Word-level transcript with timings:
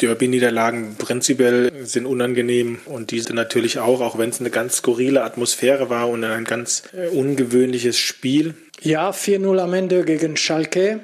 Derby-Niederlagen 0.00 0.96
prinzipiell 0.96 1.72
sind 1.84 2.06
unangenehm 2.06 2.78
und 2.86 3.10
diese 3.10 3.34
natürlich 3.34 3.78
auch, 3.78 4.00
auch 4.00 4.18
wenn 4.18 4.30
es 4.30 4.40
eine 4.40 4.50
ganz 4.50 4.76
skurrile 4.76 5.22
Atmosphäre 5.22 5.90
war 5.90 6.08
und 6.08 6.24
ein 6.24 6.44
ganz 6.44 6.84
äh, 6.92 7.08
ungewöhnliches 7.08 7.98
Spiel. 7.98 8.54
Ja, 8.80 9.10
4-0 9.10 9.58
am 9.58 9.74
Ende 9.74 10.04
gegen 10.04 10.36
Schalke. 10.36 11.00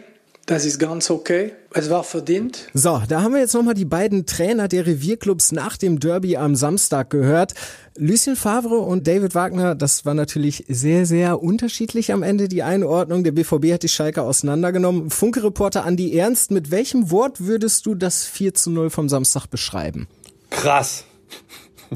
Das 0.47 0.67
ist 0.67 0.79
ganz 0.79 1.11
okay. 1.11 1.53
Es 1.73 1.89
war 1.89 2.05
verdient. 2.05 2.69
So, 2.75 3.01
da 3.09 3.23
haben 3.23 3.33
wir 3.33 3.41
jetzt 3.41 3.55
nochmal 3.55 3.73
die 3.73 3.87
beiden 3.87 4.27
Trainer 4.27 4.69
der 4.69 4.87
Revierclubs 4.87 5.53
nach 5.53 5.79
dem 5.79 6.01
Derby 6.01 6.37
am 6.37 6.55
Samstag 6.55 7.09
gehört. 7.09 7.55
Lucien 7.97 8.37
Favre 8.37 8.77
und 8.77 9.07
David 9.07 9.35
Wagner, 9.35 9.75
das 9.75 10.05
war 10.05 10.13
natürlich 10.13 10.65
sehr, 10.69 11.07
sehr 11.07 11.43
unterschiedlich 11.43 12.13
am 12.13 12.23
Ende 12.23 12.49
die 12.49 12.63
Einordnung. 12.63 13.25
Der 13.25 13.33
BVB 13.33 13.73
hat 13.73 13.85
die 13.85 13.89
Schalke 13.89 14.21
auseinandergenommen. 14.23 15.09
Funke-Reporter 15.09 15.87
Andi 15.87 16.15
Ernst, 16.15 16.51
mit 16.51 16.71
welchem 16.71 17.11
Wort 17.11 17.41
würdest 17.41 17.87
du 17.87 17.95
das 17.95 18.27
4 18.27 18.53
zu 18.53 18.71
0 18.71 18.91
vom 18.91 19.09
Samstag 19.09 19.47
beschreiben? 19.47 20.09
Krass. 20.51 21.05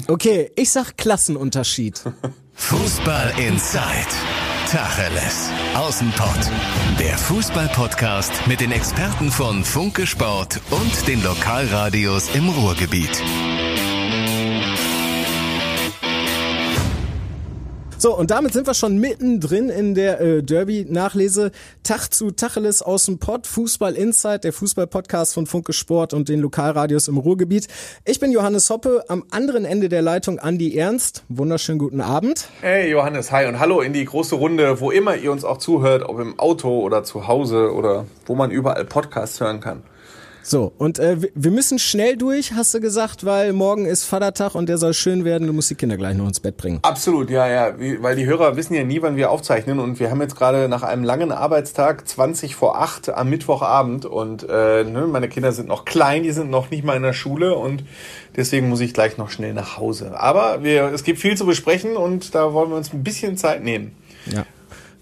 Okay, 0.07 0.51
ich 0.55 0.71
sag 0.71 0.97
Klassenunterschied. 0.97 2.01
Fußball 2.55 3.33
Inside. 3.37 4.48
Tacheles. 4.71 5.49
Außenpott. 5.73 6.51
Der 6.99 7.17
Fußball-Podcast 7.17 8.45
mit 8.45 8.61
den 8.61 8.71
Experten 8.71 9.31
von 9.31 9.63
Funke 9.63 10.05
Sport 10.05 10.61
und 10.69 11.07
den 11.07 11.23
Lokalradios 11.23 12.35
im 12.35 12.49
Ruhrgebiet. 12.49 13.23
So, 18.01 18.15
und 18.15 18.31
damit 18.31 18.53
sind 18.53 18.65
wir 18.65 18.75
schon 18.75 18.97
mittendrin 18.97 19.67
in 19.67 19.93
der 19.93 20.21
äh, 20.21 20.41
Derby-Nachlese. 20.41 21.51
Tag 21.83 22.13
zu 22.13 22.31
Tacheles 22.31 22.81
aus 22.81 23.03
dem 23.03 23.19
Pott, 23.19 23.45
Fußball 23.45 23.93
Insight, 23.93 24.45
der 24.45 24.53
Fußball-Podcast 24.53 25.33
von 25.33 25.45
Funke 25.47 25.73
Sport 25.73 26.13
und 26.13 26.29
den 26.29 26.39
Lokalradios 26.39 27.09
im 27.09 27.17
Ruhrgebiet. 27.17 27.67
Ich 28.05 28.21
bin 28.21 28.31
Johannes 28.31 28.69
Hoppe, 28.69 29.03
am 29.09 29.25
anderen 29.31 29.65
Ende 29.65 29.89
der 29.89 30.01
Leitung 30.01 30.39
Andi 30.39 30.77
Ernst. 30.77 31.25
Wunderschönen 31.27 31.77
guten 31.77 31.99
Abend. 31.99 32.47
Hey 32.61 32.89
Johannes, 32.89 33.33
hi 33.33 33.45
und 33.47 33.59
hallo 33.59 33.81
in 33.81 33.91
die 33.91 34.05
große 34.05 34.35
Runde, 34.35 34.79
wo 34.79 34.91
immer 34.91 35.17
ihr 35.17 35.33
uns 35.33 35.43
auch 35.43 35.57
zuhört, 35.57 36.07
ob 36.07 36.21
im 36.21 36.39
Auto 36.39 36.79
oder 36.79 37.03
zu 37.03 37.27
Hause 37.27 37.73
oder 37.73 38.05
wo 38.25 38.33
man 38.33 38.49
überall 38.49 38.85
Podcasts 38.85 39.41
hören 39.41 39.59
kann. 39.59 39.83
So, 40.41 40.71
und 40.77 40.99
äh, 40.99 41.17
wir 41.33 41.51
müssen 41.51 41.79
schnell 41.79 42.17
durch, 42.17 42.53
hast 42.53 42.73
du 42.73 42.79
gesagt, 42.79 43.25
weil 43.25 43.53
morgen 43.53 43.85
ist 43.85 44.05
Vatertag 44.05 44.55
und 44.55 44.69
der 44.69 44.77
soll 44.77 44.93
schön 44.93 45.25
werden. 45.25 45.47
Du 45.47 45.53
musst 45.53 45.69
die 45.69 45.75
Kinder 45.75 45.97
gleich 45.97 46.15
noch 46.15 46.27
ins 46.27 46.39
Bett 46.39 46.57
bringen. 46.57 46.79
Absolut, 46.81 47.29
ja, 47.29 47.47
ja. 47.47 47.73
Weil 47.99 48.15
die 48.15 48.25
Hörer 48.25 48.55
wissen 48.55 48.73
ja 48.73 48.83
nie, 48.83 49.01
wann 49.01 49.15
wir 49.15 49.31
aufzeichnen. 49.31 49.79
Und 49.79 49.99
wir 49.99 50.09
haben 50.09 50.21
jetzt 50.21 50.35
gerade 50.35 50.69
nach 50.69 50.83
einem 50.83 51.03
langen 51.03 51.31
Arbeitstag 51.31 52.07
20 52.07 52.55
vor 52.55 52.81
8 52.81 53.09
am 53.09 53.29
Mittwochabend. 53.29 54.05
Und 54.05 54.43
äh, 54.49 54.83
ne, 54.83 55.07
meine 55.07 55.29
Kinder 55.29 55.51
sind 55.51 55.67
noch 55.67 55.85
klein, 55.85 56.23
die 56.23 56.31
sind 56.31 56.49
noch 56.49 56.71
nicht 56.71 56.83
mal 56.83 56.95
in 56.95 57.03
der 57.03 57.13
Schule. 57.13 57.55
Und 57.55 57.83
deswegen 58.35 58.69
muss 58.69 58.79
ich 58.79 58.93
gleich 58.93 59.17
noch 59.17 59.29
schnell 59.29 59.53
nach 59.53 59.77
Hause. 59.77 60.19
Aber 60.19 60.63
wir, 60.63 60.85
es 60.85 61.03
gibt 61.03 61.19
viel 61.19 61.37
zu 61.37 61.45
besprechen 61.45 61.97
und 61.97 62.33
da 62.33 62.53
wollen 62.53 62.69
wir 62.69 62.77
uns 62.77 62.93
ein 62.93 63.03
bisschen 63.03 63.37
Zeit 63.37 63.63
nehmen. 63.63 63.95
Ja. 64.25 64.45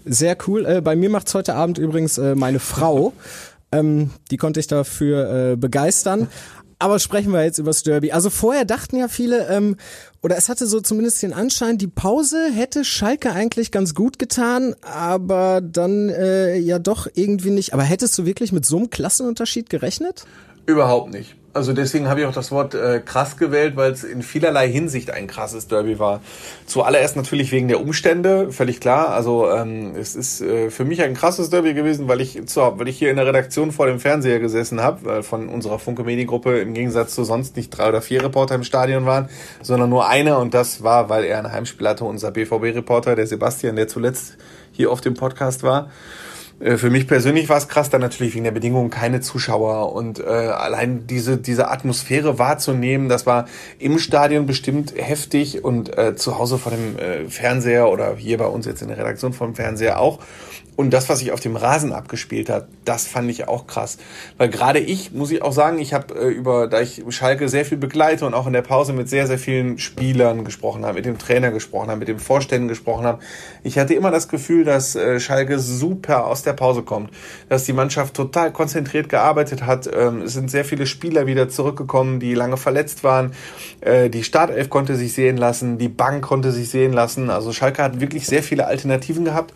Sehr 0.04 0.36
cool. 0.46 0.64
Äh, 0.64 0.80
bei 0.80 0.96
mir 0.96 1.10
macht's 1.10 1.34
heute 1.34 1.54
Abend 1.54 1.76
übrigens 1.76 2.18
äh, 2.18 2.34
meine 2.34 2.60
Frau. 2.60 3.12
Ähm, 3.72 4.10
die 4.30 4.36
konnte 4.36 4.60
ich 4.60 4.66
dafür 4.66 5.52
äh, 5.52 5.56
begeistern. 5.56 6.28
Aber 6.80 7.00
sprechen 7.00 7.32
wir 7.32 7.42
jetzt 7.42 7.58
über 7.58 7.70
das 7.70 7.82
Derby. 7.82 8.12
Also 8.12 8.30
vorher 8.30 8.64
dachten 8.64 8.96
ja 8.96 9.08
viele, 9.08 9.48
ähm, 9.48 9.76
oder 10.22 10.36
es 10.36 10.48
hatte 10.48 10.66
so 10.68 10.80
zumindest 10.80 11.22
den 11.22 11.32
Anschein, 11.32 11.76
die 11.76 11.88
Pause 11.88 12.50
hätte 12.52 12.84
Schalke 12.84 13.32
eigentlich 13.32 13.72
ganz 13.72 13.94
gut 13.94 14.20
getan, 14.20 14.76
aber 14.82 15.60
dann 15.60 16.08
äh, 16.08 16.56
ja 16.56 16.78
doch 16.78 17.08
irgendwie 17.14 17.50
nicht. 17.50 17.74
Aber 17.74 17.82
hättest 17.82 18.16
du 18.16 18.26
wirklich 18.26 18.52
mit 18.52 18.64
so 18.64 18.76
einem 18.76 18.90
Klassenunterschied 18.90 19.70
gerechnet? 19.70 20.24
Überhaupt 20.66 21.10
nicht. 21.12 21.34
Also 21.58 21.72
deswegen 21.72 22.08
habe 22.08 22.20
ich 22.20 22.26
auch 22.26 22.32
das 22.32 22.52
Wort 22.52 22.74
äh, 22.74 23.00
krass 23.04 23.36
gewählt, 23.36 23.74
weil 23.74 23.90
es 23.90 24.04
in 24.04 24.22
vielerlei 24.22 24.70
Hinsicht 24.70 25.10
ein 25.10 25.26
krasses 25.26 25.66
Derby 25.66 25.98
war. 25.98 26.20
Zuallererst 26.66 27.16
natürlich 27.16 27.50
wegen 27.50 27.66
der 27.66 27.80
Umstände, 27.80 28.52
völlig 28.52 28.80
klar. 28.80 29.08
Also 29.08 29.50
ähm, 29.50 29.96
es 29.96 30.14
ist 30.14 30.40
äh, 30.40 30.70
für 30.70 30.84
mich 30.84 31.02
ein 31.02 31.14
krasses 31.14 31.50
Derby 31.50 31.74
gewesen, 31.74 32.06
weil 32.06 32.20
ich, 32.20 32.46
zu, 32.46 32.60
weil 32.60 32.86
ich 32.86 32.96
hier 32.96 33.10
in 33.10 33.16
der 33.16 33.26
Redaktion 33.26 33.72
vor 33.72 33.86
dem 33.86 33.98
Fernseher 33.98 34.38
gesessen 34.38 34.80
habe, 34.80 35.10
äh, 35.10 35.22
von 35.24 35.48
unserer 35.48 35.80
Funke 35.80 36.04
Mediengruppe 36.04 36.60
im 36.60 36.74
Gegensatz 36.74 37.16
zu 37.16 37.24
sonst 37.24 37.56
nicht 37.56 37.70
drei 37.70 37.88
oder 37.88 38.02
vier 38.02 38.22
Reporter 38.22 38.54
im 38.54 38.62
Stadion 38.62 39.04
waren, 39.04 39.28
sondern 39.60 39.90
nur 39.90 40.08
einer 40.08 40.38
und 40.38 40.54
das 40.54 40.84
war, 40.84 41.08
weil 41.08 41.24
er 41.24 41.38
ein 41.38 41.50
Heimspiel 41.50 41.88
hatte, 41.88 42.04
unser 42.04 42.30
BVB-Reporter, 42.30 43.16
der 43.16 43.26
Sebastian, 43.26 43.74
der 43.74 43.88
zuletzt 43.88 44.36
hier 44.70 44.92
auf 44.92 45.00
dem 45.00 45.14
Podcast 45.14 45.64
war. 45.64 45.90
Äh, 46.60 46.76
für 46.76 46.90
mich 46.90 47.06
persönlich 47.06 47.48
war 47.48 47.58
es 47.58 47.68
krass, 47.68 47.90
dann 47.90 48.00
natürlich 48.00 48.34
wegen 48.34 48.44
der 48.44 48.50
Bedingungen 48.50 48.90
keine 48.90 49.20
Zuschauer 49.20 49.92
und 49.92 50.20
äh, 50.20 50.24
allein 50.24 51.06
diese, 51.06 51.36
diese 51.36 51.70
Atmosphäre 51.70 52.38
wahrzunehmen, 52.38 53.08
das 53.08 53.26
war 53.26 53.46
im 53.78 53.98
Stadion 53.98 54.46
bestimmt 54.46 54.94
heftig 54.96 55.64
und 55.64 55.96
äh, 55.96 56.16
zu 56.16 56.38
Hause 56.38 56.58
vor 56.58 56.72
dem 56.72 56.98
äh, 56.98 57.28
Fernseher 57.28 57.88
oder 57.88 58.16
hier 58.16 58.38
bei 58.38 58.46
uns 58.46 58.66
jetzt 58.66 58.82
in 58.82 58.88
der 58.88 58.98
Redaktion 58.98 59.32
vom 59.32 59.54
Fernseher 59.54 60.00
auch. 60.00 60.18
Und 60.78 60.90
das, 60.90 61.08
was 61.08 61.18
sich 61.18 61.32
auf 61.32 61.40
dem 61.40 61.56
Rasen 61.56 61.92
abgespielt 61.92 62.48
hat, 62.48 62.68
das 62.84 63.04
fand 63.04 63.28
ich 63.28 63.48
auch 63.48 63.66
krass. 63.66 63.98
Weil 64.36 64.48
gerade 64.48 64.78
ich, 64.78 65.10
muss 65.10 65.32
ich 65.32 65.42
auch 65.42 65.50
sagen, 65.50 65.80
ich 65.80 65.92
habe 65.92 66.14
äh, 66.14 66.28
über, 66.28 66.68
da 66.68 66.80
ich 66.80 67.02
Schalke 67.08 67.48
sehr 67.48 67.64
viel 67.64 67.78
begleite 67.78 68.24
und 68.24 68.32
auch 68.32 68.46
in 68.46 68.52
der 68.52 68.62
Pause 68.62 68.92
mit 68.92 69.08
sehr, 69.08 69.26
sehr 69.26 69.40
vielen 69.40 69.78
Spielern 69.78 70.44
gesprochen 70.44 70.84
habe, 70.84 70.94
mit 70.94 71.04
dem 71.04 71.18
Trainer 71.18 71.50
gesprochen 71.50 71.88
habe, 71.88 71.98
mit 71.98 72.06
dem 72.06 72.20
Vorständen 72.20 72.68
gesprochen 72.68 73.06
habe. 73.06 73.18
Ich 73.64 73.76
hatte 73.76 73.94
immer 73.94 74.12
das 74.12 74.28
Gefühl, 74.28 74.64
dass 74.64 74.94
äh, 74.94 75.18
Schalke 75.18 75.58
super 75.58 76.28
aus 76.28 76.44
der 76.44 76.52
Pause 76.52 76.82
kommt. 76.84 77.10
Dass 77.48 77.64
die 77.64 77.72
Mannschaft 77.72 78.14
total 78.14 78.52
konzentriert 78.52 79.08
gearbeitet 79.08 79.66
hat. 79.66 79.90
Ähm, 79.92 80.22
es 80.22 80.34
sind 80.34 80.48
sehr 80.48 80.64
viele 80.64 80.86
Spieler 80.86 81.26
wieder 81.26 81.48
zurückgekommen, 81.48 82.20
die 82.20 82.34
lange 82.34 82.56
verletzt 82.56 83.02
waren. 83.02 83.32
Äh, 83.80 84.10
die 84.10 84.22
Startelf 84.22 84.70
konnte 84.70 84.94
sich 84.94 85.12
sehen 85.12 85.38
lassen, 85.38 85.76
die 85.76 85.88
Bank 85.88 86.22
konnte 86.22 86.52
sich 86.52 86.70
sehen 86.70 86.92
lassen. 86.92 87.30
Also 87.30 87.52
Schalke 87.52 87.82
hat 87.82 88.00
wirklich 88.00 88.26
sehr 88.28 88.44
viele 88.44 88.68
Alternativen 88.68 89.24
gehabt. 89.24 89.52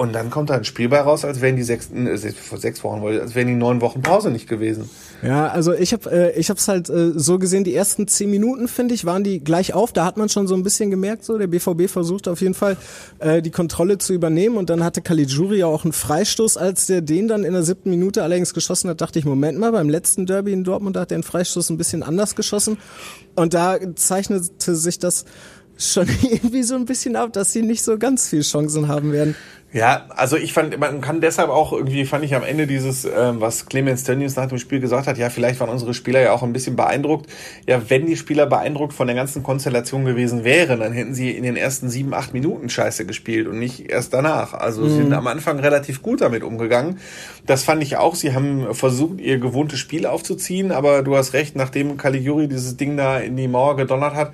Und 0.00 0.14
dann 0.14 0.30
kommt 0.30 0.48
da 0.48 0.54
ein 0.54 0.64
Spiel 0.64 0.88
bei 0.88 1.02
raus, 1.02 1.26
als 1.26 1.42
wären 1.42 1.56
die 1.56 1.62
sechs, 1.62 1.90
äh, 1.90 2.32
vor 2.32 2.56
sechs 2.56 2.82
Wochen, 2.82 3.06
als 3.06 3.34
wären 3.34 3.48
die 3.48 3.54
neun 3.54 3.82
Wochen 3.82 4.00
Pause 4.00 4.30
nicht 4.30 4.48
gewesen. 4.48 4.88
Ja, 5.22 5.48
also 5.48 5.74
ich 5.74 5.92
habe 5.92 6.10
äh, 6.10 6.40
ich 6.40 6.48
hab's 6.48 6.68
halt 6.68 6.88
äh, 6.88 7.10
so 7.14 7.38
gesehen, 7.38 7.64
die 7.64 7.74
ersten 7.74 8.08
zehn 8.08 8.30
Minuten, 8.30 8.66
finde 8.66 8.94
ich, 8.94 9.04
waren 9.04 9.24
die 9.24 9.44
gleich 9.44 9.74
auf. 9.74 9.92
Da 9.92 10.06
hat 10.06 10.16
man 10.16 10.30
schon 10.30 10.46
so 10.46 10.54
ein 10.54 10.62
bisschen 10.62 10.90
gemerkt, 10.90 11.26
so 11.26 11.36
der 11.36 11.48
BVB 11.48 11.86
versucht 11.90 12.28
auf 12.28 12.40
jeden 12.40 12.54
Fall 12.54 12.78
äh, 13.18 13.42
die 13.42 13.50
Kontrolle 13.50 13.98
zu 13.98 14.14
übernehmen. 14.14 14.56
Und 14.56 14.70
dann 14.70 14.82
hatte 14.82 15.02
Caligiuri 15.02 15.58
ja 15.58 15.66
auch 15.66 15.84
einen 15.84 15.92
Freistoß. 15.92 16.56
Als 16.56 16.86
der 16.86 17.02
den 17.02 17.28
dann 17.28 17.44
in 17.44 17.52
der 17.52 17.62
siebten 17.62 17.90
Minute 17.90 18.22
allerdings 18.22 18.54
geschossen 18.54 18.88
hat, 18.88 19.02
dachte 19.02 19.18
ich, 19.18 19.26
Moment 19.26 19.58
mal, 19.58 19.70
beim 19.70 19.90
letzten 19.90 20.24
Derby 20.24 20.54
in 20.54 20.64
Dortmund 20.64 20.96
hat 20.96 21.10
der 21.10 21.16
einen 21.16 21.24
Freistoß 21.24 21.68
ein 21.68 21.76
bisschen 21.76 22.02
anders 22.02 22.36
geschossen. 22.36 22.78
Und 23.36 23.52
da 23.52 23.76
zeichnete 23.96 24.74
sich 24.76 24.98
das 24.98 25.26
schon 25.76 26.08
irgendwie 26.22 26.62
so 26.62 26.74
ein 26.74 26.84
bisschen 26.84 27.16
ab, 27.16 27.32
dass 27.32 27.52
sie 27.52 27.62
nicht 27.62 27.82
so 27.82 27.98
ganz 27.98 28.28
viel 28.28 28.42
Chancen 28.42 28.88
haben 28.88 29.12
werden. 29.12 29.34
Ja, 29.72 30.06
also 30.08 30.36
ich 30.36 30.52
fand, 30.52 30.80
man 30.80 31.00
kann 31.00 31.20
deshalb 31.20 31.48
auch 31.48 31.72
irgendwie, 31.72 32.04
fand 32.04 32.24
ich 32.24 32.34
am 32.34 32.42
Ende 32.42 32.66
dieses, 32.66 33.04
ähm, 33.04 33.40
was 33.40 33.66
Clemens 33.66 34.02
Tönnies 34.02 34.34
nach 34.34 34.48
dem 34.48 34.58
Spiel 34.58 34.80
gesagt 34.80 35.06
hat, 35.06 35.16
ja, 35.16 35.30
vielleicht 35.30 35.60
waren 35.60 35.68
unsere 35.68 35.94
Spieler 35.94 36.20
ja 36.20 36.32
auch 36.32 36.42
ein 36.42 36.52
bisschen 36.52 36.74
beeindruckt. 36.74 37.30
Ja, 37.68 37.80
wenn 37.88 38.06
die 38.06 38.16
Spieler 38.16 38.46
beeindruckt 38.46 38.92
von 38.92 39.06
der 39.06 39.14
ganzen 39.14 39.44
Konstellation 39.44 40.04
gewesen 40.04 40.42
wären, 40.42 40.80
dann 40.80 40.92
hätten 40.92 41.14
sie 41.14 41.30
in 41.30 41.44
den 41.44 41.54
ersten 41.54 41.88
sieben, 41.88 42.14
acht 42.14 42.34
Minuten 42.34 42.68
scheiße 42.68 43.06
gespielt 43.06 43.46
und 43.46 43.60
nicht 43.60 43.88
erst 43.88 44.12
danach. 44.12 44.54
Also 44.54 44.82
mhm. 44.82 44.88
sie 44.88 44.96
sind 44.96 45.12
am 45.12 45.28
Anfang 45.28 45.60
relativ 45.60 46.02
gut 46.02 46.20
damit 46.20 46.42
umgegangen. 46.42 46.98
Das 47.46 47.62
fand 47.62 47.80
ich 47.80 47.96
auch. 47.96 48.16
Sie 48.16 48.34
haben 48.34 48.74
versucht, 48.74 49.20
ihr 49.20 49.38
gewohntes 49.38 49.78
Spiel 49.78 50.04
aufzuziehen, 50.04 50.72
aber 50.72 51.02
du 51.02 51.16
hast 51.16 51.32
recht, 51.32 51.54
nachdem 51.54 51.96
Caligiuri 51.96 52.48
dieses 52.48 52.76
Ding 52.76 52.96
da 52.96 53.18
in 53.18 53.36
die 53.36 53.46
Mauer 53.46 53.76
gedonnert 53.76 54.14
hat, 54.14 54.32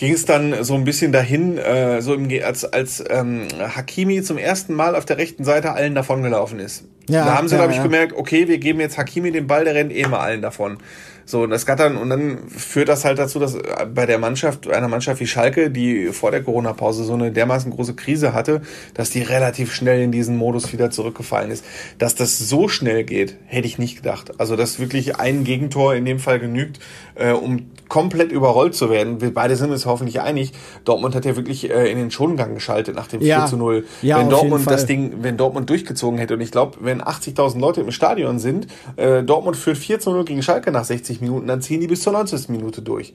ging 0.00 0.14
es 0.14 0.24
dann 0.24 0.64
so 0.64 0.74
ein 0.74 0.84
bisschen 0.84 1.12
dahin, 1.12 1.58
äh, 1.58 2.00
so 2.00 2.14
im, 2.14 2.26
als, 2.42 2.64
als 2.64 3.04
ähm, 3.10 3.48
Hakimi 3.58 4.22
zum 4.22 4.38
ersten 4.38 4.72
Mal 4.72 4.96
auf 4.96 5.04
der 5.04 5.18
rechten 5.18 5.44
Seite 5.44 5.72
allen 5.72 5.94
davongelaufen 5.94 6.58
ist. 6.58 6.84
Ja, 7.10 7.26
da 7.26 7.36
haben 7.36 7.48
sie, 7.48 7.54
ja, 7.54 7.60
glaube 7.60 7.72
ich, 7.72 7.76
ja. 7.76 7.82
gemerkt, 7.82 8.14
okay, 8.14 8.48
wir 8.48 8.56
geben 8.56 8.80
jetzt 8.80 8.96
Hakimi 8.96 9.30
den 9.30 9.46
Ball, 9.46 9.64
der 9.64 9.74
rennt 9.74 9.92
eh 9.92 10.06
mal 10.06 10.20
allen 10.20 10.40
davon. 10.40 10.78
So, 11.24 11.42
und 11.42 11.50
das 11.50 11.64
dann, 11.64 11.96
und 11.96 12.10
dann 12.10 12.48
führt 12.48 12.88
das 12.88 13.04
halt 13.04 13.18
dazu, 13.18 13.38
dass 13.38 13.56
bei 13.94 14.06
der 14.06 14.18
Mannschaft, 14.18 14.68
einer 14.68 14.88
Mannschaft 14.88 15.20
wie 15.20 15.26
Schalke, 15.26 15.70
die 15.70 16.08
vor 16.08 16.30
der 16.30 16.42
Corona-Pause 16.42 17.04
so 17.04 17.14
eine 17.14 17.32
dermaßen 17.32 17.70
große 17.72 17.94
Krise 17.94 18.34
hatte, 18.34 18.60
dass 18.94 19.10
die 19.10 19.22
relativ 19.22 19.74
schnell 19.74 20.02
in 20.02 20.12
diesen 20.12 20.36
Modus 20.36 20.72
wieder 20.72 20.90
zurückgefallen 20.90 21.50
ist. 21.50 21.64
Dass 21.98 22.14
das 22.14 22.38
so 22.38 22.68
schnell 22.68 23.04
geht, 23.04 23.36
hätte 23.46 23.66
ich 23.66 23.78
nicht 23.78 23.96
gedacht. 23.96 24.38
Also, 24.38 24.56
dass 24.56 24.78
wirklich 24.78 25.16
ein 25.16 25.44
Gegentor 25.44 25.94
in 25.94 26.04
dem 26.04 26.18
Fall 26.18 26.38
genügt, 26.38 26.78
äh, 27.14 27.32
um 27.32 27.70
komplett 27.88 28.30
überrollt 28.30 28.74
zu 28.76 28.88
werden. 28.88 29.20
Wir 29.20 29.34
beide 29.34 29.56
sind 29.56 29.70
uns 29.72 29.84
hoffentlich 29.84 30.20
einig. 30.20 30.52
Dortmund 30.84 31.14
hat 31.16 31.24
ja 31.24 31.34
wirklich 31.34 31.70
äh, 31.70 31.90
in 31.90 31.98
den 31.98 32.10
Schongang 32.12 32.54
geschaltet 32.54 32.94
nach 32.94 33.08
dem 33.08 33.20
ja. 33.20 33.40
4 33.40 33.46
zu 33.46 33.56
0. 33.56 33.84
Ja, 34.02 34.18
wenn 34.18 34.30
Dortmund 34.30 34.70
das 34.70 34.86
Ding, 34.86 35.14
wenn 35.22 35.36
Dortmund 35.36 35.68
durchgezogen 35.68 36.18
hätte, 36.18 36.34
und 36.34 36.40
ich 36.40 36.52
glaube, 36.52 36.78
wenn 36.80 36.90
wenn 36.90 37.02
80.000 37.02 37.58
Leute 37.58 37.80
im 37.80 37.92
Stadion 37.92 38.38
sind, 38.38 38.66
äh, 38.96 39.22
Dortmund 39.22 39.56
führt 39.56 39.78
4 39.78 40.00
zu 40.00 40.10
0 40.10 40.24
gegen 40.24 40.42
Schalke 40.42 40.72
nach 40.72 40.84
60 40.84 41.19
Minuten, 41.20 41.46
dann 41.46 41.62
ziehen 41.62 41.80
die 41.80 41.86
bis 41.86 42.02
zur 42.02 42.12
90. 42.12 42.48
Minute 42.48 42.82
durch. 42.82 43.14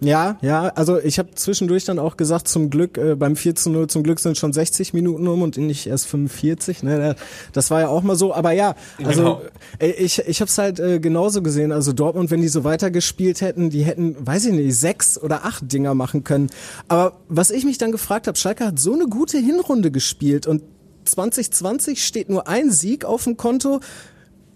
Ja, 0.00 0.36
ja, 0.42 0.68
also 0.74 0.98
ich 0.98 1.18
habe 1.18 1.30
zwischendurch 1.34 1.86
dann 1.86 1.98
auch 1.98 2.18
gesagt, 2.18 2.48
zum 2.48 2.68
Glück, 2.68 2.98
äh, 2.98 3.14
beim 3.14 3.34
4 3.34 3.54
zu 3.54 3.70
0, 3.70 3.86
zum 3.86 4.02
Glück 4.02 4.20
sind 4.20 4.36
schon 4.36 4.52
60 4.52 4.92
Minuten 4.92 5.26
um 5.26 5.40
und 5.40 5.56
nicht 5.56 5.86
erst 5.86 6.06
45. 6.08 6.82
Ne? 6.82 7.16
Das 7.52 7.70
war 7.70 7.80
ja 7.80 7.88
auch 7.88 8.02
mal 8.02 8.14
so, 8.14 8.34
aber 8.34 8.52
ja, 8.52 8.74
also 9.02 9.22
genau. 9.22 9.42
äh, 9.78 9.92
ich, 9.92 10.18
ich 10.18 10.40
habe 10.42 10.50
es 10.50 10.58
halt 10.58 10.80
äh, 10.80 11.00
genauso 11.00 11.40
gesehen. 11.40 11.72
Also 11.72 11.94
Dortmund, 11.94 12.30
wenn 12.30 12.42
die 12.42 12.48
so 12.48 12.62
weitergespielt 12.62 13.40
hätten, 13.40 13.70
die 13.70 13.84
hätten, 13.84 14.16
weiß 14.18 14.46
ich 14.46 14.52
nicht, 14.52 14.76
sechs 14.76 15.18
oder 15.20 15.46
acht 15.46 15.72
Dinger 15.72 15.94
machen 15.94 16.24
können. 16.24 16.50
Aber 16.88 17.16
was 17.28 17.50
ich 17.50 17.64
mich 17.64 17.78
dann 17.78 17.90
gefragt 17.90 18.26
habe, 18.26 18.36
Schalke 18.36 18.66
hat 18.66 18.78
so 18.78 18.92
eine 18.92 19.06
gute 19.06 19.38
Hinrunde 19.38 19.90
gespielt 19.90 20.46
und 20.46 20.62
2020 21.06 22.04
steht 22.04 22.28
nur 22.28 22.48
ein 22.48 22.70
Sieg 22.70 23.06
auf 23.06 23.24
dem 23.24 23.38
Konto. 23.38 23.80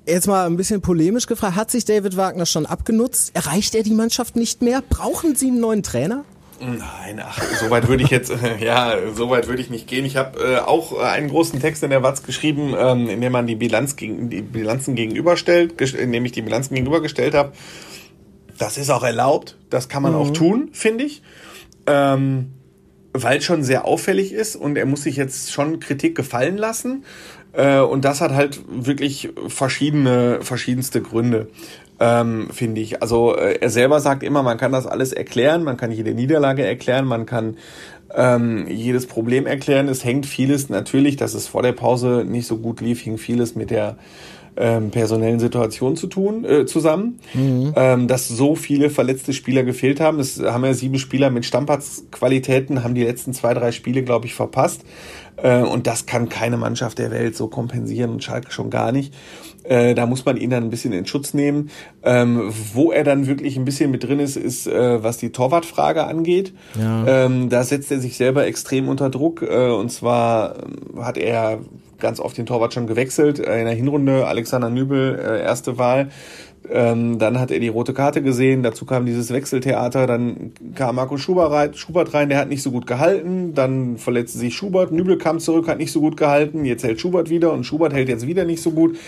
Jetzt 0.06 0.26
mal 0.26 0.46
ein 0.46 0.56
bisschen 0.56 0.80
polemisch 0.80 1.26
gefragt, 1.26 1.56
hat 1.56 1.70
sich 1.70 1.84
David 1.84 2.16
Wagner 2.16 2.46
schon 2.46 2.66
abgenutzt? 2.66 3.30
Erreicht 3.34 3.74
er 3.74 3.82
die 3.82 3.94
Mannschaft 3.94 4.34
nicht 4.34 4.62
mehr? 4.62 4.82
Brauchen 4.88 5.36
Sie 5.36 5.48
einen 5.48 5.60
neuen 5.60 5.82
Trainer? 5.82 6.24
Nein, 6.60 7.22
ach, 7.24 7.42
so 7.58 7.70
weit 7.70 7.88
würde 7.88 8.02
ich 8.02 8.10
jetzt, 8.10 8.30
ja, 8.60 8.96
so 9.14 9.30
weit 9.30 9.48
würde 9.48 9.62
ich 9.62 9.70
nicht 9.70 9.86
gehen. 9.86 10.04
Ich 10.04 10.16
habe 10.16 10.38
äh, 10.38 10.58
auch 10.58 10.98
einen 10.98 11.28
großen 11.28 11.58
Text 11.60 11.82
in 11.82 11.90
der 11.90 12.02
Watz 12.02 12.22
geschrieben, 12.22 12.74
ähm, 12.76 13.08
in 13.08 13.20
dem 13.20 13.32
man 13.32 13.46
die 13.46 13.54
Bilanz 13.54 13.96
gegen 13.96 14.28
die 14.28 14.42
Bilanzen 14.42 14.94
gegenüberstellt, 14.94 15.80
in 15.94 16.12
dem 16.12 16.24
ich 16.24 16.32
die 16.32 16.42
Bilanzen 16.42 16.74
gegenübergestellt 16.74 17.34
habe. 17.34 17.52
Das 18.58 18.76
ist 18.76 18.90
auch 18.90 19.02
erlaubt, 19.02 19.56
das 19.70 19.88
kann 19.88 20.02
man 20.02 20.12
mhm. 20.12 20.18
auch 20.18 20.30
tun, 20.32 20.68
finde 20.72 21.04
ich. 21.04 21.22
Ähm, 21.86 22.52
weil 23.12 23.40
schon 23.40 23.64
sehr 23.64 23.86
auffällig 23.86 24.32
ist 24.32 24.54
und 24.54 24.76
er 24.76 24.86
muss 24.86 25.02
sich 25.02 25.16
jetzt 25.16 25.52
schon 25.52 25.80
Kritik 25.80 26.14
gefallen 26.14 26.56
lassen. 26.56 27.04
Äh, 27.52 27.80
und 27.80 28.04
das 28.04 28.20
hat 28.20 28.32
halt 28.32 28.60
wirklich 28.68 29.30
verschiedene, 29.48 30.38
verschiedenste 30.42 31.00
Gründe, 31.00 31.48
ähm, 31.98 32.48
finde 32.52 32.80
ich. 32.80 33.02
Also 33.02 33.36
äh, 33.36 33.58
er 33.60 33.70
selber 33.70 34.00
sagt 34.00 34.22
immer, 34.22 34.42
man 34.42 34.58
kann 34.58 34.72
das 34.72 34.86
alles 34.86 35.12
erklären, 35.12 35.64
man 35.64 35.76
kann 35.76 35.92
jede 35.92 36.14
Niederlage 36.14 36.64
erklären, 36.64 37.06
man 37.06 37.26
kann 37.26 37.56
ähm, 38.14 38.66
jedes 38.68 39.06
Problem 39.06 39.46
erklären. 39.46 39.88
Es 39.88 40.04
hängt 40.04 40.26
vieles 40.26 40.68
natürlich, 40.68 41.16
dass 41.16 41.34
es 41.34 41.46
vor 41.46 41.62
der 41.62 41.72
Pause 41.72 42.24
nicht 42.26 42.46
so 42.46 42.58
gut 42.58 42.80
lief, 42.80 43.00
hing 43.00 43.18
vieles 43.18 43.54
mit 43.54 43.70
der 43.70 43.96
ähm, 44.56 44.90
personellen 44.90 45.40
Situation 45.40 45.96
zu 45.96 46.06
tun, 46.06 46.44
äh, 46.44 46.66
zusammen, 46.66 47.20
mhm. 47.34 47.72
ähm, 47.76 48.08
dass 48.08 48.28
so 48.28 48.56
viele 48.56 48.90
verletzte 48.90 49.32
Spieler 49.32 49.62
gefehlt 49.62 50.00
haben. 50.00 50.18
Es 50.18 50.40
haben 50.40 50.64
ja 50.64 50.74
sieben 50.74 50.98
Spieler 50.98 51.30
mit 51.30 51.44
Stammplatzqualitäten, 51.44 52.82
haben 52.82 52.94
die 52.94 53.04
letzten 53.04 53.32
zwei, 53.32 53.54
drei 53.54 53.72
Spiele, 53.72 54.02
glaube 54.02 54.26
ich, 54.26 54.34
verpasst. 54.34 54.82
Äh, 55.42 55.62
und 55.62 55.86
das 55.86 56.06
kann 56.06 56.28
keine 56.28 56.56
Mannschaft 56.56 56.98
der 56.98 57.10
Welt 57.10 57.36
so 57.36 57.48
kompensieren 57.48 58.10
und 58.10 58.24
Schalke 58.24 58.50
schon 58.50 58.70
gar 58.70 58.92
nicht. 58.92 59.14
Äh, 59.62 59.94
da 59.94 60.06
muss 60.06 60.24
man 60.24 60.36
ihn 60.36 60.50
dann 60.50 60.64
ein 60.64 60.70
bisschen 60.70 60.92
in 60.92 61.06
Schutz 61.06 61.34
nehmen. 61.34 61.70
Ähm, 62.02 62.52
wo 62.72 62.92
er 62.92 63.04
dann 63.04 63.26
wirklich 63.26 63.56
ein 63.56 63.64
bisschen 63.64 63.90
mit 63.90 64.04
drin 64.04 64.20
ist, 64.20 64.36
ist, 64.36 64.66
äh, 64.66 65.02
was 65.02 65.18
die 65.18 65.32
Torwartfrage 65.32 66.04
angeht. 66.04 66.52
Ja. 66.78 67.26
Ähm, 67.26 67.48
da 67.48 67.62
setzt 67.64 67.90
er 67.90 68.00
sich 68.00 68.16
selber 68.16 68.46
extrem 68.46 68.88
unter 68.88 69.10
Druck. 69.10 69.42
Und 69.42 69.90
zwar 69.90 70.56
ähm, 70.62 71.04
hat 71.04 71.18
er 71.18 71.60
ganz 71.98 72.20
oft 72.20 72.38
den 72.38 72.46
Torwart 72.46 72.72
schon 72.72 72.86
gewechselt. 72.86 73.38
In 73.38 73.44
der 73.44 73.74
Hinrunde 73.74 74.26
Alexander 74.26 74.70
Nübel, 74.70 75.18
erste 75.44 75.76
Wahl. 75.76 76.08
Ähm, 76.68 77.18
dann 77.18 77.40
hat 77.40 77.50
er 77.50 77.58
die 77.58 77.68
rote 77.68 77.94
Karte 77.94 78.22
gesehen, 78.22 78.62
dazu 78.62 78.84
kam 78.84 79.06
dieses 79.06 79.32
Wechseltheater, 79.32 80.06
dann 80.06 80.52
kam 80.74 80.96
Marco 80.96 81.16
Schubert 81.16 81.50
rein, 81.50 81.74
Schubert 81.74 82.12
rein, 82.12 82.28
der 82.28 82.38
hat 82.38 82.48
nicht 82.48 82.62
so 82.62 82.70
gut 82.70 82.86
gehalten, 82.86 83.54
dann 83.54 83.96
verletzte 83.96 84.38
sich 84.38 84.54
Schubert, 84.54 84.92
Nübel 84.92 85.16
kam 85.16 85.40
zurück, 85.40 85.68
hat 85.68 85.78
nicht 85.78 85.90
so 85.90 86.00
gut 86.00 86.16
gehalten, 86.16 86.64
jetzt 86.64 86.84
hält 86.84 87.00
Schubert 87.00 87.30
wieder 87.30 87.52
und 87.52 87.64
Schubert 87.64 87.92
hält 87.92 88.08
jetzt 88.08 88.26
wieder 88.26 88.44
nicht 88.44 88.62
so 88.62 88.72
gut. 88.72 88.98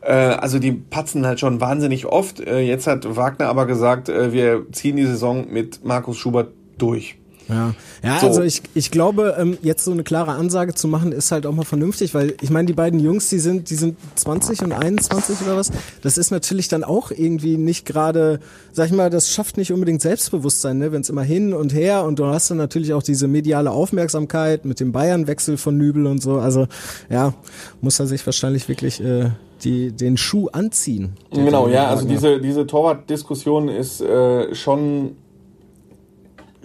Äh, 0.00 0.12
also 0.12 0.58
die 0.58 0.72
patzen 0.72 1.26
halt 1.26 1.38
schon 1.38 1.60
wahnsinnig 1.60 2.06
oft. 2.06 2.40
Äh, 2.40 2.60
jetzt 2.60 2.86
hat 2.86 3.16
Wagner 3.16 3.48
aber 3.48 3.66
gesagt, 3.66 4.08
äh, 4.08 4.32
wir 4.32 4.66
ziehen 4.72 4.96
die 4.96 5.06
Saison 5.06 5.46
mit 5.50 5.84
Markus 5.84 6.16
Schubert 6.16 6.48
durch. 6.78 7.16
Ja, 7.48 7.74
ja 8.02 8.20
so. 8.20 8.26
also 8.26 8.42
ich, 8.42 8.62
ich 8.74 8.90
glaube, 8.90 9.36
ähm, 9.38 9.58
jetzt 9.62 9.84
so 9.84 9.92
eine 9.92 10.04
klare 10.04 10.32
Ansage 10.32 10.74
zu 10.74 10.88
machen, 10.88 11.12
ist 11.12 11.32
halt 11.32 11.46
auch 11.46 11.52
mal 11.52 11.64
vernünftig, 11.64 12.14
weil 12.14 12.34
ich 12.40 12.50
meine, 12.50 12.66
die 12.66 12.72
beiden 12.72 13.00
Jungs, 13.00 13.28
die 13.28 13.38
sind, 13.38 13.70
die 13.70 13.74
sind 13.74 13.96
20 14.16 14.62
und 14.62 14.72
21 14.72 15.36
oder 15.42 15.56
was. 15.56 15.70
Das 16.02 16.18
ist 16.18 16.30
natürlich 16.30 16.68
dann 16.68 16.84
auch 16.84 17.10
irgendwie 17.10 17.56
nicht 17.56 17.86
gerade, 17.86 18.40
sag 18.72 18.86
ich 18.86 18.92
mal, 18.92 19.10
das 19.10 19.30
schafft 19.30 19.56
nicht 19.56 19.72
unbedingt 19.72 20.02
Selbstbewusstsein, 20.02 20.78
ne? 20.78 20.92
wenn 20.92 21.02
es 21.02 21.10
immer 21.10 21.22
hin 21.22 21.52
und 21.54 21.74
her 21.74 22.04
und 22.04 22.18
du 22.18 22.26
hast 22.26 22.50
dann 22.50 22.58
natürlich 22.58 22.92
auch 22.92 23.02
diese 23.02 23.28
mediale 23.28 23.70
Aufmerksamkeit 23.70 24.64
mit 24.64 24.80
dem 24.80 24.92
Bayern-Wechsel 24.92 25.56
von 25.56 25.76
Nübel 25.76 26.06
und 26.06 26.22
so. 26.22 26.38
Also 26.38 26.66
ja, 27.10 27.34
muss 27.80 27.98
er 28.00 28.06
sich 28.06 28.24
wahrscheinlich 28.26 28.68
wirklich 28.68 29.02
äh, 29.02 29.30
die, 29.64 29.92
den 29.92 30.16
Schuh 30.16 30.48
anziehen. 30.48 31.14
Genau, 31.30 31.68
ja, 31.68 31.88
also 31.88 32.06
diese, 32.06 32.40
diese 32.40 32.66
Torwart-Diskussion 32.66 33.68
ist 33.68 34.00
äh, 34.00 34.54
schon 34.54 35.16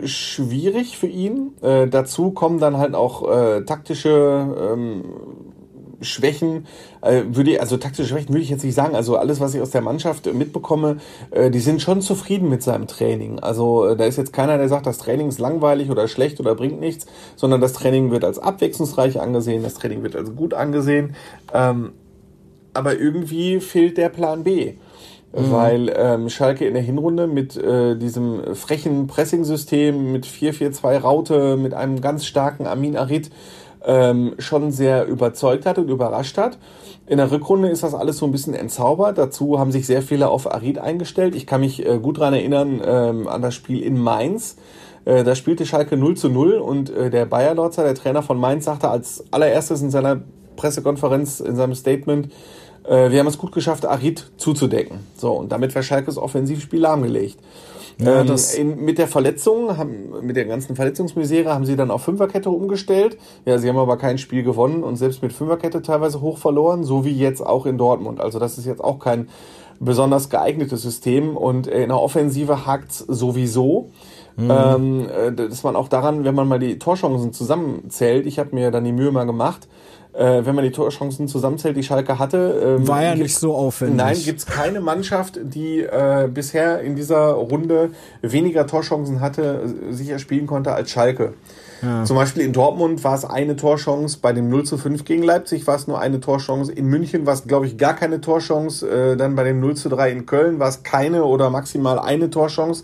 schwierig 0.03 0.97
für 0.97 1.07
ihn. 1.07 1.53
Äh, 1.61 1.87
dazu 1.87 2.31
kommen 2.31 2.59
dann 2.59 2.77
halt 2.77 2.95
auch 2.95 3.29
äh, 3.29 3.61
taktische 3.63 4.55
ähm, 4.73 5.03
Schwächen, 6.01 6.67
äh, 7.01 7.23
würde 7.29 7.59
also 7.59 7.77
taktische 7.77 8.07
Schwächen 8.07 8.29
würde 8.29 8.43
ich 8.43 8.49
jetzt 8.49 8.63
nicht 8.63 8.75
sagen. 8.75 8.95
Also 8.95 9.17
alles, 9.17 9.39
was 9.39 9.55
ich 9.55 9.61
aus 9.61 9.71
der 9.71 9.81
Mannschaft 9.81 10.31
mitbekomme, 10.31 10.97
äh, 11.31 11.49
die 11.49 11.59
sind 11.59 11.81
schon 11.81 12.01
zufrieden 12.01 12.49
mit 12.49 12.61
seinem 12.61 12.87
Training. 12.87 13.39
Also 13.39 13.85
äh, 13.87 13.95
da 13.95 14.05
ist 14.05 14.17
jetzt 14.17 14.33
keiner, 14.33 14.57
der 14.57 14.69
sagt, 14.69 14.85
das 14.85 14.99
Training 14.99 15.29
ist 15.29 15.39
langweilig 15.39 15.89
oder 15.89 16.07
schlecht 16.07 16.39
oder 16.39 16.55
bringt 16.55 16.79
nichts, 16.79 17.07
sondern 17.35 17.61
das 17.61 17.73
Training 17.73 18.11
wird 18.11 18.23
als 18.23 18.39
abwechslungsreich 18.39 19.19
angesehen, 19.19 19.63
das 19.63 19.73
Training 19.73 20.03
wird 20.03 20.15
als 20.15 20.35
gut 20.35 20.53
angesehen. 20.53 21.15
Ähm, 21.53 21.93
aber 22.73 22.99
irgendwie 22.99 23.59
fehlt 23.59 23.97
der 23.97 24.09
Plan 24.09 24.43
B. 24.43 24.75
Mhm. 25.37 25.51
Weil 25.51 25.93
ähm, 25.95 26.29
Schalke 26.29 26.65
in 26.65 26.73
der 26.73 26.83
Hinrunde 26.83 27.27
mit 27.27 27.55
äh, 27.55 27.95
diesem 27.95 28.55
frechen 28.55 29.07
Pressing-System, 29.07 30.11
mit 30.11 30.25
4-4-2 30.25 30.97
Raute, 30.97 31.57
mit 31.57 31.73
einem 31.73 32.01
ganz 32.01 32.25
starken 32.25 32.65
Amin 32.65 32.97
Arid 32.97 33.29
ähm, 33.85 34.33
schon 34.39 34.71
sehr 34.71 35.05
überzeugt 35.05 35.65
hat 35.65 35.77
und 35.77 35.89
überrascht 35.89 36.37
hat. 36.37 36.57
In 37.05 37.17
der 37.17 37.31
Rückrunde 37.31 37.69
ist 37.69 37.83
das 37.83 37.93
alles 37.93 38.17
so 38.17 38.25
ein 38.25 38.31
bisschen 38.31 38.53
entzaubert. 38.53 39.17
Dazu 39.17 39.59
haben 39.59 39.71
sich 39.71 39.85
sehr 39.85 40.01
viele 40.01 40.29
auf 40.29 40.51
Arid 40.51 40.79
eingestellt. 40.79 41.35
Ich 41.35 41.45
kann 41.45 41.61
mich 41.61 41.85
äh, 41.85 41.99
gut 41.99 42.17
dran 42.17 42.33
erinnern 42.33 42.81
ähm, 42.83 43.27
an 43.27 43.41
das 43.41 43.55
Spiel 43.55 43.81
in 43.81 43.97
Mainz. 43.97 44.57
Äh, 45.05 45.23
da 45.23 45.35
spielte 45.35 45.65
Schalke 45.65 45.95
0 45.95 46.17
zu 46.17 46.29
0 46.29 46.55
und 46.55 46.89
äh, 46.89 47.09
der 47.09 47.25
Bayer 47.25 47.55
Lorzer, 47.55 47.83
der 47.83 47.95
Trainer 47.95 48.23
von 48.23 48.37
Mainz, 48.37 48.65
sagte 48.65 48.89
als 48.89 49.23
allererstes 49.31 49.81
in 49.81 49.89
seiner 49.89 50.19
Pressekonferenz, 50.57 51.39
in 51.39 51.55
seinem 51.55 51.75
Statement, 51.75 52.29
wir 52.87 53.19
haben 53.19 53.27
es 53.27 53.37
gut 53.37 53.51
geschafft, 53.51 53.85
Arid 53.85 54.31
zuzudecken. 54.37 54.99
So, 55.17 55.33
und 55.33 55.51
damit 55.51 55.75
war 55.75 55.83
Schalkes 55.83 56.17
Offensivspiel 56.17 56.79
lahmgelegt. 56.79 57.37
Ja, 57.99 58.21
ähm, 58.21 58.35
in, 58.57 58.85
mit 58.85 58.99
der 58.99 59.07
Verletzung, 59.07 59.75
haben, 59.77 60.13
mit 60.21 60.35
der 60.35 60.45
ganzen 60.45 60.75
Verletzungsmisere 60.75 61.53
haben 61.53 61.65
sie 61.65 61.75
dann 61.75 61.89
auf 61.89 62.03
Fünferkette 62.03 62.49
umgestellt. 62.49 63.17
Ja, 63.45 63.57
sie 63.57 63.67
haben 63.67 63.77
aber 63.77 63.97
kein 63.97 64.19
Spiel 64.19 64.43
gewonnen 64.43 64.83
und 64.83 64.97
selbst 64.97 65.23
mit 65.23 65.33
Fünferkette 65.33 65.81
teilweise 65.81 66.21
hoch 66.21 66.37
verloren, 66.37 66.83
so 66.83 67.05
wie 67.05 67.11
jetzt 67.11 67.41
auch 67.41 67.65
in 67.65 67.77
Dortmund. 67.77 68.21
Also 68.21 68.37
das 68.37 68.57
ist 68.57 68.65
jetzt 68.65 68.83
auch 68.83 68.99
kein 68.99 69.29
besonders 69.79 70.29
geeignetes 70.29 70.81
System 70.81 71.35
und 71.35 71.67
in 71.67 71.89
der 71.89 71.99
Offensive 71.99 72.65
hakt's 72.65 72.99
sowieso. 72.99 73.89
Mhm. 74.35 74.51
Ähm, 74.51 75.09
äh, 75.09 75.31
dass 75.31 75.63
man 75.63 75.75
auch 75.75 75.87
daran, 75.87 76.23
wenn 76.23 76.35
man 76.35 76.47
mal 76.47 76.59
die 76.59 76.77
Torchancen 76.77 77.33
zusammenzählt, 77.33 78.27
ich 78.27 78.37
habe 78.37 78.53
mir 78.53 78.69
dann 78.69 78.83
die 78.83 78.91
Mühe 78.91 79.11
mal 79.11 79.25
gemacht, 79.25 79.67
äh, 80.17 80.45
wenn 80.45 80.55
man 80.55 80.63
die 80.63 80.71
Torchancen 80.71 81.27
zusammenzählt, 81.27 81.77
die 81.77 81.83
Schalke 81.83 82.17
hatte. 82.17 82.77
Ähm, 82.79 82.87
War 82.87 83.03
ja 83.03 83.15
nicht 83.15 83.37
so 83.37 83.53
aufwendig. 83.53 83.97
Nein, 83.97 84.17
gibt 84.23 84.39
es 84.39 84.45
keine 84.45 84.81
Mannschaft, 84.81 85.39
die 85.43 85.81
äh, 85.81 86.27
bisher 86.33 86.81
in 86.81 86.95
dieser 86.95 87.31
Runde 87.31 87.91
weniger 88.21 88.65
Torchancen 88.65 89.21
hatte, 89.21 89.61
äh, 89.89 89.93
sicher 89.93 90.17
spielen 90.17 90.47
konnte 90.47 90.73
als 90.73 90.89
Schalke. 90.89 91.33
Ja. 91.83 92.03
Zum 92.05 92.15
Beispiel 92.15 92.41
in 92.41 92.53
Dortmund 92.53 93.03
war 93.03 93.13
es 93.13 93.23
eine 93.23 93.55
Torchance, 93.55 94.17
bei 94.19 94.33
dem 94.33 94.49
0 94.49 94.63
zu 94.63 94.77
5 94.79 95.05
gegen 95.05 95.21
Leipzig 95.21 95.67
war 95.67 95.75
es 95.75 95.85
nur 95.85 95.99
eine 95.99 96.19
Torchance, 96.19 96.71
in 96.71 96.87
München 96.87 97.27
war 97.27 97.35
es, 97.35 97.43
glaube 97.43 97.67
ich, 97.67 97.77
gar 97.77 97.95
keine 97.95 98.19
Torchance, 98.19 98.87
äh, 98.89 99.15
dann 99.15 99.35
bei 99.35 99.43
dem 99.43 99.59
0 99.59 99.75
zu 99.75 99.89
3 99.89 100.11
in 100.11 100.25
Köln 100.25 100.57
war 100.57 100.69
es 100.69 100.81
keine 100.81 101.25
oder 101.25 101.51
maximal 101.51 101.99
eine 101.99 102.31
Torchance. 102.31 102.83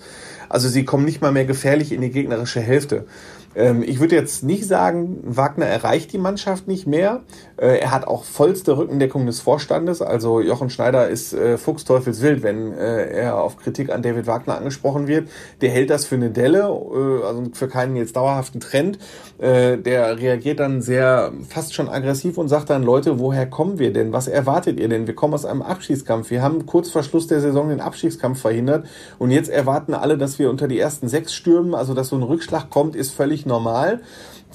Also 0.50 0.70
sie 0.70 0.86
kommen 0.86 1.06
nicht 1.06 1.22
mal 1.22 1.32
mehr 1.32 1.46
gefährlich 1.46 1.92
in 1.92 2.02
die 2.02 2.12
gegnerische 2.12 2.60
Hälfte. 2.60 3.06
Ähm, 3.56 3.84
ich 3.84 4.00
würde 4.00 4.16
jetzt 4.16 4.44
nicht 4.44 4.66
sagen, 4.66 5.20
Wagner 5.24 5.66
erreicht 5.66 6.14
die 6.14 6.18
Mannschaft 6.18 6.68
nicht 6.68 6.88
mehr. 6.88 7.22
Äh, 7.64 7.80
er 7.80 7.92
hat 7.92 8.06
auch 8.06 8.24
vollste 8.24 8.78
Rückendeckung 8.78 9.26
des 9.26 9.40
Vorstandes. 9.40 10.04
Also 10.04 10.40
Jochen 10.42 10.70
Schneider 10.70 11.08
ist 11.08 11.34
äh, 11.34 11.58
fuchsteufelswild, 11.58 12.44
wenn 12.44 12.74
äh, 12.74 13.10
er 13.10 13.40
auf 13.42 13.58
Kritik 13.58 13.92
an 13.92 14.04
David 14.04 14.28
Wagner 14.28 14.58
angesprochen 14.58 15.08
wird. 15.08 15.30
Der 15.62 15.72
hält 15.72 15.90
das 15.90 16.06
für 16.06 16.16
eine 16.16 16.30
Delle, 16.30 16.60
äh, 16.60 17.26
also 17.26 17.46
für 17.54 17.68
keinen 17.68 17.96
jetzt 17.96 18.16
dauerhaften 18.16 18.60
Trend. 18.60 19.00
Äh, 19.40 19.80
der 19.80 20.20
reagiert 20.20 20.60
dann 20.60 20.84
sehr 20.84 21.32
fast 21.50 21.74
schon 21.74 21.90
aggressiv 21.90 22.38
und 22.38 22.50
sagt 22.50 22.70
dann, 22.70 22.84
Leute, 22.84 23.18
woher 23.18 23.48
kommen 23.48 23.80
wir 23.80 23.92
denn? 23.92 24.14
Was 24.14 24.28
erwartet 24.28 24.80
ihr 24.80 24.88
denn? 24.88 25.08
Wir 25.08 25.16
kommen 25.16 25.34
aus 25.34 25.46
einem 25.46 25.64
Abschiedskampf. 25.64 26.30
Wir 26.30 26.44
haben 26.44 26.68
kurz 26.68 26.92
vor 26.92 27.02
Schluss 27.02 27.26
der 27.26 27.42
Saison 27.42 27.70
den 27.70 27.82
Abschiedskampf 27.82 28.40
verhindert 28.40 28.86
und 29.18 29.32
jetzt 29.32 29.50
erwarten 29.50 29.96
alle, 29.96 30.16
dass 30.16 30.38
wir 30.38 30.44
wir 30.44 30.50
unter 30.50 30.68
die 30.68 30.78
ersten 30.78 31.08
sechs 31.08 31.34
stürmen. 31.34 31.74
Also, 31.74 31.94
dass 31.96 32.10
so 32.10 32.16
ein 32.16 32.24
Rückschlag 32.24 32.70
kommt, 32.70 32.96
ist 32.96 33.14
völlig 33.14 33.46
normal. 33.46 34.02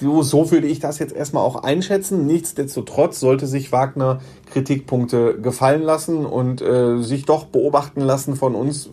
So, 0.01 0.23
so 0.23 0.51
würde 0.51 0.69
ich 0.69 0.79
das 0.79 0.99
jetzt 0.99 1.15
erstmal 1.15 1.43
auch 1.43 1.63
einschätzen. 1.63 2.27
Nichtsdestotrotz 2.27 3.19
sollte 3.21 3.47
sich 3.47 3.73
Wagner 3.73 4.21
Kritikpunkte 4.53 5.41
gefallen 5.41 5.83
lassen 5.83 6.25
und 6.25 6.63
äh, 6.63 7.03
sich 7.03 7.25
doch 7.25 7.47
beobachten 7.47 8.01
lassen 8.01 8.37
von 8.37 8.55
uns, 8.55 8.91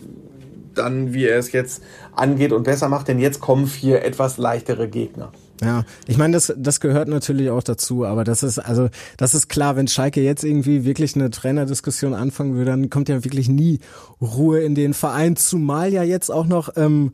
dann, 0.74 1.14
wie 1.14 1.24
er 1.24 1.38
es 1.38 1.52
jetzt 1.52 1.82
angeht 2.14 2.52
und 2.52 2.64
besser 2.64 2.88
macht, 2.88 3.08
denn 3.08 3.18
jetzt 3.18 3.40
kommen 3.40 3.66
vier 3.66 4.04
etwas 4.04 4.36
leichtere 4.36 4.88
Gegner. 4.88 5.32
Ja, 5.62 5.84
ich 6.06 6.18
meine, 6.18 6.34
das, 6.34 6.52
das 6.56 6.80
gehört 6.80 7.08
natürlich 7.08 7.48
auch 7.48 7.62
dazu, 7.62 8.04
aber 8.04 8.24
das 8.24 8.42
ist, 8.42 8.58
also, 8.58 8.90
das 9.16 9.34
ist 9.34 9.48
klar, 9.48 9.76
wenn 9.76 9.88
Schalke 9.88 10.20
jetzt 10.20 10.44
irgendwie 10.44 10.84
wirklich 10.84 11.14
eine 11.14 11.30
Trainerdiskussion 11.30 12.12
anfangen 12.12 12.54
würde, 12.56 12.72
dann 12.72 12.90
kommt 12.90 13.08
ja 13.08 13.24
wirklich 13.24 13.48
nie 13.48 13.80
Ruhe 14.20 14.60
in 14.60 14.74
den 14.74 14.92
Verein, 14.92 15.36
zumal 15.36 15.92
ja 15.92 16.02
jetzt 16.02 16.30
auch 16.30 16.46
noch 16.46 16.70
ähm, 16.76 17.12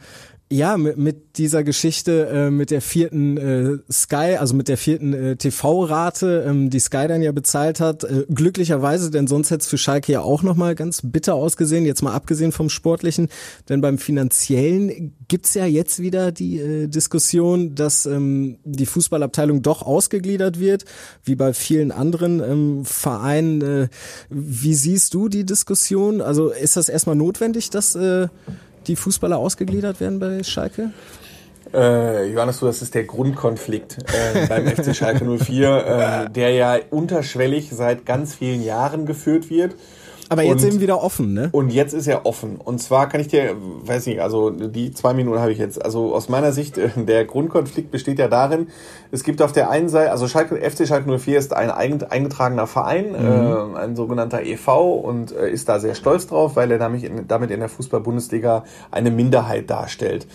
ja, 0.53 0.77
mit, 0.77 0.99
mit 0.99 1.39
dieser 1.39 1.65
Geschichte 1.65 2.29
äh, 2.29 2.51
mit 2.51 2.71
der 2.71 2.83
vierten 2.83 3.37
äh, 3.37 3.79
Sky, 3.91 4.37
also 4.39 4.55
mit 4.55 4.69
der 4.69 4.77
vierten 4.77 5.15
äh, 5.15 5.37
TV-Rate, 5.37 6.45
ähm, 6.47 6.69
die 6.69 6.79
Sky 6.79 7.09
dann 7.09 7.23
ja 7.23 7.33
bezahlt 7.33 7.81
hat, 7.81 8.05
äh, 8.05 8.27
glücklicherweise, 8.33 9.11
denn 9.11 9.27
sonst 9.27 9.51
hätte 9.51 9.63
es 9.63 9.67
für 9.67 9.79
Schalke 9.79 10.13
ja 10.13 10.21
auch 10.21 10.43
nochmal 10.43 10.75
ganz 10.75 11.01
bitter 11.03 11.35
ausgesehen, 11.35 11.87
jetzt 11.87 12.03
mal 12.03 12.13
abgesehen 12.13 12.53
vom 12.53 12.69
Sportlichen, 12.69 13.29
denn 13.69 13.81
beim 13.81 13.97
Finanziellen 13.97 15.15
gibt's 15.29 15.55
ja 15.55 15.65
jetzt 15.65 16.01
wieder 16.01 16.33
die 16.33 16.59
äh, 16.59 16.87
Diskussion, 16.87 17.75
dass 17.75 18.05
ähm, 18.05 18.59
die 18.65 18.87
Fußballabteilung 18.87 19.63
doch 19.63 19.81
ausgegliedert 19.83 20.61
wird, 20.61 20.85
wie 21.25 21.35
bei 21.35 21.55
vielen 21.55 21.93
anderen 21.93 22.41
ähm, 22.41 22.85
Vereinen. 22.85 23.63
Äh, 23.63 23.89
wie 24.29 24.75
siehst 24.75 25.15
du 25.15 25.31
die 25.31 25.45
Diskussion? 25.45 26.21
Also 26.21 26.51
ist 26.51 26.77
das 26.77 26.91
erstmal 26.91 27.17
notwendig, 27.17 27.71
dass 27.71 27.95
äh, 27.95 28.29
die 28.87 28.97
Fußballer 28.97 29.39
ausgegliedert 29.39 30.01
werden 30.01 30.19
bei 30.19 30.43
Schalke? 30.43 30.91
Äh, 31.73 32.33
Johannes, 32.33 32.61
du, 32.61 32.67
das 32.67 32.83
ist 32.83 32.95
der 32.95 33.05
Grundkonflikt 33.05 33.99
äh, 34.13 34.47
beim 34.47 34.67
FC 34.77 34.95
Schalke 34.95 35.25
04, 35.25 36.27
äh, 36.27 36.31
der 36.31 36.51
ja 36.51 36.77
unterschwellig 36.91 37.71
seit 37.71 38.05
ganz 38.05 38.35
vielen 38.35 38.63
Jahren 38.63 39.07
geführt 39.07 39.49
wird. 39.49 39.75
Aber 40.33 40.43
jetzt 40.43 40.63
und, 40.63 40.71
eben 40.71 40.81
wieder 40.81 41.03
offen, 41.03 41.35
ne? 41.35 41.51
Und 41.53 41.71
jetzt 41.71 41.93
ist 41.93 42.07
er 42.07 42.25
offen. 42.25 42.57
Und 42.57 42.81
zwar 42.81 43.09
kann 43.09 43.21
ich 43.21 43.29
dir, 43.29 43.55
weiß 43.85 44.07
nicht, 44.07 44.23
also 44.23 44.49
die 44.49 44.93
zwei 44.93 45.13
Minuten 45.13 45.39
habe 45.39 45.53
ich 45.53 45.59
jetzt. 45.59 45.85
Also 45.85 46.15
aus 46.15 46.31
meiner 46.31 46.53
Sicht, 46.53 46.79
äh, 46.79 46.89
der 46.97 47.27
Grundkonflikt 47.27 47.91
besteht 47.91 48.19
ja 48.19 48.29
darin, 48.29 48.69
es 49.11 49.25
gibt 49.25 49.43
auf 49.43 49.53
der 49.53 49.69
einen 49.69 49.91
Seite, 49.91 50.11
also 50.11 50.27
Schalke, 50.29 50.57
FC 50.57 50.89
Schalke 50.89 51.19
04 51.19 51.39
ist 51.39 51.53
ein 51.53 51.71
eingetragener 51.71 52.67
Verein, 52.67 53.11
mhm. 53.11 53.75
äh, 53.77 53.79
ein 53.79 53.95
sogenannter 53.95 54.43
EV 54.43 54.69
und 55.03 55.33
äh, 55.33 55.51
ist 55.51 55.69
da 55.69 55.79
sehr 55.79 55.95
stolz 55.95 56.27
drauf, 56.27 56.57
weil 56.57 56.71
er 56.71 56.79
damit 56.79 57.05
in, 57.05 57.29
damit 57.29 57.51
in 57.51 57.61
der 57.61 57.69
Fußball-Bundesliga 57.69 58.65
eine 58.91 59.11
Minderheit 59.11 59.69
darstellt. 59.69 60.27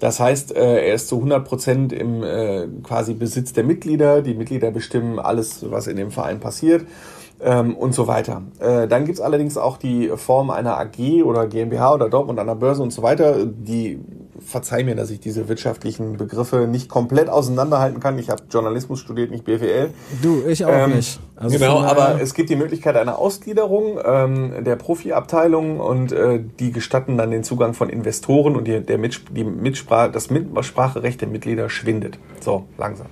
Das 0.00 0.18
heißt, 0.18 0.56
äh, 0.56 0.88
er 0.88 0.94
ist 0.94 1.06
zu 1.06 1.16
100 1.16 1.44
Prozent 1.44 1.92
im 1.92 2.24
äh, 2.24 2.66
quasi 2.82 3.14
Besitz 3.14 3.52
der 3.52 3.62
Mitglieder. 3.62 4.20
Die 4.20 4.34
Mitglieder 4.34 4.72
bestimmen 4.72 5.20
alles, 5.20 5.70
was 5.70 5.86
in 5.86 5.96
dem 5.96 6.10
Verein 6.10 6.40
passiert 6.40 6.84
ähm, 7.44 7.76
und 7.76 7.94
so 7.94 8.06
weiter. 8.08 8.42
Äh, 8.58 8.88
dann 8.88 9.04
gibt's 9.04 9.20
allerdings 9.20 9.56
auch 9.56 9.76
die 9.76 10.08
Form 10.16 10.50
einer 10.50 10.78
AG 10.78 11.22
oder 11.22 11.46
GmbH 11.46 11.94
oder 11.94 12.08
Dortmund 12.08 12.38
an 12.38 12.46
der 12.46 12.54
Börse 12.54 12.82
und 12.82 12.92
so 12.92 13.02
weiter, 13.02 13.44
die 13.44 14.00
verzeih 14.40 14.84
mir, 14.84 14.94
dass 14.94 15.10
ich 15.10 15.20
diese 15.20 15.48
wirtschaftlichen 15.48 16.16
Begriffe 16.16 16.66
nicht 16.66 16.88
komplett 16.88 17.28
auseinanderhalten 17.28 18.00
kann. 18.00 18.18
Ich 18.18 18.30
habe 18.30 18.42
Journalismus 18.50 19.00
studiert, 19.00 19.30
nicht 19.30 19.44
BWL. 19.44 19.90
Du, 20.22 20.42
ich 20.46 20.64
auch 20.64 20.72
ähm, 20.72 20.96
nicht. 20.96 21.20
Also 21.36 21.58
genau, 21.58 21.80
aber 21.80 22.20
es 22.20 22.34
gibt 22.34 22.50
die 22.50 22.56
Möglichkeit 22.56 22.96
einer 22.96 23.18
Ausgliederung 23.18 23.98
ähm, 24.04 24.64
der 24.64 24.76
Profiabteilung 24.76 25.80
und 25.80 26.12
äh, 26.12 26.40
die 26.58 26.72
gestatten 26.72 27.16
dann 27.16 27.30
den 27.30 27.44
Zugang 27.44 27.74
von 27.74 27.88
Investoren 27.88 28.56
und 28.56 28.66
die, 28.66 28.80
der 28.80 28.98
Mitspr 28.98 29.32
die 29.32 29.44
Mitsprache, 29.44 30.10
das 30.10 30.30
Mitspracherecht 30.30 31.20
der 31.20 31.28
Mitglieder 31.28 31.68
schwindet. 31.70 32.18
So, 32.40 32.64
langsam. 32.78 33.06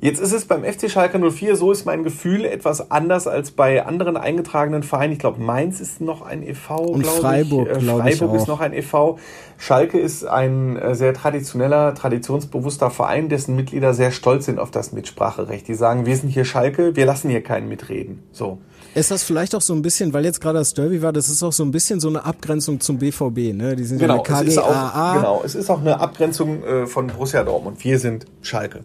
Jetzt 0.00 0.20
ist 0.20 0.32
es 0.32 0.46
beim 0.46 0.64
FC 0.64 0.90
Schalke 0.90 1.18
04, 1.18 1.56
so 1.56 1.70
ist 1.70 1.84
mein 1.84 2.02
Gefühl, 2.02 2.44
etwas 2.44 2.90
anders 2.90 3.26
als 3.26 3.50
bei 3.50 3.84
anderen 3.84 4.16
eingetragenen 4.16 4.82
Vereinen. 4.82 5.12
Ich 5.12 5.18
glaube, 5.18 5.40
Mainz 5.40 5.80
ist 5.80 6.00
noch 6.00 6.22
ein 6.22 6.42
e.V., 6.42 6.78
Und 6.78 7.06
Freiburg, 7.06 7.68
ich. 7.70 7.76
Äh, 7.76 7.80
Freiburg 7.80 8.34
ich 8.34 8.40
ist 8.40 8.48
noch 8.48 8.60
ein 8.60 8.72
e.V. 8.72 9.18
Schalke 9.64 9.98
ist 9.98 10.26
ein 10.26 10.76
äh, 10.76 10.94
sehr 10.94 11.14
traditioneller, 11.14 11.94
traditionsbewusster 11.94 12.90
Verein, 12.90 13.30
dessen 13.30 13.56
Mitglieder 13.56 13.94
sehr 13.94 14.10
stolz 14.10 14.44
sind 14.44 14.58
auf 14.58 14.70
das 14.70 14.92
Mitspracherecht. 14.92 15.66
Die 15.66 15.74
sagen, 15.74 16.04
wir 16.04 16.14
sind 16.18 16.28
hier 16.28 16.44
Schalke, 16.44 16.94
wir 16.96 17.06
lassen 17.06 17.30
hier 17.30 17.42
keinen 17.42 17.70
mitreden. 17.70 18.22
So. 18.30 18.58
Ist 18.94 19.10
das 19.10 19.22
vielleicht 19.22 19.54
auch 19.54 19.62
so 19.62 19.72
ein 19.72 19.80
bisschen, 19.80 20.12
weil 20.12 20.22
jetzt 20.26 20.42
gerade 20.42 20.58
das 20.58 20.74
Derby 20.74 21.00
war, 21.00 21.14
das 21.14 21.30
ist 21.30 21.42
auch 21.42 21.52
so 21.52 21.64
ein 21.64 21.70
bisschen 21.70 21.98
so 21.98 22.08
eine 22.08 22.26
Abgrenzung 22.26 22.78
zum 22.78 22.98
BVB, 22.98 23.54
ne? 23.54 23.74
Die 23.74 23.84
sind 23.84 23.98
genau, 24.00 24.22
ja 24.22 24.36
eine 24.36 24.50
KGAA. 24.50 25.14
Genau, 25.16 25.42
es 25.42 25.54
ist 25.54 25.70
auch 25.70 25.80
eine 25.80 25.98
Abgrenzung 25.98 26.62
äh, 26.62 26.86
von 26.86 27.06
Borussia 27.06 27.42
Dortmund. 27.42 27.82
Wir 27.82 27.98
sind 27.98 28.26
Schalke. 28.42 28.84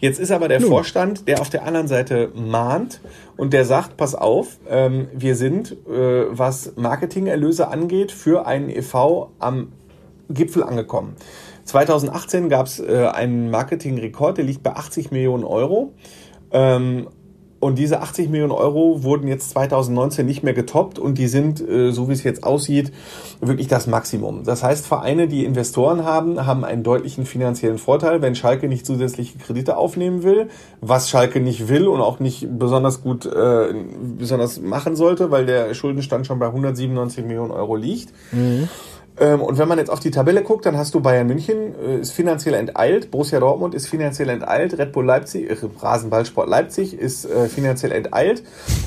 Jetzt 0.00 0.20
ist 0.20 0.30
aber 0.32 0.48
der 0.48 0.60
Nun. 0.60 0.68
Vorstand, 0.68 1.28
der 1.28 1.40
auf 1.40 1.48
der 1.48 1.64
anderen 1.64 1.88
Seite 1.88 2.30
mahnt 2.34 3.00
und 3.38 3.54
der 3.54 3.64
sagt, 3.64 3.96
pass 3.96 4.14
auf, 4.14 4.58
ähm, 4.68 5.08
wir 5.14 5.34
sind, 5.34 5.72
äh, 5.88 6.26
was 6.28 6.74
Marketingerlöse 6.76 7.68
angeht, 7.68 8.12
für 8.12 8.46
einen 8.46 8.68
e.V. 8.68 9.32
am 9.38 9.72
Gipfel 10.30 10.62
angekommen. 10.62 11.16
2018 11.64 12.48
gab 12.48 12.66
es 12.66 12.80
äh, 12.80 13.08
einen 13.12 13.50
Marketingrekord, 13.50 14.38
der 14.38 14.44
liegt 14.44 14.62
bei 14.62 14.74
80 14.74 15.10
Millionen 15.10 15.44
Euro. 15.44 15.92
Ähm, 16.52 17.08
und 17.60 17.78
diese 17.78 18.00
80 18.00 18.30
Millionen 18.30 18.52
Euro 18.52 19.02
wurden 19.02 19.28
jetzt 19.28 19.50
2019 19.50 20.24
nicht 20.24 20.42
mehr 20.42 20.54
getoppt 20.54 20.98
und 20.98 21.18
die 21.18 21.28
sind, 21.28 21.60
äh, 21.60 21.92
so 21.92 22.08
wie 22.08 22.14
es 22.14 22.24
jetzt 22.24 22.42
aussieht, 22.42 22.90
wirklich 23.40 23.68
das 23.68 23.86
Maximum. 23.86 24.44
Das 24.44 24.62
heißt, 24.62 24.86
Vereine, 24.86 25.28
die 25.28 25.44
Investoren 25.44 26.04
haben, 26.04 26.46
haben 26.46 26.64
einen 26.64 26.82
deutlichen 26.82 27.26
finanziellen 27.26 27.76
Vorteil, 27.76 28.22
wenn 28.22 28.34
Schalke 28.34 28.66
nicht 28.66 28.86
zusätzliche 28.86 29.36
Kredite 29.38 29.76
aufnehmen 29.76 30.22
will, 30.22 30.48
was 30.80 31.10
Schalke 31.10 31.38
nicht 31.38 31.68
will 31.68 31.86
und 31.86 32.00
auch 32.00 32.18
nicht 32.18 32.48
besonders 32.58 33.02
gut 33.02 33.26
äh, 33.26 33.74
besonders 34.18 34.58
machen 34.58 34.96
sollte, 34.96 35.30
weil 35.30 35.44
der 35.44 35.74
Schuldenstand 35.74 36.26
schon 36.26 36.38
bei 36.38 36.46
197 36.46 37.26
Millionen 37.26 37.50
Euro 37.50 37.76
liegt. 37.76 38.14
Mhm. 38.32 38.70
Ähm, 39.20 39.42
und 39.42 39.58
wenn 39.58 39.68
man 39.68 39.78
jetzt 39.78 39.90
auf 39.90 40.00
die 40.00 40.10
Tabelle 40.10 40.42
guckt, 40.42 40.64
dann 40.64 40.78
hast 40.78 40.94
du 40.94 41.00
Bayern 41.00 41.26
München, 41.26 41.74
äh, 41.78 42.00
ist 42.00 42.12
finanziell 42.12 42.54
enteilt, 42.54 43.10
Borussia 43.10 43.38
Dortmund 43.38 43.74
ist 43.74 43.86
finanziell 43.86 44.30
enteilt, 44.30 44.78
Red 44.78 44.92
Bull 44.92 45.04
Leipzig, 45.04 45.50
äh, 45.50 45.56
Rasenballsport 45.78 46.48
Leipzig 46.48 46.98
ist 46.98 47.26
äh, 47.26 47.48
finanziell 47.48 47.92
enteilt, 47.92 48.42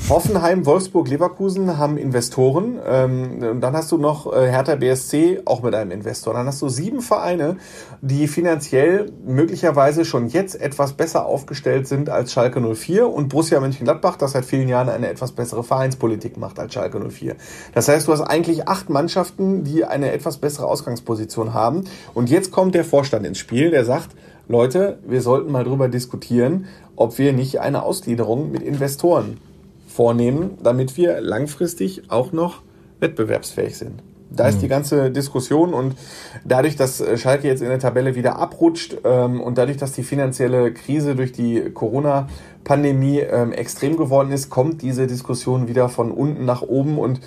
Hoffenheim, 0.08 0.66
Wolfsburg, 0.66 1.08
Leverkusen 1.08 1.78
haben 1.78 1.96
Investoren, 1.96 2.80
ähm, 2.84 3.38
und 3.42 3.60
dann 3.60 3.74
hast 3.74 3.92
du 3.92 3.96
noch 3.96 4.32
äh, 4.32 4.50
Hertha 4.50 4.74
BSC 4.74 5.42
auch 5.44 5.62
mit 5.62 5.74
einem 5.74 5.92
Investor. 5.92 6.34
Dann 6.34 6.46
hast 6.46 6.60
du 6.60 6.68
sieben 6.68 7.00
Vereine, 7.00 7.56
die 8.00 8.26
finanziell 8.26 9.12
möglicherweise 9.24 10.04
schon 10.04 10.26
jetzt 10.26 10.60
etwas 10.60 10.94
besser 10.94 11.26
aufgestellt 11.26 11.86
sind 11.86 12.10
als 12.10 12.32
Schalke 12.32 12.60
04 12.60 13.08
und 13.08 13.28
Borussia 13.28 13.60
Mönchengladbach, 13.60 14.16
das 14.16 14.32
seit 14.32 14.44
vielen 14.44 14.68
Jahren 14.68 14.88
eine 14.88 15.08
etwas 15.08 15.32
bessere 15.32 15.62
Vereinspolitik 15.62 16.36
macht 16.36 16.58
als 16.58 16.74
Schalke 16.74 16.98
04. 16.98 17.36
Das 17.72 17.86
heißt, 17.86 18.08
du 18.08 18.12
hast 18.12 18.22
eigentlich 18.22 18.68
acht 18.68 18.90
Mannschaften, 18.90 19.62
die 19.62 19.84
eine 19.84 20.12
etwas 20.12 20.23
bessere 20.38 20.66
Ausgangsposition 20.66 21.54
haben. 21.54 21.84
Und 22.14 22.30
jetzt 22.30 22.50
kommt 22.50 22.74
der 22.74 22.84
Vorstand 22.84 23.26
ins 23.26 23.38
Spiel, 23.38 23.70
der 23.70 23.84
sagt, 23.84 24.10
Leute, 24.48 24.98
wir 25.06 25.22
sollten 25.22 25.50
mal 25.50 25.64
drüber 25.64 25.88
diskutieren, 25.88 26.66
ob 26.96 27.18
wir 27.18 27.32
nicht 27.32 27.60
eine 27.60 27.82
Ausgliederung 27.82 28.50
mit 28.50 28.62
Investoren 28.62 29.38
vornehmen, 29.86 30.58
damit 30.62 30.96
wir 30.96 31.20
langfristig 31.20 32.10
auch 32.10 32.32
noch 32.32 32.62
wettbewerbsfähig 33.00 33.76
sind. 33.76 34.02
Da 34.30 34.48
ist 34.48 34.60
die 34.60 34.66
mhm. 34.66 34.70
ganze 34.70 35.10
Diskussion 35.10 35.74
und 35.74 35.94
dadurch, 36.44 36.76
dass 36.76 37.02
Schalke 37.16 37.46
jetzt 37.46 37.62
in 37.62 37.68
der 37.68 37.78
Tabelle 37.78 38.16
wieder 38.16 38.36
abrutscht 38.36 38.96
ähm, 39.04 39.40
und 39.40 39.58
dadurch, 39.58 39.76
dass 39.76 39.92
die 39.92 40.02
finanzielle 40.02 40.72
Krise 40.72 41.14
durch 41.14 41.32
die 41.32 41.70
Corona-Pandemie 41.72 43.20
ähm, 43.20 43.52
extrem 43.52 43.96
geworden 43.96 44.32
ist, 44.32 44.50
kommt 44.50 44.82
diese 44.82 45.06
Diskussion 45.06 45.68
wieder 45.68 45.88
von 45.88 46.10
unten 46.10 46.44
nach 46.44 46.62
oben 46.62 46.98
und 46.98 47.20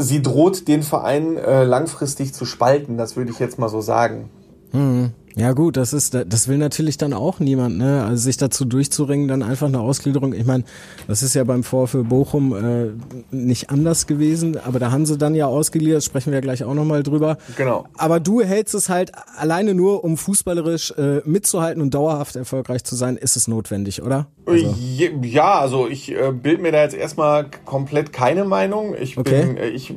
sie 0.00 0.22
droht 0.22 0.68
den 0.68 0.82
Verein 0.82 1.36
äh, 1.36 1.64
langfristig 1.64 2.32
zu 2.34 2.44
spalten, 2.44 2.96
das 2.96 3.16
würde 3.16 3.30
ich 3.30 3.38
jetzt 3.38 3.58
mal 3.58 3.68
so 3.68 3.80
sagen. 3.80 4.30
Mhm. 4.72 5.12
Ja 5.36 5.52
gut, 5.52 5.76
das 5.76 5.92
ist, 5.92 6.14
das 6.14 6.48
will 6.48 6.58
natürlich 6.58 6.98
dann 6.98 7.12
auch 7.12 7.38
niemand, 7.38 7.78
ne? 7.78 8.04
Also 8.04 8.24
sich 8.24 8.36
dazu 8.36 8.64
durchzuringen, 8.64 9.28
dann 9.28 9.42
einfach 9.42 9.68
eine 9.68 9.80
Ausgliederung. 9.80 10.32
Ich 10.32 10.44
meine, 10.44 10.64
das 11.06 11.22
ist 11.22 11.34
ja 11.34 11.44
beim 11.44 11.62
VfL 11.62 12.02
Bochum 12.02 12.52
äh, 12.52 12.90
nicht 13.30 13.70
anders 13.70 14.06
gewesen, 14.06 14.58
aber 14.58 14.78
da 14.80 14.90
haben 14.90 15.06
sie 15.06 15.16
dann 15.16 15.34
ja 15.34 15.46
ausgegliedert, 15.46 16.02
sprechen 16.02 16.32
wir 16.32 16.40
gleich 16.40 16.64
auch 16.64 16.74
nochmal 16.74 17.02
drüber. 17.02 17.38
Genau. 17.56 17.86
Aber 17.96 18.18
du 18.18 18.42
hältst 18.42 18.74
es 18.74 18.88
halt 18.88 19.12
alleine 19.36 19.74
nur, 19.74 20.02
um 20.02 20.16
fußballerisch 20.16 20.92
äh, 20.98 21.20
mitzuhalten 21.24 21.80
und 21.80 21.94
dauerhaft 21.94 22.34
erfolgreich 22.34 22.82
zu 22.82 22.96
sein, 22.96 23.16
ist 23.16 23.36
es 23.36 23.46
notwendig, 23.46 24.02
oder? 24.02 24.26
Also. 24.46 24.74
Ja, 25.22 25.60
also 25.60 25.86
ich 25.86 26.10
äh, 26.10 26.32
bilde 26.32 26.62
mir 26.62 26.72
da 26.72 26.82
jetzt 26.82 26.94
erstmal 26.94 27.46
komplett 27.64 28.12
keine 28.12 28.44
Meinung. 28.44 28.96
Ich, 29.00 29.16
okay. 29.16 29.46
bin, 29.46 29.56
äh, 29.56 29.68
ich 29.68 29.94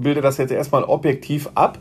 bilde 0.00 0.22
das 0.22 0.38
jetzt 0.38 0.50
erstmal 0.50 0.84
objektiv 0.84 1.50
ab 1.54 1.78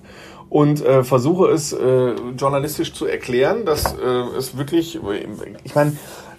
und 0.51 0.85
äh, 0.85 1.05
versuche 1.05 1.47
es 1.47 1.71
äh, 1.71 2.11
journalistisch 2.37 2.93
zu 2.93 3.05
erklären, 3.05 3.65
dass 3.65 3.93
äh, 3.93 4.05
es 4.37 4.57
wirklich, 4.57 4.99
ich 5.63 5.75
meine, 5.75 5.93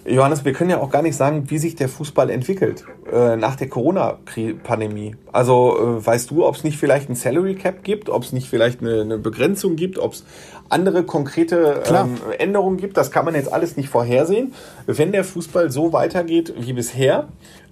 Johannes, 0.05 0.45
wir 0.45 0.53
können 0.53 0.69
ja 0.69 0.79
auch 0.79 0.91
gar 0.91 1.01
nicht 1.01 1.15
sagen, 1.15 1.49
wie 1.49 1.57
sich 1.57 1.75
der 1.75 1.89
Fußball 1.89 2.29
entwickelt 2.29 2.85
äh, 3.11 3.37
nach 3.37 3.55
der 3.55 3.69
Corona-Pandemie. 3.69 5.15
Also 5.31 5.77
äh, 5.79 6.05
weißt 6.05 6.29
du, 6.29 6.45
ob 6.45 6.55
es 6.55 6.63
nicht 6.63 6.77
vielleicht 6.77 7.09
ein 7.09 7.15
Salary 7.15 7.55
Cap 7.55 7.83
gibt, 7.83 8.09
ob 8.09 8.21
es 8.21 8.33
nicht 8.33 8.47
vielleicht 8.47 8.81
eine, 8.81 9.01
eine 9.01 9.17
Begrenzung 9.17 9.77
gibt, 9.77 9.97
ob 9.97 10.13
es 10.13 10.25
andere 10.69 11.03
konkrete 11.03 11.81
ähm, 11.87 12.17
Änderungen 12.37 12.77
gibt. 12.77 12.97
Das 12.97 13.09
kann 13.09 13.25
man 13.25 13.33
jetzt 13.33 13.51
alles 13.51 13.77
nicht 13.77 13.89
vorhersehen. 13.89 14.53
Wenn 14.85 15.11
der 15.11 15.23
Fußball 15.23 15.71
so 15.71 15.91
weitergeht 15.91 16.53
wie 16.59 16.73
bisher, 16.73 17.29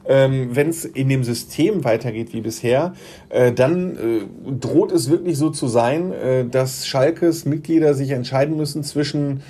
ähm, 0.07 0.55
wenn 0.55 0.69
es 0.69 0.85
in 0.85 1.09
dem 1.09 1.23
System 1.23 1.83
weitergeht 1.83 2.33
wie 2.33 2.41
bisher, 2.41 2.93
äh, 3.29 3.51
dann 3.51 3.95
äh, 3.95 4.51
droht 4.59 4.91
es 4.91 5.09
wirklich 5.09 5.37
so 5.37 5.49
zu 5.49 5.67
sein, 5.67 6.11
äh, 6.11 6.45
dass 6.45 6.87
Schalkes 6.87 7.45
Mitglieder 7.45 7.93
sich 7.93 8.11
entscheiden 8.11 8.57
müssen 8.57 8.83
zwischen 8.83 9.41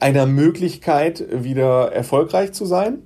einer 0.00 0.26
Möglichkeit, 0.26 1.24
wieder 1.32 1.92
erfolgreich 1.92 2.52
zu 2.52 2.66
sein, 2.66 2.98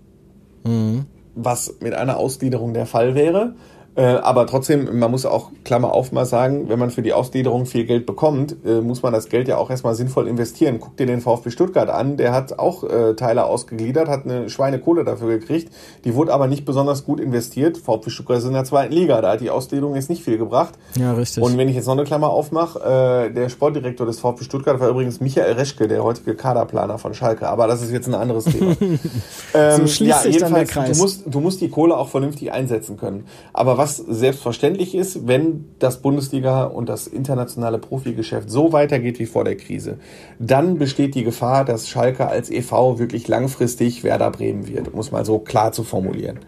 mhm. 0.64 1.06
was 1.34 1.76
mit 1.80 1.94
einer 1.94 2.18
Ausgliederung 2.18 2.74
der 2.74 2.86
Fall 2.86 3.14
wäre, 3.14 3.54
äh, 3.94 4.02
aber 4.02 4.46
trotzdem, 4.46 4.99
man 4.99 5.11
muss 5.11 5.26
auch, 5.26 5.50
Klammer 5.64 5.92
auf, 5.92 6.12
mal 6.12 6.25
sagen, 6.25 6.68
wenn 6.68 6.78
man 6.78 6.90
für 6.90 7.02
die 7.02 7.12
Ausgliederung 7.12 7.66
viel 7.66 7.84
Geld 7.84 8.06
bekommt, 8.06 8.56
äh, 8.64 8.80
muss 8.80 9.02
man 9.02 9.12
das 9.12 9.28
Geld 9.28 9.49
ja 9.49 9.58
auch 9.58 9.68
erstmal 9.68 9.94
sinnvoll 9.94 10.28
investieren. 10.28 10.78
Guck 10.80 10.96
dir 10.96 11.06
den 11.06 11.20
VfB 11.20 11.50
Stuttgart 11.50 11.90
an, 11.90 12.16
der 12.16 12.32
hat 12.32 12.58
auch 12.58 12.84
äh, 12.84 13.14
Teile 13.14 13.44
ausgegliedert, 13.44 14.08
hat 14.08 14.25
eine 14.25 14.49
Schweinekohle 14.49 15.04
dafür 15.04 15.38
gekriegt, 15.38 15.72
die 16.04 16.14
wurde 16.14 16.32
aber 16.32 16.46
nicht 16.46 16.64
besonders 16.64 17.04
gut 17.04 17.20
investiert. 17.20 17.76
VfB 17.76 18.08
Stuttgart 18.08 18.38
ist 18.38 18.46
in 18.46 18.54
der 18.54 18.64
zweiten 18.64 18.94
Liga, 18.94 19.20
da 19.20 19.32
hat 19.32 19.42
die 19.42 19.50
Ausgliederung 19.50 19.94
jetzt 19.94 20.08
nicht 20.08 20.25
viel 20.25 20.38
gebracht. 20.38 20.72
Ja, 20.99 21.12
richtig. 21.12 21.42
Und 21.42 21.58
wenn 21.58 21.68
ich 21.68 21.76
jetzt 21.76 21.87
noch 21.87 21.92
eine 21.92 22.04
Klammer 22.04 22.30
aufmache, 22.30 23.28
äh, 23.28 23.34
der 23.34 23.50
Sportdirektor 23.50 24.06
des 24.06 24.20
VfB 24.20 24.44
Stuttgart 24.44 24.80
war 24.80 24.88
übrigens 24.88 25.20
Michael 25.20 25.52
Reschke, 25.52 25.87
der 25.87 26.02
heutige 26.02 26.34
Kaderplaner 26.34 26.96
von 26.96 27.12
Schalke, 27.12 27.46
aber 27.46 27.66
das 27.66 27.82
ist 27.82 27.92
jetzt 27.92 28.08
ein 28.08 28.14
anderes 28.14 28.44
Thema. 28.44 28.75
ähm, 29.54 29.80
so 29.80 29.87
schließt 29.87 30.00
ja, 30.00 30.18
sich 30.20 30.38
dann 30.38 30.54
der 30.54 30.64
Kreis. 30.64 30.96
Du 30.96 31.02
musst, 31.02 31.22
du 31.26 31.40
musst 31.40 31.61
die 31.61 31.68
Kohle 31.68 31.94
auch 31.94 32.08
vernünftig 32.08 32.52
einsetzen 32.52 32.96
können. 32.96 33.26
Aber 33.52 33.81
was 33.82 33.96
selbstverständlich 33.96 34.94
ist, 34.94 35.26
wenn 35.26 35.64
das 35.80 36.02
Bundesliga 36.02 36.62
und 36.62 36.88
das 36.88 37.08
internationale 37.08 37.78
Profigeschäft 37.78 38.48
so 38.48 38.72
weitergeht 38.72 39.18
wie 39.18 39.26
vor 39.26 39.42
der 39.42 39.56
Krise, 39.56 39.98
dann 40.38 40.78
besteht 40.78 41.16
die 41.16 41.24
Gefahr, 41.24 41.64
dass 41.64 41.88
Schalke 41.88 42.28
als 42.28 42.48
EV 42.48 43.00
wirklich 43.00 43.26
langfristig 43.26 44.04
Werder 44.04 44.30
Bremen 44.30 44.68
wird, 44.68 44.92
um 44.92 45.00
es 45.00 45.10
mal 45.10 45.24
so 45.24 45.40
klar 45.40 45.72
zu 45.72 45.82
formulieren. 45.82 46.38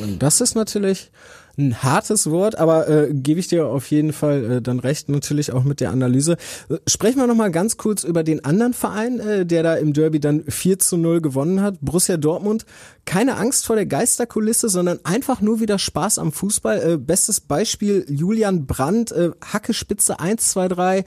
Und 0.00 0.22
das 0.22 0.40
ist 0.40 0.54
natürlich 0.54 1.10
ein 1.58 1.82
hartes 1.82 2.30
Wort, 2.30 2.58
aber 2.58 2.88
äh, 2.88 3.12
gebe 3.12 3.40
ich 3.40 3.48
dir 3.48 3.66
auf 3.66 3.90
jeden 3.90 4.12
Fall 4.12 4.44
äh, 4.44 4.62
dann 4.62 4.80
recht, 4.80 5.08
natürlich 5.08 5.52
auch 5.52 5.64
mit 5.64 5.80
der 5.80 5.90
Analyse. 5.90 6.36
Äh, 6.68 6.76
sprechen 6.86 7.18
wir 7.18 7.26
nochmal 7.26 7.50
ganz 7.50 7.76
kurz 7.76 8.04
über 8.04 8.22
den 8.22 8.44
anderen 8.44 8.74
Verein, 8.74 9.20
äh, 9.20 9.46
der 9.46 9.62
da 9.62 9.74
im 9.74 9.92
Derby 9.92 10.20
dann 10.20 10.44
4 10.48 10.78
zu 10.78 10.96
0 10.96 11.20
gewonnen 11.20 11.60
hat, 11.60 11.78
Borussia 11.80 12.16
Dortmund. 12.16 12.66
Keine 13.04 13.36
Angst 13.36 13.66
vor 13.66 13.76
der 13.76 13.86
Geisterkulisse, 13.86 14.68
sondern 14.68 15.00
einfach 15.04 15.40
nur 15.40 15.60
wieder 15.60 15.78
Spaß 15.78 16.18
am 16.18 16.32
Fußball. 16.32 16.92
Äh, 16.92 16.96
bestes 16.98 17.40
Beispiel 17.40 18.04
Julian 18.08 18.66
Brandt, 18.66 19.12
äh, 19.12 19.30
Hacke 19.40 19.74
Spitze 19.74 20.20
1, 20.20 20.50
2, 20.50 20.68
3 20.68 21.04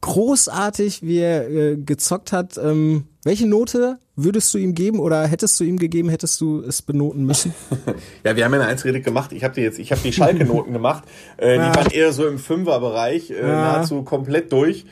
großartig, 0.00 1.02
wie 1.02 1.18
er 1.18 1.50
äh, 1.50 1.76
gezockt 1.76 2.32
hat. 2.32 2.58
Ähm, 2.58 3.04
welche 3.22 3.46
Note 3.46 3.98
würdest 4.16 4.52
du 4.54 4.58
ihm 4.58 4.74
geben 4.74 4.98
oder 4.98 5.26
hättest 5.26 5.58
du 5.60 5.64
ihm 5.64 5.78
gegeben, 5.78 6.08
hättest 6.08 6.40
du 6.40 6.62
es 6.62 6.82
benoten 6.82 7.24
müssen? 7.24 7.54
ja, 8.24 8.36
wir 8.36 8.44
haben 8.44 8.52
ja 8.54 8.60
eine 8.60 8.68
Einzelrede 8.68 9.00
gemacht. 9.02 9.32
Ich 9.32 9.44
habe 9.44 9.54
die 9.54 9.60
jetzt, 9.60 9.78
ich 9.78 9.92
habe 9.92 10.00
die 10.02 10.12
Schalke-Noten 10.12 10.72
gemacht. 10.74 11.04
Äh, 11.36 11.56
ja. 11.56 11.70
Die 11.70 11.76
waren 11.76 11.90
eher 11.90 12.12
so 12.12 12.26
im 12.26 12.38
Fünferbereich, 12.38 13.30
äh, 13.30 13.40
ja. 13.40 13.46
nahezu 13.46 14.02
komplett 14.02 14.52
durch. 14.52 14.86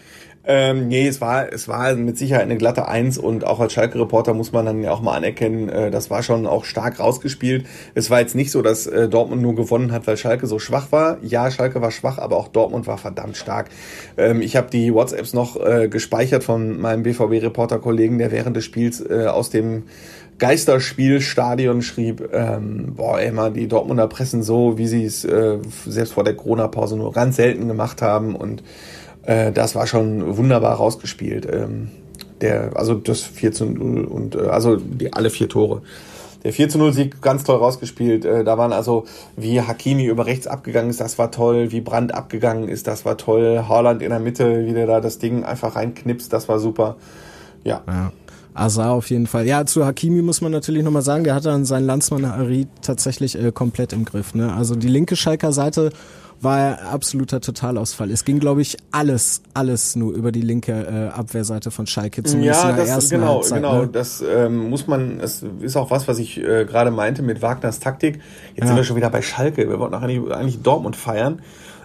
Ähm, 0.51 0.89
nee, 0.89 1.07
es 1.07 1.21
war, 1.21 1.53
es 1.53 1.69
war 1.69 1.95
mit 1.95 2.17
Sicherheit 2.17 2.45
eine 2.45 2.57
glatte 2.57 2.89
Eins 2.89 3.19
und 3.19 3.45
auch 3.45 3.61
als 3.61 3.75
Schalke-Reporter 3.75 4.33
muss 4.33 4.51
man 4.51 4.65
dann 4.65 4.83
ja 4.83 4.91
auch 4.93 5.03
mal 5.03 5.15
anerkennen, 5.15 5.69
äh, 5.69 5.91
das 5.91 6.09
war 6.09 6.23
schon 6.23 6.47
auch 6.47 6.65
stark 6.65 6.99
rausgespielt. 6.99 7.67
Es 7.95 8.09
war 8.09 8.21
jetzt 8.21 8.35
nicht 8.35 8.51
so, 8.51 8.63
dass 8.63 8.87
äh, 8.87 9.11
Dortmund 9.11 9.43
nur 9.43 9.55
gewonnen 9.55 9.93
hat, 9.93 10.07
weil 10.07 10.17
Schalke 10.17 10.47
so 10.47 10.59
schwach 10.59 10.91
war. 10.91 11.19
Ja, 11.23 11.51
Schalke 11.51 11.83
war 11.83 11.91
schwach, 11.91 12.17
aber 12.17 12.39
auch 12.39 12.49
Dortmund 12.49 12.87
war 12.87 12.97
verdammt 12.97 13.37
stark. 13.37 13.69
Ähm, 14.17 14.41
ich 14.41 14.57
habe 14.57 14.71
die 14.71 14.95
WhatsApps 14.95 15.35
noch 15.35 15.63
äh, 15.63 15.89
gespeichert 15.89 16.45
von 16.45 16.81
meinem 16.81 17.03
BVB-Reporter-Kollegen, 17.03 18.17
der 18.17 18.33
während 18.33 18.57
des 18.57 18.65
Spiels 18.65 19.05
äh, 19.07 19.27
aus 19.27 19.51
dem 19.51 19.83
Geisterspielstadion 20.39 21.83
schrieb, 21.83 22.31
ähm, 22.33 22.95
boah, 22.97 23.21
ey, 23.21 23.33
mal, 23.33 23.53
die 23.53 23.69
Dortmunder 23.69 24.07
pressen 24.07 24.43
so, 24.43 24.79
wie 24.79 24.87
sie 24.87 25.05
es 25.05 25.25
äh, 25.25 25.59
selbst 25.85 26.15
vor 26.15 26.25
der 26.25 26.37
Corona-Pause 26.37 26.97
nur 26.97 27.13
ganz 27.13 27.37
selten 27.37 27.67
gemacht 27.67 28.03
haben 28.03 28.35
und 28.37 28.63
äh, 29.23 29.53
das 29.53 29.75
war 29.75 29.87
schon 29.87 30.37
wunderbar 30.37 30.75
rausgespielt. 30.75 31.47
Ähm, 31.51 31.89
der, 32.41 32.77
also 32.77 32.95
das 32.95 33.23
4 33.23 33.53
zu 33.53 33.67
0 33.67 34.05
und 34.05 34.35
äh, 34.35 34.41
also 34.49 34.77
die, 34.77 35.13
alle 35.13 35.31
vier 35.31 35.49
Tore. 35.49 35.83
Der 36.45 36.53
4 36.53 36.69
zu 36.69 36.79
0 36.79 36.93
Sieg 36.93 37.21
ganz 37.21 37.43
toll 37.43 37.57
rausgespielt. 37.57 38.25
Äh, 38.25 38.45
da 38.45 38.57
waren 38.59 38.73
also, 38.73 39.05
wie 39.37 39.61
Hakimi 39.61 40.07
über 40.07 40.27
rechts 40.27 40.47
abgegangen 40.47 40.91
ist, 40.91 41.01
das 41.01 41.19
war 41.19 41.31
toll. 41.31 41.73
Wie 41.73 41.81
Brandt 41.81 42.15
abgegangen 42.15 42.69
ist, 42.69 42.87
das 42.87 43.05
war 43.05 43.17
toll. 43.17 43.65
Haaland 43.69 44.03
in 44.03 44.11
der 44.11 44.21
Mitte, 44.21 44.67
wie 44.67 44.73
der 44.73 44.87
da 44.87 45.01
das 45.01 45.19
Ding 45.19 45.45
einfach 45.45 45.75
reinknipst, 45.75 46.33
das 46.33 46.49
war 46.49 46.61
super. 46.61 46.97
Ja. 47.65 47.83
ja. 47.87 48.13
Azar 48.55 48.93
auf 48.93 49.11
jeden 49.11 49.27
Fall. 49.27 49.47
Ja, 49.47 49.67
zu 49.67 49.85
Hakimi 49.85 50.23
muss 50.23 50.41
man 50.41 50.53
natürlich 50.53 50.83
nochmal 50.83 51.03
sagen, 51.03 51.25
der 51.25 51.35
hat 51.35 51.47
dann 51.47 51.65
seinen 51.65 51.87
Landsmann 51.87 52.27
Harit 52.27 52.69
tatsächlich 52.83 53.41
äh, 53.41 53.53
komplett 53.53 53.93
im 53.93 54.05
Griff. 54.05 54.35
Ne? 54.35 54.53
Also 54.53 54.75
die 54.75 54.89
linke 54.89 55.17
Schalker 55.17 55.53
Seite 55.53 55.91
war 56.41 56.83
absoluter 56.83 57.41
Totalausfall. 57.41 58.11
Es 58.11 58.25
ging, 58.25 58.39
glaube 58.39 58.63
ich, 58.63 58.77
alles, 58.91 59.43
alles 59.55 59.97
nur 59.97 60.13
über 60.15 60.33
die 60.33 60.41
linke 60.41 60.73
äh, 60.73 61.09
Abwehrseite 61.17 61.71
von 61.71 61.87
Schalke, 61.87 62.23
zumindest 62.23 62.63
ja, 62.63 62.71
in 62.71 62.77
der 62.77 62.85
das, 62.85 62.95
ersten 62.95 63.11
genau, 63.17 63.35
Halbzeit. 63.35 63.63
Genau, 63.63 63.83
ne? 63.83 63.89
das 63.89 64.23
ähm, 64.23 64.71
muss 64.71 64.87
man, 64.87 65.21
es 65.21 65.45
ist 65.61 65.77
auch 65.77 65.91
was, 65.91 66.09
was 66.09 66.19
ich 66.19 66.39
äh, 66.39 66.65
gerade 66.65 66.91
meinte 66.91 67.23
mit 67.23 67.43
Wagners 67.43 67.81
Taktik. 67.81 68.21
Jetzt 68.51 68.61
ja. 68.61 68.67
sind 68.67 68.77
wir 68.77 68.85
schon 68.85 68.97
wieder 68.97 69.11
bei 69.11 69.23
Schalke. 69.23 69.69
Wir 69.69 69.79
wollten 69.79 69.95
auch 69.95 70.03
eigentlich, 70.03 70.33
eigentlich 70.33 70.63
Dortmund 70.63 70.97
feiern. 70.97 71.41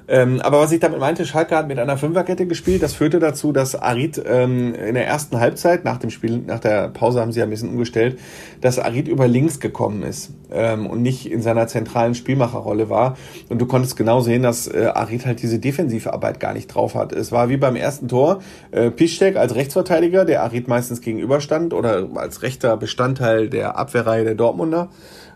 Ähm, 0.08 0.42
aber 0.42 0.60
was 0.60 0.72
ich 0.72 0.80
damit 0.80 1.00
meinte, 1.00 1.26
Schalke 1.26 1.56
hat 1.56 1.68
mit 1.68 1.80
einer 1.80 1.98
Fünferkette 1.98 2.46
gespielt. 2.46 2.84
Das 2.84 2.94
führte 2.94 3.20
dazu, 3.20 3.52
dass 3.52 3.76
Arid 3.76 4.22
ähm, 4.26 4.74
in 4.74 4.96
der 4.96 5.08
ersten 5.08 5.40
Halbzeit, 5.40 5.86
nach 5.86 5.98
dem 5.98 6.10
Spiel, 6.10 6.40
nach 6.40 6.60
der 6.60 6.90
Pause 6.90 7.22
haben 7.22 7.32
sie 7.32 7.40
ja 7.40 7.46
ein 7.46 7.50
bisschen 7.50 7.70
umgestellt, 7.70 8.20
dass 8.62 8.80
Arid 8.80 9.08
über 9.08 9.28
links 9.28 9.60
gekommen 9.60 10.04
ist 10.04 10.32
ähm, 10.52 10.88
und 10.88 11.02
nicht 11.02 11.32
in 11.32 11.42
seiner 11.42 11.68
zentralen 11.68 12.16
Spielmacherrolle 12.16 12.90
war. 12.90 13.18
Und 13.50 13.60
du 13.60 13.66
konntest 13.66 13.96
genau 13.96 14.20
sehen, 14.20 14.44
dass 14.44 14.68
äh, 14.68 14.92
Arid 14.94 15.26
halt 15.26 15.42
diese 15.42 15.60
defensive 15.60 16.12
Arbeit 16.12 16.40
gar 16.40 16.54
nicht 16.54 16.68
drauf 16.68 16.96
hat. 16.96 17.14
Es 17.14 17.32
war 17.32 17.50
wie 17.50 17.58
beim 17.58 17.76
ersten 17.76 18.08
Tor 18.08 18.42
äh, 18.72 18.92
Piszczek 18.92 19.38
als 19.38 19.56
Rechtsverteidiger, 19.56 20.26
der 20.26 20.44
Arid 20.44 20.68
meistens 20.68 21.02
gegenüberstand 21.02 21.74
oder 21.74 22.10
als 22.16 22.42
rechter 22.42 22.76
Bestandteil 22.78 23.50
der 23.50 23.78
Abwehrreihe 23.78 24.26
der 24.26 24.36
Dortmunder 24.36 24.90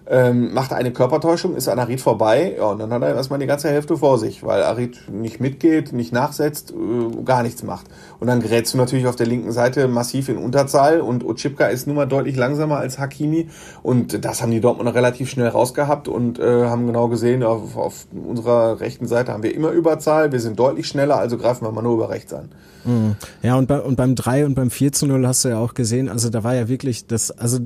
ähm, 0.10 0.54
macht 0.54 0.72
eine 0.72 0.92
Körpertäuschung, 0.92 1.56
ist 1.56 1.68
an 1.68 1.80
Arid 1.80 2.00
vorbei, 2.00 2.56
ja, 2.58 2.66
und 2.66 2.80
dann 2.80 2.92
hat 2.92 3.02
er 3.02 3.16
erstmal 3.16 3.40
die 3.40 3.46
ganze 3.46 3.70
Hälfte 3.70 3.98
vor 3.98 4.18
sich, 4.18 4.44
weil 4.44 4.64
Arid 4.64 5.10
nicht 5.12 5.40
mitgeht, 5.40 5.92
nicht 5.92 6.14
nachsetzt, 6.14 6.72
äh, 6.72 7.24
gar 7.24 7.44
nichts 7.44 7.64
macht. 7.64 7.88
Und 8.20 8.28
dann 8.28 8.40
gerätst 8.40 8.74
du 8.74 8.78
natürlich 8.78 9.08
auf 9.08 9.18
der 9.18 9.28
linken 9.28 9.52
Seite 9.52 9.88
massiv 9.88 10.30
in 10.30 10.38
Unterzahl 10.38 11.02
und 11.02 11.26
Ochipka 11.26 11.68
ist 11.68 11.88
nun 11.88 11.98
mal 11.98 12.06
deutlich 12.06 12.38
langsamer 12.38 12.78
als 12.78 13.00
Hakimi 13.00 13.50
und 13.84 14.24
das 14.24 14.42
haben 14.42 14.52
die 14.52 14.62
Dortmunder 14.62 14.96
relativ 14.96 15.30
schnell 15.30 15.50
rausgehabt 15.50 16.08
und 16.08 16.40
äh, 16.40 16.66
haben 16.66 16.88
genau 16.88 17.10
gesehen, 17.10 17.44
auf, 17.44 17.76
auf 17.76 18.08
unserer 18.12 18.80
rechten 18.80 19.08
Seite 19.08 19.34
haben 19.34 19.44
wir 19.44 19.54
immer 19.54 19.72
Überzahl, 19.72 20.32
wir 20.32 20.40
sind 20.40 20.58
deutlich 20.58 20.88
schneller, 20.88 21.18
also 21.18 21.38
greifen 21.38 21.66
wir 21.66 21.72
mal 21.72 21.82
nur 21.82 21.96
über 21.96 22.10
rechts 22.10 22.34
an. 22.34 22.50
Mhm. 22.86 23.16
Ja, 23.44 23.58
und, 23.58 23.68
bei, 23.68 23.80
und 23.80 23.98
beim 23.98 24.16
3 24.16 24.46
und 24.46 24.56
beim 24.56 24.72
4 24.72 24.94
zu 24.94 25.08
0 25.08 25.28
hast 25.28 25.44
du 25.44 25.50
ja 25.50 25.60
auch 25.60 25.74
gesehen, 25.74 26.08
also 26.08 26.30
da 26.30 26.46
war 26.46 26.56
ja 26.56 26.70
wirklich 26.70 27.08
das, 27.08 27.32
also 27.32 27.60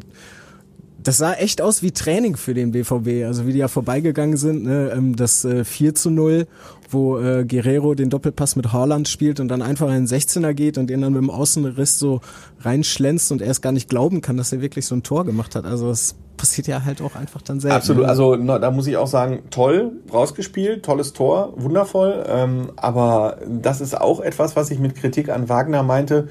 das 1.04 1.18
sah 1.18 1.34
echt 1.34 1.62
aus 1.62 1.82
wie 1.82 1.92
Training 1.92 2.36
für 2.36 2.54
den 2.54 2.72
BVB, 2.72 3.26
also 3.26 3.48
wie 3.48 3.54
die 3.54 3.60
ja 3.60 3.68
vorbeigegangen 3.68 4.38
sind, 4.38 4.64
ne? 4.64 4.92
Ähm, 4.96 5.16
das 5.16 5.46
äh, 5.46 5.64
4 5.64 5.96
zu 5.96 6.10
0, 6.10 6.48
wo 6.90 7.20
äh, 7.20 7.46
Guerrero 7.46 7.96
den 7.96 8.10
Doppelpass 8.10 8.56
mit 8.56 8.72
Haaland 8.72 9.08
spielt 9.08 9.40
und 9.40 9.48
dann 9.48 9.62
einfach 9.62 9.88
in 9.88 10.06
den 10.06 10.08
16er 10.08 10.54
geht 10.54 10.78
und 10.78 10.88
den 10.90 11.02
dann 11.02 11.14
mit 11.14 11.22
dem 11.22 11.30
Außenriss 11.30 11.98
so 11.98 12.22
reinschlänzt 12.60 13.32
und 13.32 13.42
er 13.42 13.52
es 13.52 13.62
gar 13.62 13.72
nicht 13.72 13.90
glauben 13.90 14.22
kann, 14.22 14.38
dass 14.38 14.52
er 14.52 14.62
wirklich 14.62 14.86
so 14.86 14.96
ein 14.96 15.04
Tor 15.04 15.26
gemacht 15.26 15.56
hat. 15.56 15.66
Also 15.66 15.90
das 15.90 16.16
passiert 16.38 16.68
ja 16.68 16.84
halt 16.84 17.02
auch 17.02 17.16
einfach 17.16 17.42
dann 17.42 17.60
selten. 17.60 17.78
Absolut, 17.78 18.04
ne? 18.04 18.10
also 18.10 18.36
da 18.36 18.72
muss 18.72 18.88
ich 18.88 18.98
auch 18.98 19.08
sagen, 19.08 19.44
toll 19.52 19.92
rausgespielt, 20.12 20.84
tolles 20.84 21.14
Tor, 21.14 21.54
wundervoll, 21.56 22.26
ähm, 22.28 22.72
aber 22.78 23.38
das 23.48 23.82
ist 23.82 24.00
auch 24.00 24.20
etwas, 24.20 24.56
was 24.56 24.72
ich 24.72 24.80
mit 24.80 24.96
Kritik 24.96 25.30
an 25.30 25.50
Wagner 25.50 25.84
meinte, 25.84 26.30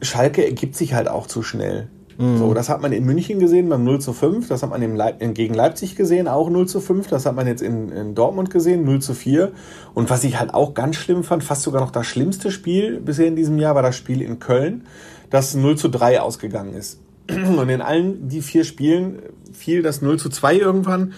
Schalke 0.00 0.44
ergibt 0.44 0.76
sich 0.76 0.94
halt 0.94 1.08
auch 1.08 1.26
zu 1.26 1.42
schnell. 1.42 1.88
So, 2.20 2.52
das 2.52 2.68
hat 2.68 2.82
man 2.82 2.90
in 2.92 3.04
München 3.04 3.38
gesehen 3.38 3.68
beim 3.68 3.84
0 3.84 4.00
zu 4.00 4.12
5, 4.12 4.48
das 4.48 4.64
hat 4.64 4.70
man 4.70 4.82
im 4.82 4.96
Leip 4.96 5.20
gegen 5.34 5.54
Leipzig 5.54 5.94
gesehen, 5.94 6.26
auch 6.26 6.50
0 6.50 6.66
zu 6.66 6.80
5, 6.80 7.06
das 7.06 7.26
hat 7.26 7.36
man 7.36 7.46
jetzt 7.46 7.62
in, 7.62 7.90
in 7.90 8.16
Dortmund 8.16 8.50
gesehen, 8.50 8.84
0 8.84 9.00
zu 9.00 9.14
4. 9.14 9.52
Und 9.94 10.10
was 10.10 10.24
ich 10.24 10.40
halt 10.40 10.52
auch 10.52 10.74
ganz 10.74 10.96
schlimm 10.96 11.22
fand, 11.22 11.44
fast 11.44 11.62
sogar 11.62 11.80
noch 11.80 11.92
das 11.92 12.08
schlimmste 12.08 12.50
Spiel 12.50 13.00
bisher 13.00 13.26
in 13.26 13.36
diesem 13.36 13.56
Jahr, 13.58 13.76
war 13.76 13.82
das 13.82 13.94
Spiel 13.94 14.20
in 14.20 14.40
Köln, 14.40 14.84
das 15.30 15.54
0 15.54 15.76
zu 15.76 15.88
3 15.88 16.20
ausgegangen 16.20 16.74
ist. 16.74 16.98
Und 17.30 17.68
in 17.68 17.80
allen 17.80 18.28
die 18.28 18.42
vier 18.42 18.64
Spielen 18.64 19.20
fiel 19.52 19.82
das 19.82 20.02
0 20.02 20.18
zu 20.18 20.28
2 20.28 20.56
irgendwann. 20.56 21.12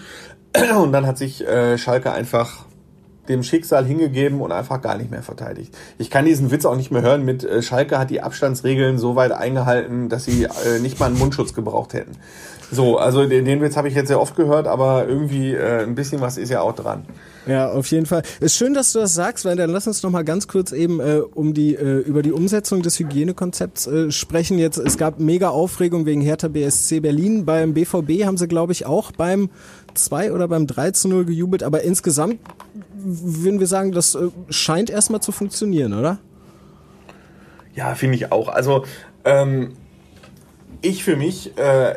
Und 0.79 0.91
dann 0.91 1.07
hat 1.07 1.17
sich 1.17 1.43
äh, 1.47 1.79
Schalke 1.79 2.11
einfach 2.11 2.65
dem 3.31 3.43
Schicksal 3.43 3.85
hingegeben 3.85 4.41
und 4.41 4.51
einfach 4.51 4.81
gar 4.81 4.97
nicht 4.97 5.09
mehr 5.09 5.23
verteidigt. 5.23 5.75
Ich 5.97 6.09
kann 6.09 6.25
diesen 6.25 6.51
Witz 6.51 6.65
auch 6.65 6.75
nicht 6.75 6.91
mehr 6.91 7.01
hören 7.01 7.25
mit 7.25 7.43
äh, 7.43 7.61
Schalke 7.61 7.97
hat 7.97 8.09
die 8.09 8.21
Abstandsregeln 8.21 8.97
so 8.97 9.15
weit 9.15 9.31
eingehalten, 9.31 10.09
dass 10.09 10.25
sie 10.25 10.43
äh, 10.43 10.79
nicht 10.81 10.99
mal 10.99 11.07
einen 11.07 11.17
Mundschutz 11.17 11.53
gebraucht 11.53 11.93
hätten. 11.93 12.11
So, 12.71 12.97
also 12.97 13.25
den, 13.25 13.43
den 13.43 13.61
Witz 13.61 13.75
habe 13.75 13.89
ich 13.89 13.95
jetzt 13.95 14.07
sehr 14.07 14.21
oft 14.21 14.35
gehört, 14.37 14.65
aber 14.65 15.05
irgendwie 15.05 15.53
äh, 15.53 15.83
ein 15.83 15.93
bisschen 15.93 16.21
was 16.21 16.37
ist 16.37 16.49
ja 16.49 16.61
auch 16.61 16.73
dran. 16.73 17.05
Ja, 17.45 17.69
auf 17.69 17.87
jeden 17.87 18.05
Fall. 18.05 18.23
Ist 18.39 18.55
schön, 18.55 18.73
dass 18.73 18.93
du 18.93 18.99
das 18.99 19.13
sagst, 19.13 19.43
weil 19.43 19.57
dann 19.57 19.71
lass 19.71 19.87
uns 19.87 20.01
noch 20.03 20.09
mal 20.09 20.23
ganz 20.23 20.47
kurz 20.47 20.71
eben 20.71 21.01
äh, 21.01 21.19
um 21.33 21.53
die 21.53 21.75
äh, 21.75 21.97
über 21.97 22.21
die 22.21 22.31
Umsetzung 22.31 22.81
des 22.81 22.97
Hygienekonzepts 22.97 23.87
äh, 23.87 24.11
sprechen. 24.11 24.57
Jetzt 24.57 24.77
es 24.77 24.97
gab 24.97 25.19
mega 25.19 25.49
Aufregung 25.49 26.05
wegen 26.05 26.21
Hertha 26.21 26.47
BSC 26.47 27.01
Berlin. 27.01 27.45
Beim 27.45 27.73
BVB 27.73 28.25
haben 28.25 28.37
sie 28.37 28.47
glaube 28.47 28.71
ich 28.71 28.85
auch 28.85 29.11
beim 29.11 29.49
2 29.95 30.31
oder 30.31 30.47
beim 30.47 30.65
3 30.65 30.91
zu 30.91 31.09
0 31.09 31.25
gejubelt, 31.25 31.63
aber 31.63 31.81
insgesamt 31.81 32.39
würden 32.93 33.59
wir 33.59 33.67
sagen, 33.67 33.91
das 33.91 34.15
äh, 34.15 34.29
scheint 34.49 34.89
erstmal 34.89 35.21
zu 35.21 35.33
funktionieren, 35.33 35.93
oder? 35.93 36.19
Ja, 37.75 37.95
finde 37.95 38.15
ich 38.15 38.31
auch. 38.31 38.47
Also 38.47 38.85
ähm, 39.25 39.73
ich 40.81 41.03
für 41.03 41.15
mich 41.15 41.57
äh, 41.57 41.95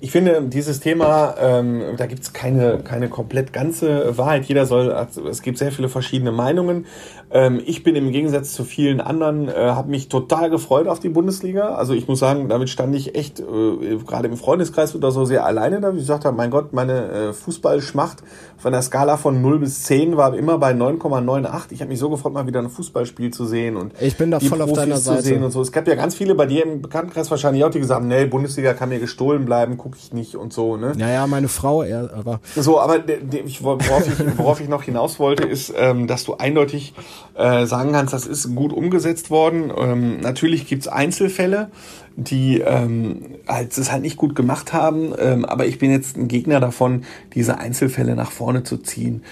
ich 0.00 0.10
finde, 0.10 0.42
dieses 0.42 0.80
Thema, 0.80 1.36
ähm, 1.40 1.94
da 1.96 2.06
gibt 2.06 2.22
es 2.22 2.32
keine, 2.32 2.78
keine 2.78 3.08
komplett 3.08 3.52
ganze 3.52 4.18
Wahrheit. 4.18 4.44
Jeder 4.46 4.66
soll, 4.66 4.92
also 4.92 5.28
es 5.28 5.42
gibt 5.42 5.58
sehr 5.58 5.70
viele 5.70 5.88
verschiedene 5.88 6.32
Meinungen. 6.32 6.86
Ähm, 7.32 7.60
ich 7.64 7.82
bin 7.82 7.94
im 7.94 8.10
Gegensatz 8.10 8.52
zu 8.52 8.64
vielen 8.64 9.00
anderen, 9.00 9.48
äh, 9.48 9.52
habe 9.52 9.90
mich 9.90 10.08
total 10.08 10.50
gefreut 10.50 10.88
auf 10.88 10.98
die 10.98 11.08
Bundesliga. 11.08 11.74
Also 11.74 11.94
ich 11.94 12.08
muss 12.08 12.18
sagen, 12.18 12.48
damit 12.48 12.68
stand 12.68 12.94
ich 12.96 13.14
echt 13.14 13.40
äh, 13.40 13.96
gerade 14.06 14.28
im 14.28 14.36
Freundeskreis 14.36 14.94
oder 14.96 15.12
so 15.12 15.24
sehr 15.24 15.46
alleine 15.46 15.80
da. 15.80 15.92
Wie 15.92 15.98
ich 15.98 16.02
gesagt 16.02 16.24
habe, 16.24 16.36
mein 16.36 16.50
Gott, 16.50 16.72
meine 16.72 17.10
äh, 17.10 17.32
Fußballschmacht 17.32 18.24
von 18.58 18.72
der 18.72 18.82
Skala 18.82 19.16
von 19.16 19.40
0 19.40 19.60
bis 19.60 19.84
10 19.84 20.16
war 20.16 20.34
immer 20.34 20.58
bei 20.58 20.72
9,98. 20.72 21.66
Ich 21.70 21.80
habe 21.80 21.90
mich 21.90 21.98
so 22.00 22.10
gefreut, 22.10 22.32
mal 22.32 22.46
wieder 22.46 22.60
ein 22.60 22.70
Fußballspiel 22.70 23.32
zu 23.32 23.44
sehen 23.44 23.76
und 23.76 23.92
ich 24.00 24.16
bin 24.16 24.30
da 24.30 24.40
voll 24.40 24.58
Profis 24.58 24.72
auf 24.72 24.76
deiner 24.76 24.96
Seite. 24.96 25.36
und 25.36 25.50
so. 25.50 25.62
Es 25.62 25.72
gab 25.72 25.86
ja 25.86 25.94
ganz 25.94 26.14
viele 26.16 26.34
bei 26.34 26.46
dir 26.46 26.64
im 26.64 26.82
Bekanntenkreis 26.82 27.30
wahrscheinlich 27.30 27.64
auch, 27.64 27.70
die 27.70 27.80
gesagt 27.80 28.00
haben, 28.00 28.08
nee, 28.08 28.24
Bundesliga 28.26 28.74
kann 28.74 28.88
mir 28.88 28.98
gestohlen 28.98 29.44
bleiben, 29.44 29.76
guck 29.76 29.92
gucke 29.92 29.98
ich 30.02 30.12
nicht 30.12 30.36
und 30.36 30.52
so. 30.52 30.76
Ne? 30.76 30.94
Ja, 30.96 31.10
ja, 31.10 31.26
meine 31.26 31.48
Frau, 31.48 31.82
eher, 31.82 32.10
aber. 32.14 32.40
So, 32.56 32.80
aber 32.80 32.94
worauf 33.04 34.06
ich, 34.06 34.38
worauf 34.38 34.60
ich 34.60 34.68
noch 34.68 34.82
hinaus 34.82 35.18
wollte, 35.18 35.44
ist, 35.44 35.72
ähm, 35.76 36.06
dass 36.06 36.24
du 36.24 36.34
eindeutig 36.34 36.94
äh, 37.34 37.66
sagen 37.66 37.92
kannst, 37.92 38.12
das 38.12 38.26
ist 38.26 38.54
gut 38.54 38.72
umgesetzt 38.72 39.30
worden. 39.30 39.72
Ähm, 39.76 40.20
natürlich 40.20 40.66
gibt's 40.66 40.88
Einzelfälle, 40.88 41.70
die 42.16 42.60
ähm, 42.60 43.22
halt, 43.48 43.76
es 43.76 43.90
halt 43.90 44.02
nicht 44.02 44.16
gut 44.16 44.34
gemacht 44.34 44.72
haben, 44.72 45.12
ähm, 45.18 45.44
aber 45.44 45.66
ich 45.66 45.78
bin 45.78 45.90
jetzt 45.90 46.16
ein 46.16 46.28
Gegner 46.28 46.60
davon, 46.60 47.04
diese 47.34 47.58
Einzelfälle 47.58 48.14
nach 48.14 48.30
vorne 48.30 48.62
zu 48.64 48.78
ziehen. 48.78 49.22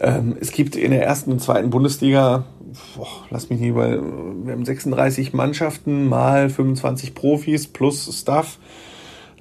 Ähm, 0.00 0.36
es 0.40 0.52
gibt 0.52 0.76
in 0.76 0.90
der 0.90 1.04
ersten 1.04 1.32
und 1.32 1.40
zweiten 1.40 1.70
Bundesliga, 1.70 2.44
boah, 2.96 3.06
lass 3.30 3.50
mich 3.50 3.60
nicht, 3.60 3.74
weil 3.74 4.00
wir 4.44 4.52
haben 4.52 4.64
36 4.64 5.32
Mannschaften 5.32 6.08
mal 6.08 6.48
25 6.48 7.14
Profis 7.14 7.66
plus 7.66 8.10
Staff. 8.20 8.58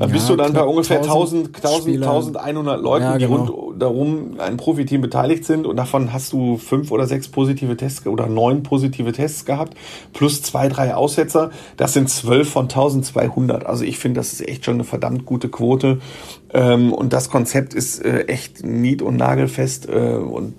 Da 0.01 0.07
ja, 0.07 0.13
bist 0.13 0.27
du 0.29 0.35
dann 0.35 0.51
bei 0.53 0.63
ungefähr 0.63 0.97
1000, 0.97 1.55
1000, 1.63 2.03
1100 2.03 2.81
Leuten, 2.81 3.03
ja, 3.03 3.17
genau. 3.17 3.45
die 3.45 3.51
rund 3.51 3.79
darum 3.79 4.39
ein 4.39 4.57
Profiteam 4.57 4.99
beteiligt 4.99 5.45
sind 5.45 5.67
und 5.67 5.75
davon 5.75 6.11
hast 6.11 6.33
du 6.33 6.57
fünf 6.57 6.89
oder 6.89 7.05
sechs 7.05 7.27
positive 7.27 7.77
Tests 7.77 8.07
oder 8.07 8.25
neun 8.25 8.63
positive 8.63 9.11
Tests 9.11 9.45
gehabt, 9.45 9.75
plus 10.11 10.41
zwei, 10.41 10.69
drei 10.69 10.95
Aussetzer. 10.95 11.51
Das 11.77 11.93
sind 11.93 12.09
zwölf 12.09 12.49
von 12.49 12.63
1200. 12.63 13.67
Also 13.67 13.83
ich 13.83 13.99
finde, 13.99 14.21
das 14.21 14.33
ist 14.33 14.41
echt 14.41 14.65
schon 14.65 14.73
eine 14.73 14.85
verdammt 14.85 15.27
gute 15.27 15.49
Quote. 15.49 15.99
Ähm, 16.51 16.93
und 16.93 17.13
das 17.13 17.29
Konzept 17.29 17.75
ist 17.75 18.03
äh, 18.03 18.21
echt 18.21 18.65
nied- 18.65 19.03
und 19.03 19.17
nagelfest 19.17 19.87
äh, 19.87 20.15
und 20.15 20.55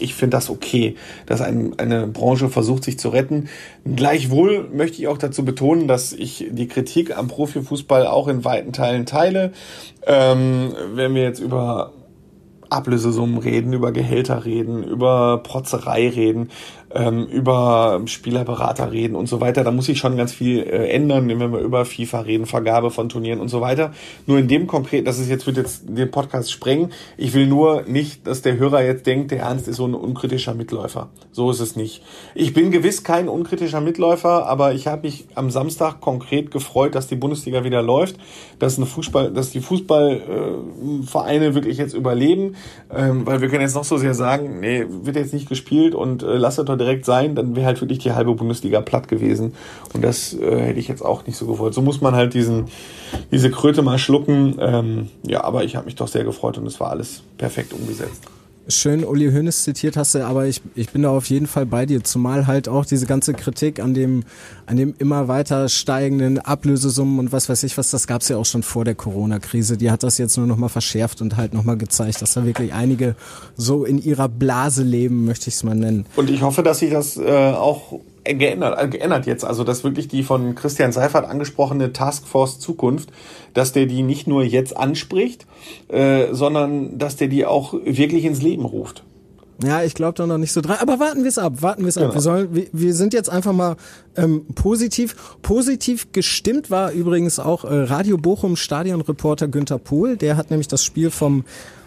ich 0.00 0.14
finde 0.14 0.36
das 0.36 0.50
okay, 0.50 0.96
dass 1.26 1.40
ein, 1.40 1.78
eine 1.78 2.06
Branche 2.06 2.48
versucht, 2.48 2.84
sich 2.84 2.98
zu 2.98 3.08
retten. 3.08 3.48
Gleichwohl 3.84 4.68
möchte 4.72 4.98
ich 4.98 5.08
auch 5.08 5.18
dazu 5.18 5.44
betonen, 5.44 5.88
dass 5.88 6.12
ich 6.12 6.46
die 6.50 6.68
Kritik 6.68 7.16
am 7.16 7.28
Profifußball 7.28 8.06
auch 8.06 8.28
in 8.28 8.44
weiten 8.44 8.72
Teilen 8.72 9.06
teile. 9.06 9.52
Ähm, 10.06 10.74
wenn 10.94 11.14
wir 11.14 11.22
jetzt 11.22 11.40
über 11.40 11.92
Ablösesummen 12.70 13.38
reden, 13.38 13.72
über 13.72 13.92
Gehälter 13.92 14.44
reden, 14.44 14.82
über 14.82 15.38
Protzerei 15.42 16.08
reden, 16.08 16.50
ähm, 16.94 17.26
über 17.26 18.00
Spielerberater 18.06 18.92
reden 18.92 19.16
und 19.16 19.28
so 19.28 19.40
weiter. 19.40 19.64
Da 19.64 19.70
muss 19.70 19.86
sich 19.86 19.98
schon 19.98 20.16
ganz 20.16 20.32
viel 20.32 20.60
äh, 20.60 20.88
ändern, 20.88 21.28
wenn 21.28 21.52
wir 21.52 21.58
über 21.58 21.84
FIFA 21.84 22.20
reden, 22.20 22.46
Vergabe 22.46 22.90
von 22.90 23.08
Turnieren 23.08 23.40
und 23.40 23.48
so 23.48 23.60
weiter. 23.60 23.92
Nur 24.26 24.38
in 24.38 24.48
dem 24.48 24.66
konkret, 24.66 25.06
das 25.06 25.18
ist 25.18 25.28
jetzt, 25.28 25.46
wird 25.46 25.56
jetzt 25.56 25.82
den 25.88 26.10
Podcast 26.10 26.52
sprengen. 26.52 26.92
Ich 27.16 27.34
will 27.34 27.46
nur 27.46 27.82
nicht, 27.82 28.26
dass 28.26 28.42
der 28.42 28.58
Hörer 28.58 28.82
jetzt 28.82 29.06
denkt, 29.06 29.32
der 29.32 29.40
Ernst 29.40 29.68
ist 29.68 29.76
so 29.76 29.86
ein 29.86 29.94
unkritischer 29.94 30.54
Mitläufer. 30.54 31.08
So 31.32 31.50
ist 31.50 31.60
es 31.60 31.74
nicht. 31.76 32.02
Ich 32.34 32.54
bin 32.54 32.70
gewiss 32.70 33.02
kein 33.02 33.28
unkritischer 33.28 33.80
Mitläufer, 33.80 34.46
aber 34.46 34.74
ich 34.74 34.86
habe 34.86 35.02
mich 35.02 35.26
am 35.34 35.50
Samstag 35.50 36.00
konkret 36.00 36.50
gefreut, 36.50 36.94
dass 36.94 37.08
die 37.08 37.16
Bundesliga 37.16 37.64
wieder 37.64 37.82
läuft, 37.82 38.16
dass 38.58 38.76
eine 38.76 38.86
Fußball, 38.86 39.32
dass 39.32 39.50
die 39.50 39.60
Fußballvereine 39.60 41.46
äh, 41.46 41.54
wirklich 41.54 41.78
jetzt 41.78 41.94
überleben, 41.94 42.53
ähm, 42.94 43.26
weil 43.26 43.40
wir 43.40 43.48
können 43.48 43.62
jetzt 43.62 43.74
noch 43.74 43.84
so 43.84 43.96
sehr 43.96 44.14
sagen, 44.14 44.60
nee, 44.60 44.84
wird 44.88 45.16
jetzt 45.16 45.34
nicht 45.34 45.48
gespielt 45.48 45.94
und 45.94 46.22
äh, 46.22 46.36
lasst 46.36 46.58
doch 46.58 46.76
direkt 46.76 47.04
sein, 47.04 47.34
dann 47.34 47.56
wäre 47.56 47.66
halt 47.66 47.80
wirklich 47.80 47.98
die 47.98 48.12
halbe 48.12 48.34
Bundesliga 48.34 48.80
platt 48.80 49.08
gewesen. 49.08 49.54
Und 49.92 50.02
das 50.02 50.34
äh, 50.34 50.60
hätte 50.60 50.78
ich 50.78 50.88
jetzt 50.88 51.02
auch 51.02 51.26
nicht 51.26 51.36
so 51.36 51.46
gewollt. 51.46 51.74
So 51.74 51.82
muss 51.82 52.00
man 52.00 52.14
halt 52.14 52.34
diesen, 52.34 52.66
diese 53.30 53.50
Kröte 53.50 53.82
mal 53.82 53.98
schlucken. 53.98 54.56
Ähm, 54.58 55.08
ja, 55.26 55.44
aber 55.44 55.64
ich 55.64 55.76
habe 55.76 55.86
mich 55.86 55.96
doch 55.96 56.08
sehr 56.08 56.24
gefreut 56.24 56.58
und 56.58 56.66
es 56.66 56.80
war 56.80 56.90
alles 56.90 57.22
perfekt 57.38 57.72
umgesetzt 57.72 58.22
schön 58.68 59.04
Uli 59.04 59.30
Hoeneß 59.30 59.64
zitiert 59.64 59.96
hast 59.96 60.14
aber 60.16 60.46
ich, 60.46 60.62
ich 60.74 60.90
bin 60.90 61.02
da 61.02 61.10
auf 61.10 61.26
jeden 61.26 61.46
Fall 61.46 61.66
bei 61.66 61.86
dir, 61.86 62.02
zumal 62.04 62.46
halt 62.46 62.68
auch 62.68 62.84
diese 62.84 63.06
ganze 63.06 63.34
Kritik 63.34 63.80
an 63.80 63.94
dem, 63.94 64.24
an 64.66 64.76
dem 64.76 64.94
immer 64.98 65.28
weiter 65.28 65.68
steigenden 65.68 66.38
Ablösesummen 66.38 67.18
und 67.18 67.32
was 67.32 67.48
weiß 67.48 67.62
ich 67.64 67.76
was, 67.76 67.90
das 67.90 68.06
gab's 68.06 68.28
ja 68.28 68.36
auch 68.36 68.46
schon 68.46 68.62
vor 68.62 68.84
der 68.84 68.94
Corona-Krise. 68.94 69.76
Die 69.76 69.90
hat 69.90 70.02
das 70.02 70.18
jetzt 70.18 70.36
nur 70.36 70.46
nochmal 70.46 70.68
verschärft 70.68 71.20
und 71.20 71.36
halt 71.36 71.54
nochmal 71.54 71.76
gezeigt, 71.76 72.22
dass 72.22 72.34
da 72.34 72.44
wirklich 72.44 72.72
einige 72.72 73.16
so 73.56 73.84
in 73.84 74.02
ihrer 74.02 74.28
Blase 74.28 74.82
leben, 74.82 75.24
möchte 75.24 75.48
ich 75.48 75.54
es 75.54 75.62
mal 75.62 75.74
nennen. 75.74 76.06
Und 76.16 76.30
ich 76.30 76.42
hoffe, 76.42 76.62
dass 76.62 76.78
sich 76.78 76.90
das 76.90 77.16
äh, 77.16 77.30
auch 77.30 78.00
geändert, 78.24 78.82
äh, 78.82 78.88
geändert 78.88 79.26
jetzt. 79.26 79.44
Also, 79.44 79.64
dass 79.64 79.84
wirklich 79.84 80.08
die 80.08 80.22
von 80.22 80.54
Christian 80.54 80.92
Seifert 80.92 81.28
angesprochene 81.28 81.92
Taskforce 81.92 82.58
Zukunft, 82.58 83.10
dass 83.52 83.72
der 83.72 83.86
die 83.86 84.02
nicht 84.02 84.26
nur 84.26 84.42
jetzt 84.42 84.76
anspricht, 84.76 85.46
äh, 85.88 86.32
sondern 86.32 86.98
dass 86.98 87.16
der 87.16 87.28
die 87.28 87.46
auch 87.46 87.74
wirklich 87.84 88.24
ins 88.24 88.42
Leben 88.42 88.64
ruft. 88.64 89.04
Ja, 89.62 89.82
ich 89.84 89.94
glaube 89.94 90.14
da 90.14 90.26
noch 90.26 90.38
nicht 90.38 90.52
so 90.52 90.60
dran. 90.60 90.78
Aber 90.80 90.98
warten 90.98 91.22
wir 91.22 91.28
es 91.28 91.38
ab, 91.38 91.62
warten 91.62 91.82
wir 91.82 91.88
es 91.88 91.94
genau. 91.94 92.08
ab. 92.08 92.14
Wir, 92.14 92.20
sollen, 92.20 92.54
wir, 92.54 92.66
wir 92.72 92.94
sind 92.94 93.14
jetzt 93.14 93.30
einfach 93.30 93.52
mal 93.52 93.76
ähm, 94.16 94.46
positiv. 94.54 95.14
Positiv 95.42 96.10
gestimmt 96.12 96.70
war 96.70 96.90
übrigens 96.90 97.38
auch 97.38 97.64
äh, 97.64 97.82
Radio 97.84 98.16
Bochum 98.16 98.56
Stadionreporter 98.56 99.46
Günther 99.46 99.78
Pohl. 99.78 100.16
Der 100.16 100.36
hat 100.36 100.50
nämlich 100.50 100.66
das 100.66 100.82
Spiel 100.82 101.10
vom 101.10 101.44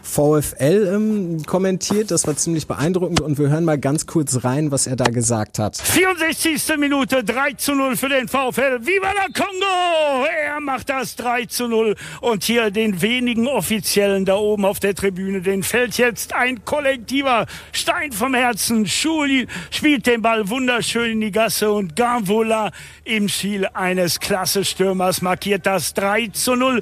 VfL 0.07 0.91
ähm, 0.93 1.43
kommentiert. 1.45 2.11
Das 2.11 2.25
war 2.25 2.35
ziemlich 2.35 2.65
beeindruckend 2.65 3.19
und 3.21 3.37
wir 3.37 3.49
hören 3.49 3.65
mal 3.65 3.77
ganz 3.77 4.07
kurz 4.07 4.43
rein, 4.43 4.71
was 4.71 4.87
er 4.87 4.95
da 4.95 5.05
gesagt 5.05 5.59
hat. 5.59 5.77
64. 5.77 6.77
Minute 6.77 7.23
3 7.23 7.53
zu 7.53 7.75
0 7.75 7.97
für 7.97 8.09
den 8.09 8.27
VfL. 8.27 8.79
Viva 8.81 9.11
la 9.11 9.27
Congo! 9.33 10.25
Er 10.45 10.61
macht 10.61 10.89
das 10.89 11.15
3 11.17 11.45
zu 11.45 11.67
0 11.67 11.95
und 12.21 12.43
hier 12.45 12.71
den 12.71 13.01
wenigen 13.01 13.47
Offiziellen 13.47 14.25
da 14.25 14.35
oben 14.35 14.65
auf 14.65 14.79
der 14.79 14.95
Tribüne, 14.95 15.41
den 15.41 15.61
fällt 15.61 15.97
jetzt 15.97 16.33
ein 16.33 16.63
kollektiver 16.63 17.45
Stein 17.73 18.11
vom 18.13 18.33
Herzen. 18.33 18.85
Schuli 18.87 19.47
spielt 19.69 20.07
den 20.07 20.21
Ball 20.21 20.49
wunderschön 20.49 21.11
in 21.11 21.21
die 21.21 21.31
Gasse 21.31 21.71
und 21.71 21.95
Gavola 21.95 22.71
im 23.03 23.27
Ziel 23.27 23.67
eines 23.73 24.19
klasse 24.19 24.63
Stürmers 24.63 25.21
markiert 25.21 25.65
das 25.65 25.93
3 25.93 26.27
zu 26.27 26.55
0. 26.55 26.81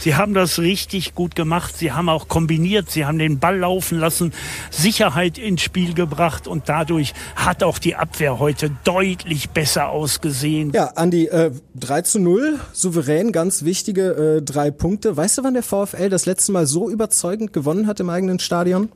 Sie 0.00 0.14
haben 0.14 0.34
das 0.34 0.58
richtig 0.58 1.14
gut 1.14 1.34
gemacht. 1.34 1.76
Sie 1.76 1.92
haben 1.92 2.08
auch 2.08 2.28
kombiniert 2.28 2.57
kombiniert, 2.58 2.90
sie 2.90 3.04
haben 3.06 3.18
den 3.18 3.38
Ball 3.38 3.58
laufen 3.58 3.98
lassen, 3.98 4.32
Sicherheit 4.70 5.38
ins 5.38 5.62
Spiel 5.62 5.94
gebracht 5.94 6.48
und 6.48 6.68
dadurch 6.68 7.14
hat 7.36 7.62
auch 7.62 7.78
die 7.78 7.94
Abwehr 7.94 8.40
heute 8.40 8.70
deutlich 8.82 9.50
besser 9.50 9.90
ausgesehen. 9.90 10.72
Ja, 10.72 10.86
Andi, 10.96 11.26
äh, 11.26 11.52
3 11.76 12.02
zu 12.02 12.18
0, 12.18 12.58
souverän, 12.72 13.30
ganz 13.30 13.64
wichtige 13.64 14.38
äh, 14.38 14.42
drei 14.42 14.72
Punkte. 14.72 15.16
Weißt 15.16 15.38
du, 15.38 15.44
wann 15.44 15.54
der 15.54 15.62
VfL 15.62 16.08
das 16.08 16.26
letzte 16.26 16.50
Mal 16.50 16.66
so 16.66 16.90
überzeugend 16.90 17.52
gewonnen 17.52 17.86
hat 17.86 18.00
im 18.00 18.10
eigenen 18.10 18.40
Stadion? 18.40 18.88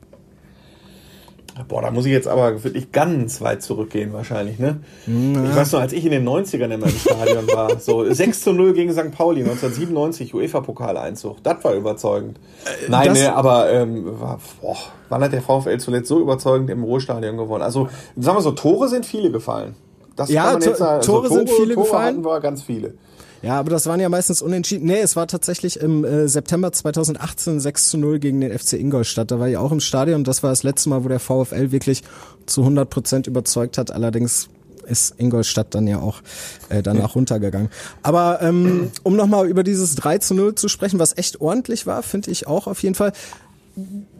Boah, 1.67 1.83
da 1.83 1.91
muss 1.91 2.05
ich 2.05 2.11
jetzt 2.11 2.27
aber 2.27 2.63
wirklich 2.63 2.91
ganz 2.91 3.39
weit 3.41 3.61
zurückgehen 3.61 4.11
wahrscheinlich, 4.11 4.57
ne? 4.57 4.79
Ja. 5.05 5.43
Ich 5.43 5.55
weiß 5.55 5.71
noch, 5.73 5.81
als 5.81 5.93
ich 5.93 6.03
in 6.03 6.11
den 6.11 6.27
90ern 6.27 6.71
immer 6.71 6.87
im 6.87 6.97
Stadion 6.97 7.47
war, 7.53 7.79
so 7.79 8.11
6 8.11 8.41
zu 8.41 8.53
0 8.53 8.73
gegen 8.73 8.91
St. 8.91 9.11
Pauli, 9.11 9.41
1997, 9.41 10.33
UEFA-Pokaleinzug. 10.33 11.43
Das 11.43 11.63
war 11.63 11.73
überzeugend. 11.73 12.39
Äh, 12.65 12.89
Nein, 12.89 13.13
ne, 13.13 13.35
aber 13.35 13.71
ähm, 13.71 14.19
war, 14.19 14.39
boah, 14.61 14.77
wann 15.09 15.23
hat 15.23 15.31
der 15.31 15.43
VfL 15.43 15.77
zuletzt 15.77 16.07
so 16.07 16.19
überzeugend 16.19 16.71
im 16.71 16.83
Ruhestadion 16.83 17.37
gewonnen? 17.37 17.63
Also, 17.63 17.87
sagen 18.17 18.37
wir 18.37 18.41
so, 18.41 18.51
Tore 18.51 18.89
sind 18.89 19.05
viele 19.05 19.29
gefallen. 19.29 19.75
Das 20.15 20.29
ja, 20.29 20.43
kann 20.43 20.53
man 20.53 20.61
jetzt. 20.63 20.81
Also, 20.81 21.11
Tore, 21.11 21.27
Tore, 21.27 21.37
sind 21.39 21.49
viele 21.51 21.75
Tore 21.75 21.85
gefallen. 21.85 22.15
hatten 22.15 22.25
wir 22.25 22.39
ganz 22.39 22.63
viele. 22.63 22.95
Ja, 23.43 23.59
aber 23.59 23.69
das 23.69 23.87
waren 23.87 23.99
ja 23.99 24.07
meistens 24.07 24.41
unentschieden. 24.41 24.85
Nee, 24.85 25.01
es 25.01 25.17
war 25.17 25.27
tatsächlich 25.27 25.77
im 25.77 26.05
äh, 26.05 26.29
September 26.29 26.71
2018 26.71 27.59
6 27.59 27.89
zu 27.89 27.97
0 27.97 28.19
gegen 28.19 28.39
den 28.39 28.57
FC 28.57 28.73
Ingolstadt. 28.73 29.31
Da 29.31 29.39
war 29.39 29.49
ich 29.49 29.57
auch 29.57 29.73
im 29.73 29.81
Stadion. 29.81 30.23
Das 30.23 30.43
war 30.43 30.49
das 30.49 30.63
letzte 30.63 30.87
Mal, 30.87 31.03
wo 31.03 31.09
der 31.09 31.19
VfL 31.19 31.71
wirklich 31.71 32.03
zu 32.45 32.61
100 32.61 32.89
Prozent 32.89 33.27
überzeugt 33.27 33.77
hat. 33.77 33.91
Allerdings 33.91 34.47
ist 34.87 35.15
Ingolstadt 35.17 35.75
dann 35.75 35.87
ja 35.87 35.99
auch 35.99 36.21
äh, 36.69 36.81
danach 36.81 37.15
runtergegangen. 37.15 37.69
Aber 38.01 38.41
ähm, 38.41 38.91
um 39.03 39.17
nochmal 39.17 39.47
über 39.47 39.63
dieses 39.63 39.95
3 39.95 40.19
zu 40.19 40.35
0 40.35 40.55
zu 40.55 40.69
sprechen, 40.69 40.99
was 40.99 41.17
echt 41.17 41.41
ordentlich 41.41 41.85
war, 41.85 42.01
finde 42.01 42.31
ich 42.31 42.47
auch 42.47 42.67
auf 42.67 42.81
jeden 42.81 42.95
Fall. 42.95 43.11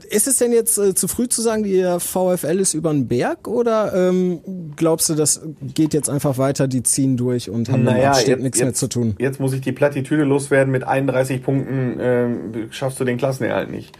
Ist 0.09 0.27
es 0.27 0.37
denn 0.37 0.51
jetzt 0.51 0.79
äh, 0.79 0.95
zu 0.95 1.07
früh 1.07 1.27
zu 1.27 1.41
sagen, 1.41 1.63
der 1.63 1.99
VfL 1.99 2.59
ist 2.59 2.73
über 2.73 2.91
den 2.91 3.07
Berg 3.07 3.47
oder 3.47 3.93
ähm, 3.93 4.73
glaubst 4.75 5.09
du, 5.09 5.15
das 5.15 5.41
geht 5.61 5.93
jetzt 5.93 6.09
einfach 6.09 6.39
weiter, 6.39 6.67
die 6.67 6.81
ziehen 6.81 7.17
durch 7.17 7.51
und 7.51 7.69
haben 7.69 7.83
naja, 7.83 8.09
Abstieg 8.09 8.29
jetzt, 8.29 8.41
nichts 8.41 8.59
jetzt, 8.59 8.65
mehr 8.65 8.73
zu 8.73 8.87
tun? 8.87 9.15
Jetzt 9.19 9.39
muss 9.39 9.53
ich 9.53 9.61
die 9.61 9.71
Plattitüde 9.71 10.23
loswerden, 10.23 10.71
mit 10.71 10.83
31 10.83 11.43
Punkten 11.43 11.99
äh, 11.99 12.27
schaffst 12.71 12.99
du 12.99 13.03
den 13.03 13.17
Klassenerhalt 13.17 13.69
nicht. 13.69 13.95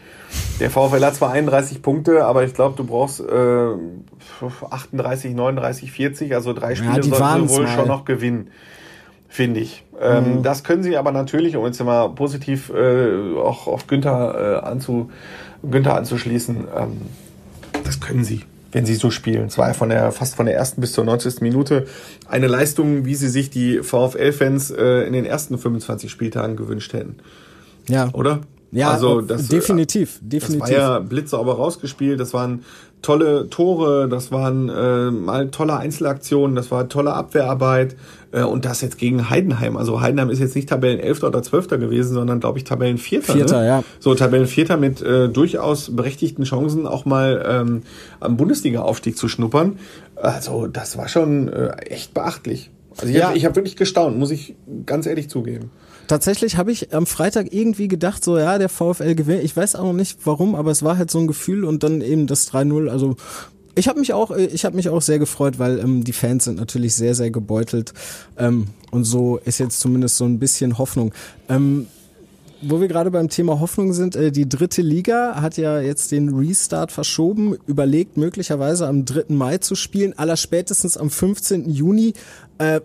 Der 0.60 0.72
VfL 0.72 1.06
hat 1.06 1.16
zwar 1.16 1.32
31 1.32 1.84
Punkte, 1.84 2.26
aber 2.26 2.44
ich 2.44 2.56
glaube, 2.56 2.76
du 2.76 2.84
brauchst 2.84 3.20
äh, 3.20 3.68
38, 4.72 5.36
39, 5.36 5.92
40, 5.92 6.34
also 6.34 6.54
drei 6.54 6.74
Spiele 6.74 6.96
ja, 6.96 7.04
sollten 7.04 7.50
wohl 7.50 7.64
mal. 7.64 7.76
schon 7.76 7.88
noch 7.88 8.06
gewinnen 8.06 8.50
finde 9.34 9.62
ich. 9.62 9.84
Ähm, 10.00 10.38
mhm. 10.38 10.44
Das 10.44 10.64
können 10.64 10.84
sie 10.84 10.96
aber 10.96 11.12
natürlich, 11.12 11.56
um 11.56 11.66
jetzt 11.66 11.84
mal 11.84 12.08
positiv 12.10 12.70
äh, 12.70 13.36
auch 13.36 13.66
auf 13.66 13.88
Günther, 13.88 14.62
äh, 14.64 14.66
anzu, 14.68 15.10
Günther 15.64 15.96
anzuschließen, 15.96 16.68
ähm, 16.78 17.02
das 17.84 18.00
können 18.00 18.24
sie, 18.24 18.42
wenn 18.72 18.86
sie 18.86 18.94
so 18.94 19.10
spielen. 19.10 19.48
Es 19.48 19.58
war 19.58 19.74
von 19.74 19.90
der, 19.90 20.12
fast 20.12 20.36
von 20.36 20.46
der 20.46 20.56
ersten 20.56 20.82
bis 20.82 20.94
zur 20.94 21.04
90. 21.04 21.42
Minute 21.42 21.88
eine 22.28 22.46
Leistung, 22.46 23.06
wie 23.06 23.16
sie 23.16 23.28
sich 23.28 23.50
die 23.50 23.80
VfL-Fans 23.80 24.70
äh, 24.70 25.08
in 25.08 25.14
den 25.14 25.26
ersten 25.26 25.58
25 25.58 26.12
Spieltagen 26.12 26.56
gewünscht 26.56 26.94
hätten. 26.94 27.16
Ja. 27.90 28.10
Oder? 28.14 28.42
Ja, 28.74 28.90
also 28.92 29.22
das, 29.22 29.48
definitiv, 29.48 30.20
definitiv. 30.22 30.60
Das 30.60 30.72
war 30.72 30.78
ja 30.78 31.00
blitzsauber 31.00 31.54
rausgespielt, 31.54 32.20
das 32.20 32.34
waren 32.34 32.64
tolle 33.04 33.50
Tore, 33.50 34.10
das 34.10 34.32
waren 34.32 34.70
äh, 34.70 35.12
mal 35.12 35.50
tolle 35.50 35.78
Einzelaktionen, 35.78 36.56
das 36.56 36.72
war 36.72 36.90
tolle 36.90 37.14
Abwehrarbeit 37.14 37.96
äh, 38.32 38.42
und 38.42 38.66
das 38.66 38.82
jetzt 38.82 38.98
gegen 38.98 39.30
Heidenheim. 39.30 39.78
Also 39.78 40.02
Heidenheim 40.02 40.32
ist 40.32 40.40
jetzt 40.40 40.56
nicht 40.56 40.70
Tabellenelfter 40.70 41.28
oder 41.28 41.44
Zwölfter 41.44 41.78
gewesen, 41.78 42.16
sondern 42.16 42.40
glaube 42.40 42.58
ich 42.58 42.64
Tabellenvierter. 42.64 43.34
Vierter, 43.34 43.60
ne? 43.62 43.68
ja. 43.68 43.84
So 44.00 44.16
Tabellenvierter 44.16 44.78
mit 44.78 45.02
äh, 45.02 45.30
durchaus 45.30 45.96
berechtigten 45.96 46.44
Chancen 46.44 46.88
auch 46.88 47.06
mal 47.06 47.46
ähm, 47.48 47.84
am 48.20 48.38
Bundesliga-Aufstieg 48.38 49.18
zu 49.18 49.28
schnuppern. 49.28 49.78
Also 50.16 50.66
das 50.68 50.98
war 50.98 51.10
schon 51.10 51.48
äh, 51.50 51.70
echt 51.86 52.14
beachtlich. 52.14 52.72
Also 52.98 53.08
ich 53.08 53.20
ja. 53.20 53.30
habe 53.30 53.40
hab 53.40 53.56
wirklich 53.56 53.76
gestaunt, 53.76 54.18
muss 54.18 54.32
ich 54.32 54.56
ganz 54.86 55.06
ehrlich 55.06 55.30
zugeben. 55.30 55.72
Tatsächlich 56.08 56.58
habe 56.58 56.72
ich 56.72 56.94
am 56.94 57.06
Freitag 57.06 57.54
irgendwie 57.54 57.88
gedacht, 57.88 58.24
so 58.24 58.38
ja, 58.38 58.58
der 58.58 58.70
VfL 58.70 59.16
gewinnt. 59.16 59.44
Ich 59.44 59.56
weiß 59.56 59.76
auch 59.76 59.86
noch 59.86 59.94
nicht 59.94 60.18
warum, 60.26 60.56
aber 60.56 60.72
es 60.72 60.84
war 60.84 60.98
halt 60.98 61.10
so 61.10 61.20
ein 61.20 61.28
Gefühl 61.28 61.64
und 61.64 61.84
dann 61.84 62.02
eben 62.02 62.28
das 62.28 62.52
3-0. 62.52 62.90
Also 62.90 63.16
ich 63.76 63.88
habe 63.88 64.00
mich 64.00 64.14
auch, 64.14 64.32
ich 64.32 64.66
habe 64.66 64.76
mich 64.76 64.90
auch 64.90 65.02
sehr 65.02 65.18
gefreut, 65.18 65.60
weil 65.60 65.80
ähm, 65.80 66.04
die 66.04 66.14
Fans 66.14 66.44
sind 66.44 66.60
natürlich 66.60 66.96
sehr, 66.96 67.16
sehr 67.16 67.32
gebeutelt 67.32 67.94
ähm, 68.38 68.68
und 68.92 69.06
so 69.06 69.38
ist 69.38 69.60
jetzt 69.60 69.80
zumindest 69.80 70.18
so 70.18 70.26
ein 70.26 70.40
bisschen 70.40 70.78
Hoffnung. 70.78 71.14
Ähm, 71.50 71.88
wo 72.66 72.80
wir 72.80 72.88
gerade 72.88 73.12
beim 73.12 73.30
Thema 73.30 73.60
Hoffnung 73.60 73.94
sind, 73.94 74.16
äh, 74.16 74.32
die 74.32 74.48
dritte 74.48 74.82
Liga 74.82 75.42
hat 75.42 75.58
ja 75.58 75.80
jetzt 75.80 76.12
den 76.12 76.30
Restart 76.30 76.92
verschoben, 76.92 77.56
überlegt 77.68 78.18
möglicherweise 78.18 78.88
am 78.88 79.06
3. 79.06 79.26
Mai 79.30 79.58
zu 79.58 79.76
spielen, 79.76 80.18
allerspätestens 80.18 80.98
am 80.98 81.10
15. 81.10 81.70
Juni. 81.70 82.14
Äh, 82.58 82.82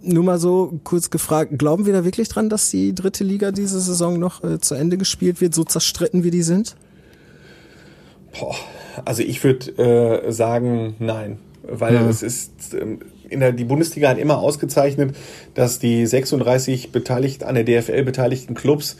nur 0.00 0.24
mal 0.24 0.38
so 0.38 0.78
kurz 0.84 1.10
gefragt, 1.10 1.58
glauben 1.58 1.84
wir 1.86 1.92
da 1.92 2.04
wirklich 2.04 2.28
dran, 2.28 2.48
dass 2.48 2.70
die 2.70 2.94
dritte 2.94 3.24
Liga 3.24 3.50
diese 3.50 3.80
Saison 3.80 4.18
noch 4.18 4.44
äh, 4.44 4.60
zu 4.60 4.74
Ende 4.74 4.96
gespielt 4.96 5.40
wird, 5.40 5.54
so 5.54 5.64
zerstritten 5.64 6.22
wie 6.22 6.30
die 6.30 6.42
sind? 6.42 6.76
Boah, 8.38 8.54
also 9.04 9.22
ich 9.22 9.42
würde 9.42 9.70
äh, 9.78 10.32
sagen, 10.32 10.94
nein. 10.98 11.38
Weil 11.70 11.94
ja. 11.94 12.08
es 12.08 12.22
ist, 12.22 12.74
ähm, 12.74 13.00
in 13.28 13.40
der, 13.40 13.52
die 13.52 13.64
Bundesliga 13.64 14.08
hat 14.08 14.18
immer 14.18 14.38
ausgezeichnet, 14.38 15.14
dass 15.54 15.78
die 15.78 16.06
36 16.06 16.92
beteiligt, 16.92 17.44
an 17.44 17.54
der 17.54 17.64
DFL 17.64 18.02
beteiligten 18.04 18.54
Clubs 18.54 18.96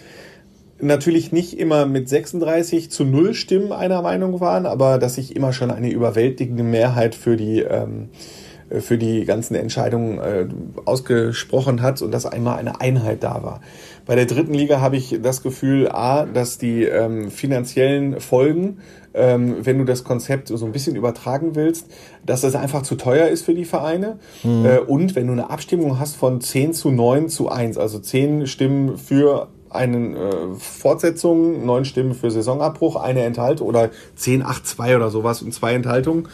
natürlich 0.81 1.33
nicht 1.33 1.59
immer 1.59 1.87
mit 1.87 2.09
36 2.09 2.91
zu 2.91 3.05
0 3.05 3.35
Stimmen 3.35 3.73
einer 3.73 4.03
Meinung 4.03 4.41
waren, 4.41 4.67
aber 4.67 4.99
dass 4.99 5.17
sich 5.17 5.35
immer 5.35 5.53
schon 5.53 5.71
eine 5.71 5.91
überwältigende 5.91 6.62
Mehrheit 6.62 7.14
für 7.14 7.37
die 7.37 7.61
ähm, 7.61 8.11
äh, 8.11 8.47
für 8.70 8.98
die 8.98 9.24
ganzen 9.24 9.54
Entscheidungen 9.54 10.18
äh, 10.18 10.46
ausgesprochen 10.85 11.83
hat 11.83 12.02
und 12.02 12.12
dass 12.12 12.26
einmal 12.26 12.59
eine 12.59 12.81
Einheit 12.81 13.22
da 13.22 13.42
war. 13.42 13.61
Bei 14.07 14.14
der 14.14 14.26
dritten 14.26 14.54
Liga 14.54 14.81
habe 14.81 14.96
ich 14.96 15.18
das 15.22 15.42
Gefühl, 15.42 15.88
a, 15.90 16.24
dass 16.24 16.59
die 16.59 16.85
ähm, 16.85 17.31
finanziellen 17.31 18.20
Folgen, 18.20 18.78
ähm, 19.14 19.57
wenn 19.62 19.78
du 19.78 19.85
das 19.85 20.04
Konzept 20.04 20.48
so 20.48 20.64
ein 20.64 20.72
bisschen 20.72 20.96
übertragen 20.96 21.54
willst, 21.54 21.88
dass 22.24 22.40
das 22.40 22.54
einfach 22.54 22.83
zu 22.83 22.94
teuer 22.94 23.28
ist 23.28 23.44
für 23.44 23.54
die 23.54 23.64
Vereine. 23.64 24.18
Mhm. 24.42 24.64
Äh, 24.64 24.78
und 24.78 25.14
wenn 25.14 25.26
du 25.26 25.33
eine 25.33 25.50
Abstimmung 25.50 25.98
hast 25.98 26.16
von 26.16 26.40
10 26.40 26.72
zu 26.72 26.90
9 26.90 27.28
zu 27.28 27.50
1, 27.50 27.76
also 27.78 27.98
10 27.98 28.46
Stimmen 28.46 28.96
für 28.96 29.48
eine 29.70 30.16
äh, 30.16 30.54
Fortsetzung, 30.57 31.64
neun 31.66 31.85
Stimmen 31.85 32.14
für 32.14 32.31
Saisonabbruch, 32.31 32.96
eine 32.96 33.22
Enthaltung 33.22 33.68
oder 33.68 33.90
10, 34.16 34.42
8, 34.42 34.66
2 34.66 34.96
oder 34.96 35.11
sowas 35.11 35.42
und 35.42 35.52
zwei 35.52 35.74
Enthaltungen. 35.74 36.28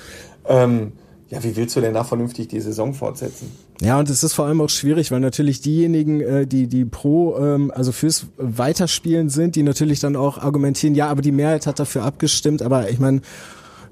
Ähm, 0.46 0.92
ja, 1.34 1.42
wie 1.42 1.56
willst 1.56 1.74
du 1.74 1.80
denn 1.80 1.94
da 1.94 2.04
vernünftig 2.04 2.46
die 2.46 2.60
Saison 2.60 2.94
fortsetzen? 2.94 3.50
Ja, 3.80 3.98
und 3.98 4.08
es 4.08 4.22
ist 4.22 4.34
vor 4.34 4.46
allem 4.46 4.60
auch 4.60 4.70
schwierig, 4.70 5.10
weil 5.10 5.18
natürlich 5.18 5.60
diejenigen, 5.60 6.20
äh, 6.20 6.46
die 6.46 6.68
die 6.68 6.84
pro, 6.84 7.36
ähm, 7.38 7.72
also 7.74 7.90
fürs 7.90 8.26
Weiterspielen 8.36 9.30
sind, 9.30 9.56
die 9.56 9.64
natürlich 9.64 9.98
dann 9.98 10.14
auch 10.14 10.38
argumentieren, 10.38 10.94
ja, 10.94 11.08
aber 11.08 11.22
die 11.22 11.32
Mehrheit 11.32 11.66
hat 11.66 11.80
dafür 11.80 12.04
abgestimmt, 12.04 12.62
aber 12.62 12.88
ich 12.88 13.00
meine, 13.00 13.20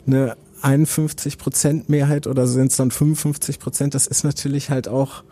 eine 0.07 0.37
51 0.63 1.37
Prozent 1.37 1.89
Mehrheit 1.89 2.29
oder 2.29 2.47
sind 2.47 2.71
es 2.71 2.77
dann 2.77 2.93
55 2.93 3.59
Prozent, 3.59 3.97
das 3.97 4.07
ist 4.07 4.23
natürlich 4.23 4.71
halt 4.71 4.87
auch, 4.87 5.25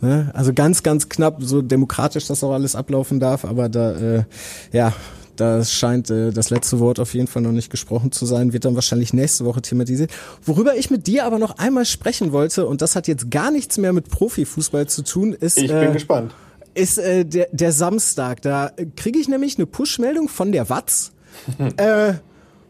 ne, 0.00 0.30
also 0.32 0.54
ganz, 0.54 0.82
ganz 0.82 1.10
knapp, 1.10 1.42
so 1.42 1.60
demokratisch 1.60 2.26
das 2.26 2.42
auch 2.42 2.54
alles 2.54 2.74
ablaufen 2.74 3.20
darf, 3.20 3.44
aber 3.44 3.68
da, 3.68 3.92
äh, 3.92 4.24
ja, 4.72 4.94
da 5.40 5.64
scheint 5.64 6.10
äh, 6.10 6.30
das 6.30 6.50
letzte 6.50 6.80
Wort 6.80 7.00
auf 7.00 7.14
jeden 7.14 7.26
Fall 7.26 7.42
noch 7.42 7.52
nicht 7.52 7.70
gesprochen 7.70 8.12
zu 8.12 8.26
sein, 8.26 8.52
wird 8.52 8.64
dann 8.64 8.74
wahrscheinlich 8.74 9.12
nächste 9.12 9.44
Woche 9.44 9.62
thematisiert. 9.62 10.10
Worüber 10.44 10.76
ich 10.76 10.90
mit 10.90 11.06
dir 11.06 11.24
aber 11.24 11.38
noch 11.38 11.58
einmal 11.58 11.86
sprechen 11.86 12.32
wollte, 12.32 12.66
und 12.66 12.82
das 12.82 12.94
hat 12.96 13.08
jetzt 13.08 13.30
gar 13.30 13.50
nichts 13.50 13.78
mehr 13.78 13.92
mit 13.92 14.10
Profifußball 14.10 14.86
zu 14.86 15.02
tun, 15.02 15.32
ist. 15.32 15.56
Ich 15.56 15.68
bin 15.68 15.90
äh, 15.90 15.92
gespannt. 15.92 16.34
Ist 16.74 16.98
äh, 16.98 17.24
der, 17.24 17.48
der 17.52 17.72
Samstag. 17.72 18.42
Da 18.42 18.72
kriege 18.96 19.18
ich 19.18 19.28
nämlich 19.28 19.56
eine 19.56 19.66
Push-Meldung 19.66 20.28
von 20.28 20.52
der 20.52 20.68
Watz. 20.68 21.12
äh, 21.78 22.14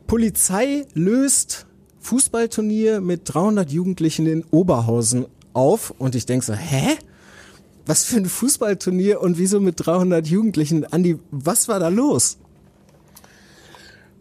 Polizei 0.06 0.86
löst 0.94 1.66
Fußballturnier 2.00 3.00
mit 3.00 3.22
300 3.24 3.70
Jugendlichen 3.70 4.26
in 4.26 4.44
Oberhausen 4.50 5.26
auf. 5.52 5.92
Und 5.98 6.14
ich 6.14 6.26
denke 6.26 6.46
so, 6.46 6.54
hä? 6.54 6.96
Was 7.86 8.04
für 8.04 8.18
ein 8.18 8.26
Fußballturnier 8.26 9.20
und 9.20 9.38
wieso 9.38 9.58
mit 9.58 9.74
300 9.78 10.26
Jugendlichen? 10.26 10.84
Andi, 10.84 11.18
was 11.32 11.66
war 11.66 11.80
da 11.80 11.88
los? 11.88 12.38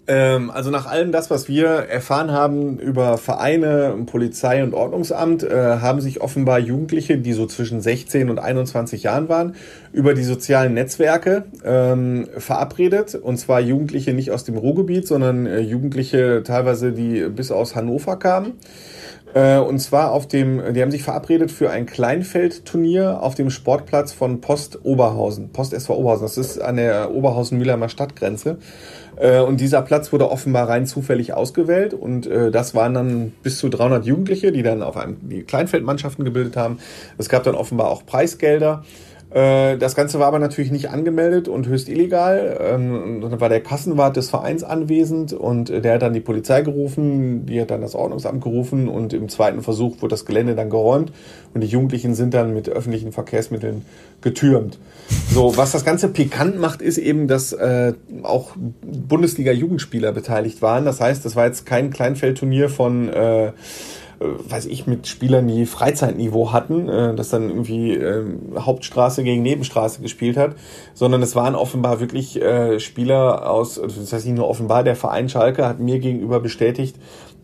Ähm, 0.09 0.49
also 0.49 0.71
nach 0.71 0.87
allem 0.87 1.11
das, 1.11 1.29
was 1.29 1.47
wir 1.47 1.67
erfahren 1.67 2.31
haben 2.31 2.79
über 2.79 3.19
Vereine, 3.19 3.95
Polizei 4.07 4.63
und 4.63 4.73
Ordnungsamt, 4.73 5.43
äh, 5.43 5.77
haben 5.77 6.01
sich 6.01 6.19
offenbar 6.19 6.57
Jugendliche, 6.57 7.19
die 7.19 7.33
so 7.33 7.45
zwischen 7.45 7.79
16 7.79 8.31
und 8.31 8.39
21 8.39 9.03
Jahren 9.03 9.29
waren, 9.29 9.55
über 9.93 10.15
die 10.15 10.23
sozialen 10.23 10.73
Netzwerke 10.73 11.43
ähm, 11.63 12.27
verabredet. 12.39 13.13
Und 13.13 13.37
zwar 13.37 13.59
Jugendliche 13.59 14.13
nicht 14.13 14.31
aus 14.31 14.43
dem 14.43 14.57
Ruhrgebiet, 14.57 15.05
sondern 15.07 15.45
äh, 15.45 15.59
Jugendliche 15.59 16.41
teilweise, 16.43 16.91
die 16.91 17.29
bis 17.29 17.51
aus 17.51 17.75
Hannover 17.75 18.17
kamen. 18.17 18.53
Äh, 19.35 19.59
und 19.59 19.77
zwar 19.77 20.11
auf 20.11 20.27
dem, 20.27 20.73
die 20.73 20.81
haben 20.81 20.89
sich 20.89 21.03
verabredet 21.03 21.51
für 21.51 21.69
ein 21.69 21.85
Kleinfeldturnier 21.85 23.21
auf 23.21 23.35
dem 23.35 23.51
Sportplatz 23.51 24.11
von 24.11 24.41
Post 24.41 24.83
Oberhausen. 24.83 25.49
Post 25.49 25.73
SV 25.73 25.97
Oberhausen. 25.97 26.23
Das 26.23 26.39
ist 26.39 26.59
an 26.59 26.77
der 26.77 27.11
Oberhausen-Mühlheimer 27.11 27.89
Stadtgrenze. 27.89 28.57
Äh, 29.19 29.41
und 29.41 29.59
dieser 29.59 29.81
Platz 29.81 30.11
wurde 30.11 30.31
offenbar 30.31 30.67
rein 30.67 30.87
zufällig 30.87 31.33
ausgewählt 31.33 31.93
und 31.93 32.25
äh, 32.25 32.49
das 32.49 32.73
waren 32.73 32.93
dann 32.93 33.33
bis 33.43 33.59
zu 33.59 33.69
300 33.69 34.05
Jugendliche, 34.05 34.51
die 34.51 34.63
dann 34.63 34.81
auf 34.81 34.97
einem 34.97 35.17
die 35.29 35.43
Kleinfeldmannschaften 35.43 36.25
gebildet 36.25 36.55
haben. 36.57 36.79
Es 37.17 37.29
gab 37.29 37.43
dann 37.43 37.55
offenbar 37.55 37.89
auch 37.89 38.05
Preisgelder. 38.05 38.83
Äh, 39.31 39.77
das 39.77 39.95
Ganze 39.95 40.19
war 40.19 40.27
aber 40.27 40.39
natürlich 40.39 40.71
nicht 40.71 40.89
angemeldet 40.89 41.47
und 41.47 41.67
höchst 41.67 41.87
illegal. 41.87 42.57
Ähm, 42.61 43.21
dann 43.21 43.39
war 43.39 43.49
der 43.49 43.61
Kassenwart 43.61 44.17
des 44.17 44.29
Vereins 44.29 44.63
anwesend 44.63 45.33
und 45.33 45.69
der 45.69 45.93
hat 45.93 46.01
dann 46.01 46.13
die 46.13 46.19
Polizei 46.19 46.61
gerufen, 46.61 47.45
die 47.45 47.61
hat 47.61 47.69
dann 47.69 47.81
das 47.81 47.93
Ordnungsamt 47.93 48.43
gerufen 48.43 48.87
und 48.87 49.13
im 49.13 49.29
zweiten 49.29 49.61
Versuch 49.61 50.01
wurde 50.01 50.13
das 50.13 50.25
Gelände 50.25 50.55
dann 50.55 50.69
geräumt 50.69 51.11
und 51.53 51.61
die 51.61 51.67
Jugendlichen 51.67 52.15
sind 52.15 52.33
dann 52.33 52.53
mit 52.53 52.69
öffentlichen 52.69 53.11
Verkehrsmitteln 53.11 53.85
getürmt. 54.21 54.79
So, 55.31 55.55
was 55.57 55.71
das 55.71 55.85
Ganze 55.85 56.09
pikant 56.09 56.59
macht, 56.59 56.81
ist 56.81 56.97
eben, 56.97 57.27
dass 57.27 57.53
äh, 57.53 57.93
auch 58.23 58.55
Bundesliga-Jugendspieler 58.81 60.11
beteiligt 60.11 60.61
waren. 60.61 60.85
Das 60.85 60.99
heißt, 61.01 61.23
das 61.23 61.35
war 61.35 61.45
jetzt 61.45 61.65
kein 61.65 61.91
Kleinfeldturnier 61.91 62.69
von 62.69 63.09
äh, 63.09 63.51
weiß 64.19 64.65
ich, 64.65 64.85
mit 64.85 65.07
Spielern, 65.07 65.47
die 65.47 65.65
Freizeitniveau 65.65 66.51
hatten, 66.51 66.89
äh, 66.89 67.15
das 67.15 67.29
dann 67.29 67.49
irgendwie 67.49 67.93
äh, 67.95 68.25
Hauptstraße 68.57 69.23
gegen 69.23 69.41
Nebenstraße 69.41 70.01
gespielt 70.01 70.37
hat, 70.37 70.55
sondern 70.93 71.21
es 71.21 71.35
waren 71.35 71.55
offenbar 71.55 71.99
wirklich 71.99 72.41
äh, 72.41 72.79
Spieler 72.79 73.49
aus, 73.49 73.79
das 73.81 74.11
heißt 74.11 74.25
nicht 74.25 74.35
nur 74.35 74.49
offenbar, 74.49 74.83
der 74.83 74.95
Verein 74.95 75.29
Schalke 75.29 75.65
hat 75.65 75.79
mir 75.79 75.99
gegenüber 75.99 76.39
bestätigt, 76.39 76.97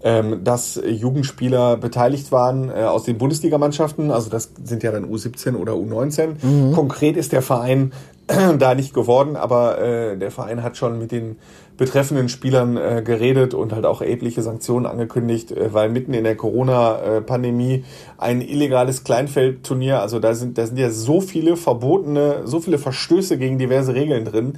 ähm, 0.03 0.43
dass 0.43 0.79
Jugendspieler 0.85 1.77
beteiligt 1.77 2.31
waren 2.31 2.69
äh, 2.69 2.83
aus 2.83 3.03
den 3.03 3.17
Bundesligamannschaften, 3.17 4.11
also 4.11 4.29
das 4.29 4.51
sind 4.63 4.83
ja 4.83 4.91
dann 4.91 5.09
U17 5.09 5.55
oder 5.55 5.73
U19. 5.73 6.45
Mhm. 6.45 6.73
Konkret 6.73 7.15
ist 7.15 7.31
der 7.31 7.41
Verein 7.41 7.93
da 8.59 8.75
nicht 8.75 8.93
geworden, 8.93 9.35
aber 9.35 9.79
äh, 9.79 10.17
der 10.17 10.31
Verein 10.31 10.61
hat 10.61 10.77
schon 10.77 10.99
mit 10.99 11.11
den 11.11 11.37
betreffenden 11.77 12.29
Spielern 12.29 12.77
äh, 12.77 13.01
geredet 13.03 13.53
und 13.53 13.73
halt 13.73 13.85
auch 13.85 14.01
erhebliche 14.01 14.41
Sanktionen 14.41 14.85
angekündigt, 14.85 15.51
äh, 15.51 15.73
weil 15.73 15.89
mitten 15.89 16.13
in 16.13 16.23
der 16.23 16.35
Corona-Pandemie 16.35 17.83
ein 18.17 18.41
illegales 18.41 19.03
Kleinfeldturnier, 19.03 19.99
also 19.99 20.19
da 20.19 20.33
sind, 20.33 20.57
da 20.57 20.65
sind 20.65 20.77
ja 20.77 20.89
so 20.89 21.21
viele 21.21 21.57
verbotene, 21.57 22.41
so 22.45 22.59
viele 22.59 22.77
Verstöße 22.77 23.37
gegen 23.37 23.57
diverse 23.57 23.93
Regeln 23.93 24.25
drin. 24.25 24.53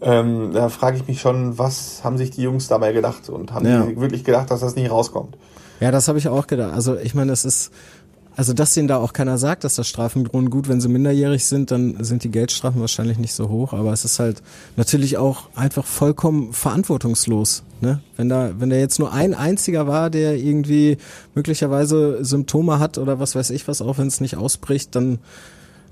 Ähm, 0.00 0.52
da 0.54 0.68
frage 0.68 0.96
ich 0.96 1.08
mich 1.08 1.20
schon, 1.20 1.58
was 1.58 2.02
haben 2.04 2.16
sich 2.16 2.30
die 2.30 2.42
Jungs 2.42 2.68
dabei 2.68 2.92
gedacht 2.92 3.28
und 3.28 3.52
haben 3.52 3.66
ja. 3.66 3.82
die 3.82 4.00
wirklich 4.00 4.24
gedacht, 4.24 4.50
dass 4.50 4.60
das 4.60 4.76
nicht 4.76 4.90
rauskommt? 4.90 5.36
Ja, 5.80 5.90
das 5.90 6.08
habe 6.08 6.18
ich 6.18 6.28
auch 6.28 6.46
gedacht. 6.46 6.74
Also 6.74 6.96
ich 6.96 7.14
meine, 7.14 7.32
es 7.32 7.44
ist 7.44 7.72
also, 8.36 8.52
dass 8.52 8.74
denen 8.74 8.88
da 8.88 8.96
auch 8.96 9.12
keiner 9.12 9.38
sagt, 9.38 9.64
dass 9.64 9.74
das 9.74 9.88
Strafen 9.88 10.24
drohen. 10.24 10.50
Gut, 10.50 10.68
wenn 10.68 10.80
sie 10.80 10.88
minderjährig 10.88 11.44
sind, 11.44 11.70
dann 11.70 12.02
sind 12.02 12.24
die 12.24 12.30
Geldstrafen 12.30 12.80
wahrscheinlich 12.80 13.18
nicht 13.18 13.34
so 13.34 13.48
hoch. 13.48 13.72
Aber 13.72 13.92
es 13.92 14.04
ist 14.04 14.18
halt 14.18 14.42
natürlich 14.76 15.18
auch 15.18 15.48
einfach 15.54 15.84
vollkommen 15.84 16.52
verantwortungslos. 16.52 17.64
Ne? 17.80 18.00
Wenn 18.16 18.28
da, 18.28 18.52
wenn 18.58 18.70
da 18.70 18.76
jetzt 18.76 18.98
nur 18.98 19.12
ein 19.12 19.34
einziger 19.34 19.86
war, 19.86 20.10
der 20.10 20.36
irgendwie 20.36 20.98
möglicherweise 21.34 22.24
Symptome 22.24 22.78
hat 22.78 22.98
oder 22.98 23.18
was 23.18 23.34
weiß 23.34 23.50
ich 23.50 23.66
was, 23.66 23.82
auch 23.82 23.98
wenn 23.98 24.06
es 24.06 24.20
nicht 24.20 24.36
ausbricht, 24.36 24.94
dann, 24.94 25.18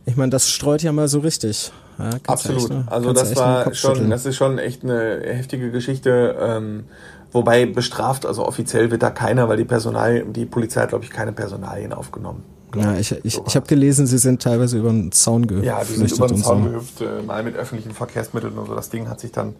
ich 0.07 0.17
meine, 0.17 0.31
das 0.31 0.49
streut 0.49 0.83
ja 0.83 0.93
mal 0.93 1.09
so 1.09 1.21
richtig. 1.21 1.73
Ja, 1.99 2.11
Absolut. 2.27 2.71
Echt, 2.71 2.93
also 2.93 3.13
das 3.13 3.35
war 3.35 3.75
schon, 3.75 4.11
das 4.11 4.25
ist 4.25 4.37
schon 4.37 4.59
echt 4.59 4.85
eine 4.85 5.21
heftige 5.25 5.71
Geschichte. 5.73 6.37
Ähm, 6.41 6.85
Wobei 7.33 7.67
bestraft, 7.67 8.25
also 8.25 8.47
offiziell 8.47 8.91
wird 8.91 9.03
da 9.03 9.11
keiner, 9.11 9.49
weil 9.49 9.59
die 9.59 9.65
Personal, 9.65 10.25
die 10.25 10.47
Polizei 10.47 10.83
hat, 10.83 10.91
glaube 10.91 11.05
ich, 11.05 11.11
keine 11.11 11.33
Personalien 11.33 11.93
aufgenommen. 11.93 12.43
Ja, 12.75 12.97
ich, 12.97 13.13
ich, 13.25 13.35
so 13.35 13.45
ich 13.47 13.57
habe 13.57 13.67
gelesen, 13.67 14.07
sie 14.07 14.19
sind 14.19 14.43
teilweise 14.43 14.79
über 14.79 14.91
den 14.91 15.13
Zaun 15.13 15.47
gehüpft. 15.47 15.67
Ja, 15.67 15.83
die 15.85 15.95
sind 15.95 16.13
über 16.13 16.27
den 16.27 16.43
Zaun 16.43 16.65
so. 16.65 16.71
gehüpft, 16.71 17.01
äh, 17.01 17.23
mal 17.23 17.43
mit 17.43 17.57
öffentlichen 17.57 17.93
Verkehrsmitteln 17.93 18.57
und 18.59 18.67
so. 18.67 18.75
Das 18.75 18.91
Ding 18.91 19.09
hat 19.09 19.21
sich 19.21 19.33
dann 19.33 19.55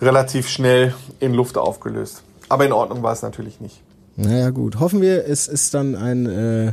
relativ 0.00 0.48
schnell 0.48 0.94
in 1.20 1.34
Luft 1.34 1.58
aufgelöst. 1.58 2.22
Aber 2.48 2.64
in 2.64 2.72
Ordnung 2.72 3.02
war 3.02 3.12
es 3.12 3.22
natürlich 3.22 3.60
nicht. 3.60 3.80
Naja, 4.16 4.50
gut. 4.50 4.78
Hoffen 4.78 5.00
wir, 5.00 5.26
es 5.26 5.48
ist 5.48 5.74
dann 5.74 5.96
ein 5.96 6.26
äh, 6.26 6.72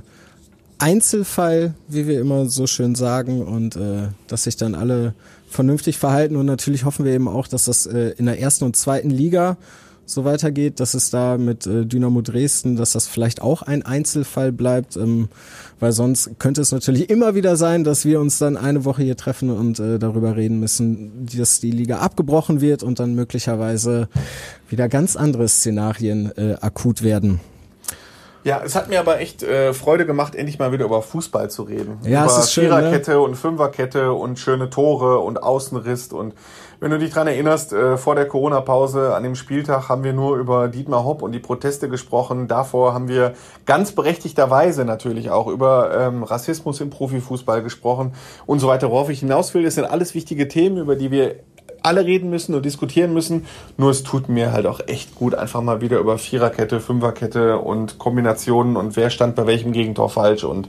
Einzelfall, 0.78 1.74
wie 1.88 2.08
wir 2.08 2.20
immer 2.20 2.46
so 2.48 2.68
schön 2.68 2.94
sagen, 2.96 3.44
und 3.44 3.76
äh, 3.76 4.10
dass 4.28 4.44
sich 4.44 4.58
dann 4.58 4.76
alle 4.76 5.14
vernünftig 5.50 5.98
verhalten. 5.98 6.36
Und 6.36 6.46
natürlich 6.46 6.86
hoffen 6.86 7.06
wir 7.06 7.14
eben 7.14 7.28
auch, 7.28 7.48
dass 7.48 7.66
das 7.66 7.86
äh, 7.86 8.14
in 8.18 8.26
der 8.26 8.40
ersten 8.40 8.66
und 8.66 8.76
zweiten 8.76 9.10
Liga 9.10 9.58
so 10.12 10.26
weitergeht, 10.26 10.80
dass 10.80 10.94
es 10.94 11.10
da 11.10 11.38
mit 11.38 11.66
äh, 11.66 11.86
Dynamo 11.86 12.22
Dresden, 12.22 12.76
dass 12.76 12.92
das 12.92 13.08
vielleicht 13.08 13.42
auch 13.42 13.62
ein 13.62 13.84
Einzelfall 13.84 14.52
bleibt, 14.52 14.96
ähm, 14.96 15.30
weil 15.80 15.92
sonst 15.92 16.40
könnte 16.40 16.62
es 16.62 16.72
natürlich 16.72 17.10
immer 17.10 17.36
wieder 17.36 17.56
sein, 17.56 17.84
dass 17.84 18.06
wir 18.06 18.20
uns 18.20 18.38
dann 18.38 18.58
eine 18.58 18.86
Woche 18.86 19.04
hier 19.04 19.18
treffen 19.18 19.50
und 19.50 19.80
äh, 19.80 20.00
darüber 20.00 20.36
reden 20.36 20.60
müssen, 20.60 21.26
dass 21.38 21.60
die 21.60 21.72
Liga 21.72 22.00
abgebrochen 22.00 22.62
wird 22.62 22.84
und 22.84 23.00
dann 23.00 23.16
möglicherweise 23.16 24.10
wieder 24.70 24.90
ganz 24.90 25.16
andere 25.16 25.48
Szenarien 25.48 26.32
äh, 26.38 26.56
akut 26.62 27.04
werden. 27.04 27.40
Ja, 28.44 28.62
es 28.64 28.76
hat 28.76 28.90
mir 28.90 29.00
aber 29.00 29.20
echt 29.20 29.44
äh, 29.44 29.74
Freude 29.74 30.06
gemacht, 30.06 30.34
endlich 30.34 30.58
mal 30.58 30.72
wieder 30.72 30.86
über 30.86 31.02
Fußball 31.02 31.50
zu 31.52 31.64
reden. 31.64 32.00
Ja, 32.04 32.24
über 32.24 32.32
es 32.32 32.46
ist 32.46 32.54
schön, 32.54 32.66
Viererkette 32.66 33.12
ne? 33.12 33.20
und 33.20 33.36
Fünferkette 33.36 34.14
und 34.14 34.40
schöne 34.40 34.70
Tore 34.70 35.20
und 35.20 35.44
Außenriss 35.44 36.08
und 36.08 36.34
wenn 36.82 36.90
du 36.90 36.98
dich 36.98 37.12
dran 37.14 37.28
erinnerst, 37.28 37.74
äh, 37.74 37.96
vor 37.96 38.16
der 38.16 38.28
Corona-Pause 38.28 39.14
an 39.16 39.22
dem 39.22 39.36
Spieltag 39.36 39.88
haben 39.88 40.04
wir 40.04 40.14
nur 40.14 40.38
über 40.38 40.68
Dietmar 40.68 41.06
Hopp 41.06 41.22
und 41.22 41.32
die 41.32 41.40
Proteste 41.40 41.88
gesprochen. 41.88 42.48
Davor 42.48 42.96
haben 42.96 43.08
wir 43.08 43.34
ganz 43.68 43.92
berechtigterweise 43.92 44.84
natürlich 44.84 45.30
auch 45.30 45.46
über 45.46 45.96
ähm, 45.96 46.24
Rassismus 46.24 46.82
im 46.82 46.90
Profifußball 46.90 47.62
gesprochen 47.62 48.14
und 48.48 48.58
so 48.58 48.68
weiter. 48.68 48.90
Worauf 48.90 49.12
ich 49.12 49.20
hinaus 49.20 49.54
will, 49.54 49.64
das 49.64 49.76
sind 49.76 49.86
alles 49.86 50.16
wichtige 50.16 50.48
Themen, 50.48 50.78
über 50.78 50.96
die 50.96 51.12
wir 51.12 51.36
alle 51.84 52.04
reden 52.04 52.32
müssen 52.32 52.56
und 52.56 52.66
diskutieren 52.66 53.14
müssen. 53.14 53.46
Nur 53.78 53.92
es 53.92 54.02
tut 54.02 54.28
mir 54.28 54.52
halt 54.52 54.66
auch 54.66 54.80
echt 54.88 55.14
gut, 55.14 55.36
einfach 55.36 55.62
mal 55.62 55.82
wieder 55.82 56.00
über 56.00 56.18
Viererkette, 56.18 56.80
Fünferkette 56.80 57.60
und 57.60 58.00
Kombinationen 58.00 58.76
und 58.76 58.96
wer 58.96 59.12
stand 59.12 59.36
bei 59.36 59.46
welchem 59.46 59.72
Gegentor 59.72 60.10
falsch 60.10 60.44
und 60.44 60.68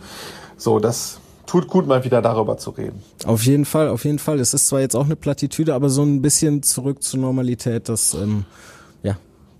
so, 0.59 0.79
das 0.79 1.21
tut 1.52 1.68
gut, 1.68 1.86
mal 1.86 2.02
wieder 2.02 2.22
darüber 2.22 2.56
zu 2.56 2.70
reden. 2.70 3.02
Auf 3.26 3.44
jeden 3.44 3.66
Fall, 3.66 3.88
auf 3.88 4.06
jeden 4.06 4.18
Fall. 4.18 4.40
Es 4.40 4.54
ist 4.54 4.68
zwar 4.68 4.80
jetzt 4.80 4.96
auch 4.96 5.04
eine 5.04 5.16
Plattitüde, 5.16 5.74
aber 5.74 5.90
so 5.90 6.02
ein 6.02 6.22
bisschen 6.22 6.62
zurück 6.62 7.02
zur 7.02 7.20
Normalität, 7.20 7.90
das 7.90 8.14
ähm, 8.14 8.46
ja 9.02 9.18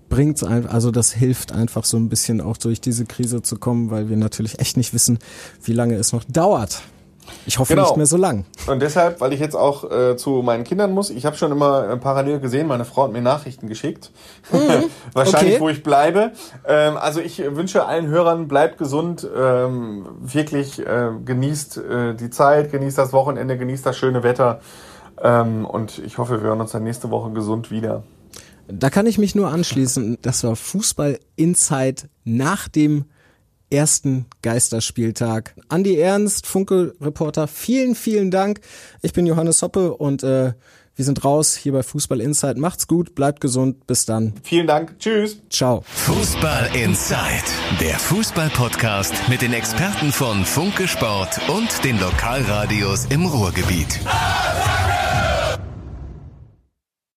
bringt 0.09 0.43
also 0.43 0.89
das 0.89 1.13
hilft 1.13 1.51
einfach 1.51 1.85
so 1.85 1.97
ein 1.97 2.09
bisschen 2.09 2.41
auch 2.41 2.57
durch 2.57 2.81
diese 2.81 3.05
Krise 3.05 3.43
zu 3.43 3.57
kommen, 3.57 3.91
weil 3.91 4.09
wir 4.09 4.17
natürlich 4.17 4.59
echt 4.59 4.75
nicht 4.75 4.93
wissen, 4.95 5.19
wie 5.63 5.73
lange 5.73 5.95
es 5.95 6.13
noch 6.13 6.23
dauert. 6.23 6.81
Ich 7.45 7.59
hoffe 7.59 7.73
genau. 7.73 7.87
nicht 7.87 7.97
mehr 7.97 8.05
so 8.05 8.17
lang. 8.17 8.45
Und 8.67 8.81
deshalb, 8.81 9.21
weil 9.21 9.33
ich 9.33 9.39
jetzt 9.39 9.55
auch 9.55 9.89
äh, 9.89 10.15
zu 10.17 10.41
meinen 10.41 10.63
Kindern 10.63 10.91
muss, 10.91 11.09
ich 11.09 11.25
habe 11.25 11.35
schon 11.35 11.51
immer 11.51 11.89
äh, 11.89 11.97
parallel 11.97 12.39
gesehen, 12.39 12.67
meine 12.67 12.85
Frau 12.85 13.03
hat 13.03 13.11
mir 13.11 13.21
Nachrichten 13.21 13.67
geschickt. 13.67 14.11
Mhm. 14.51 14.89
Wahrscheinlich, 15.13 15.55
okay. 15.55 15.61
wo 15.61 15.69
ich 15.69 15.83
bleibe. 15.83 16.31
Ähm, 16.67 16.97
also 16.97 17.19
ich 17.19 17.39
wünsche 17.39 17.85
allen 17.85 18.07
Hörern, 18.07 18.47
bleibt 18.47 18.77
gesund, 18.77 19.27
ähm, 19.35 20.05
wirklich 20.19 20.79
äh, 20.79 21.09
genießt 21.23 21.81
die 22.19 22.29
Zeit, 22.29 22.71
genießt 22.71 22.97
das 22.97 23.13
Wochenende, 23.13 23.57
genießt 23.57 23.85
das 23.85 23.97
schöne 23.97 24.23
Wetter. 24.23 24.59
Ähm, 25.21 25.65
und 25.65 25.99
ich 25.99 26.17
hoffe, 26.17 26.41
wir 26.41 26.49
hören 26.49 26.61
uns 26.61 26.71
dann 26.71 26.83
nächste 26.83 27.09
Woche 27.09 27.31
gesund 27.31 27.71
wieder. 27.71 28.03
Da 28.67 28.89
kann 28.89 29.05
ich 29.05 29.17
mich 29.17 29.35
nur 29.35 29.49
anschließen. 29.49 30.17
Das 30.21 30.43
war 30.43 30.55
Fußball 30.55 31.19
Inside 31.35 32.03
nach 32.23 32.67
dem 32.67 33.05
ersten 33.73 34.27
Geisterspieltag. 34.41 35.55
Andi 35.67 35.97
Ernst, 35.97 36.47
Funke-Reporter, 36.47 37.47
vielen, 37.47 37.95
vielen 37.95 38.31
Dank. 38.31 38.61
Ich 39.01 39.13
bin 39.13 39.25
Johannes 39.25 39.61
Hoppe 39.61 39.93
und 39.95 40.23
äh, 40.23 40.53
wir 40.95 41.05
sind 41.05 41.25
raus 41.25 41.55
hier 41.55 41.71
bei 41.71 41.81
Fußball 41.81 42.21
Insight. 42.21 42.57
Macht's 42.57 42.87
gut, 42.87 43.15
bleibt 43.15 43.41
gesund, 43.41 43.87
bis 43.87 44.05
dann. 44.05 44.33
Vielen 44.43 44.67
Dank, 44.67 44.99
tschüss. 44.99 45.39
Ciao. 45.49 45.83
Fußball 45.87 46.69
Insight, 46.75 47.45
der 47.81 47.97
Fußball-Podcast 47.97 49.13
mit 49.27 49.41
den 49.41 49.53
Experten 49.53 50.11
von 50.11 50.45
Funke 50.45 50.87
Sport 50.87 51.39
und 51.49 51.83
den 51.83 51.99
Lokalradios 51.99 53.05
im 53.05 53.25
Ruhrgebiet. 53.25 53.99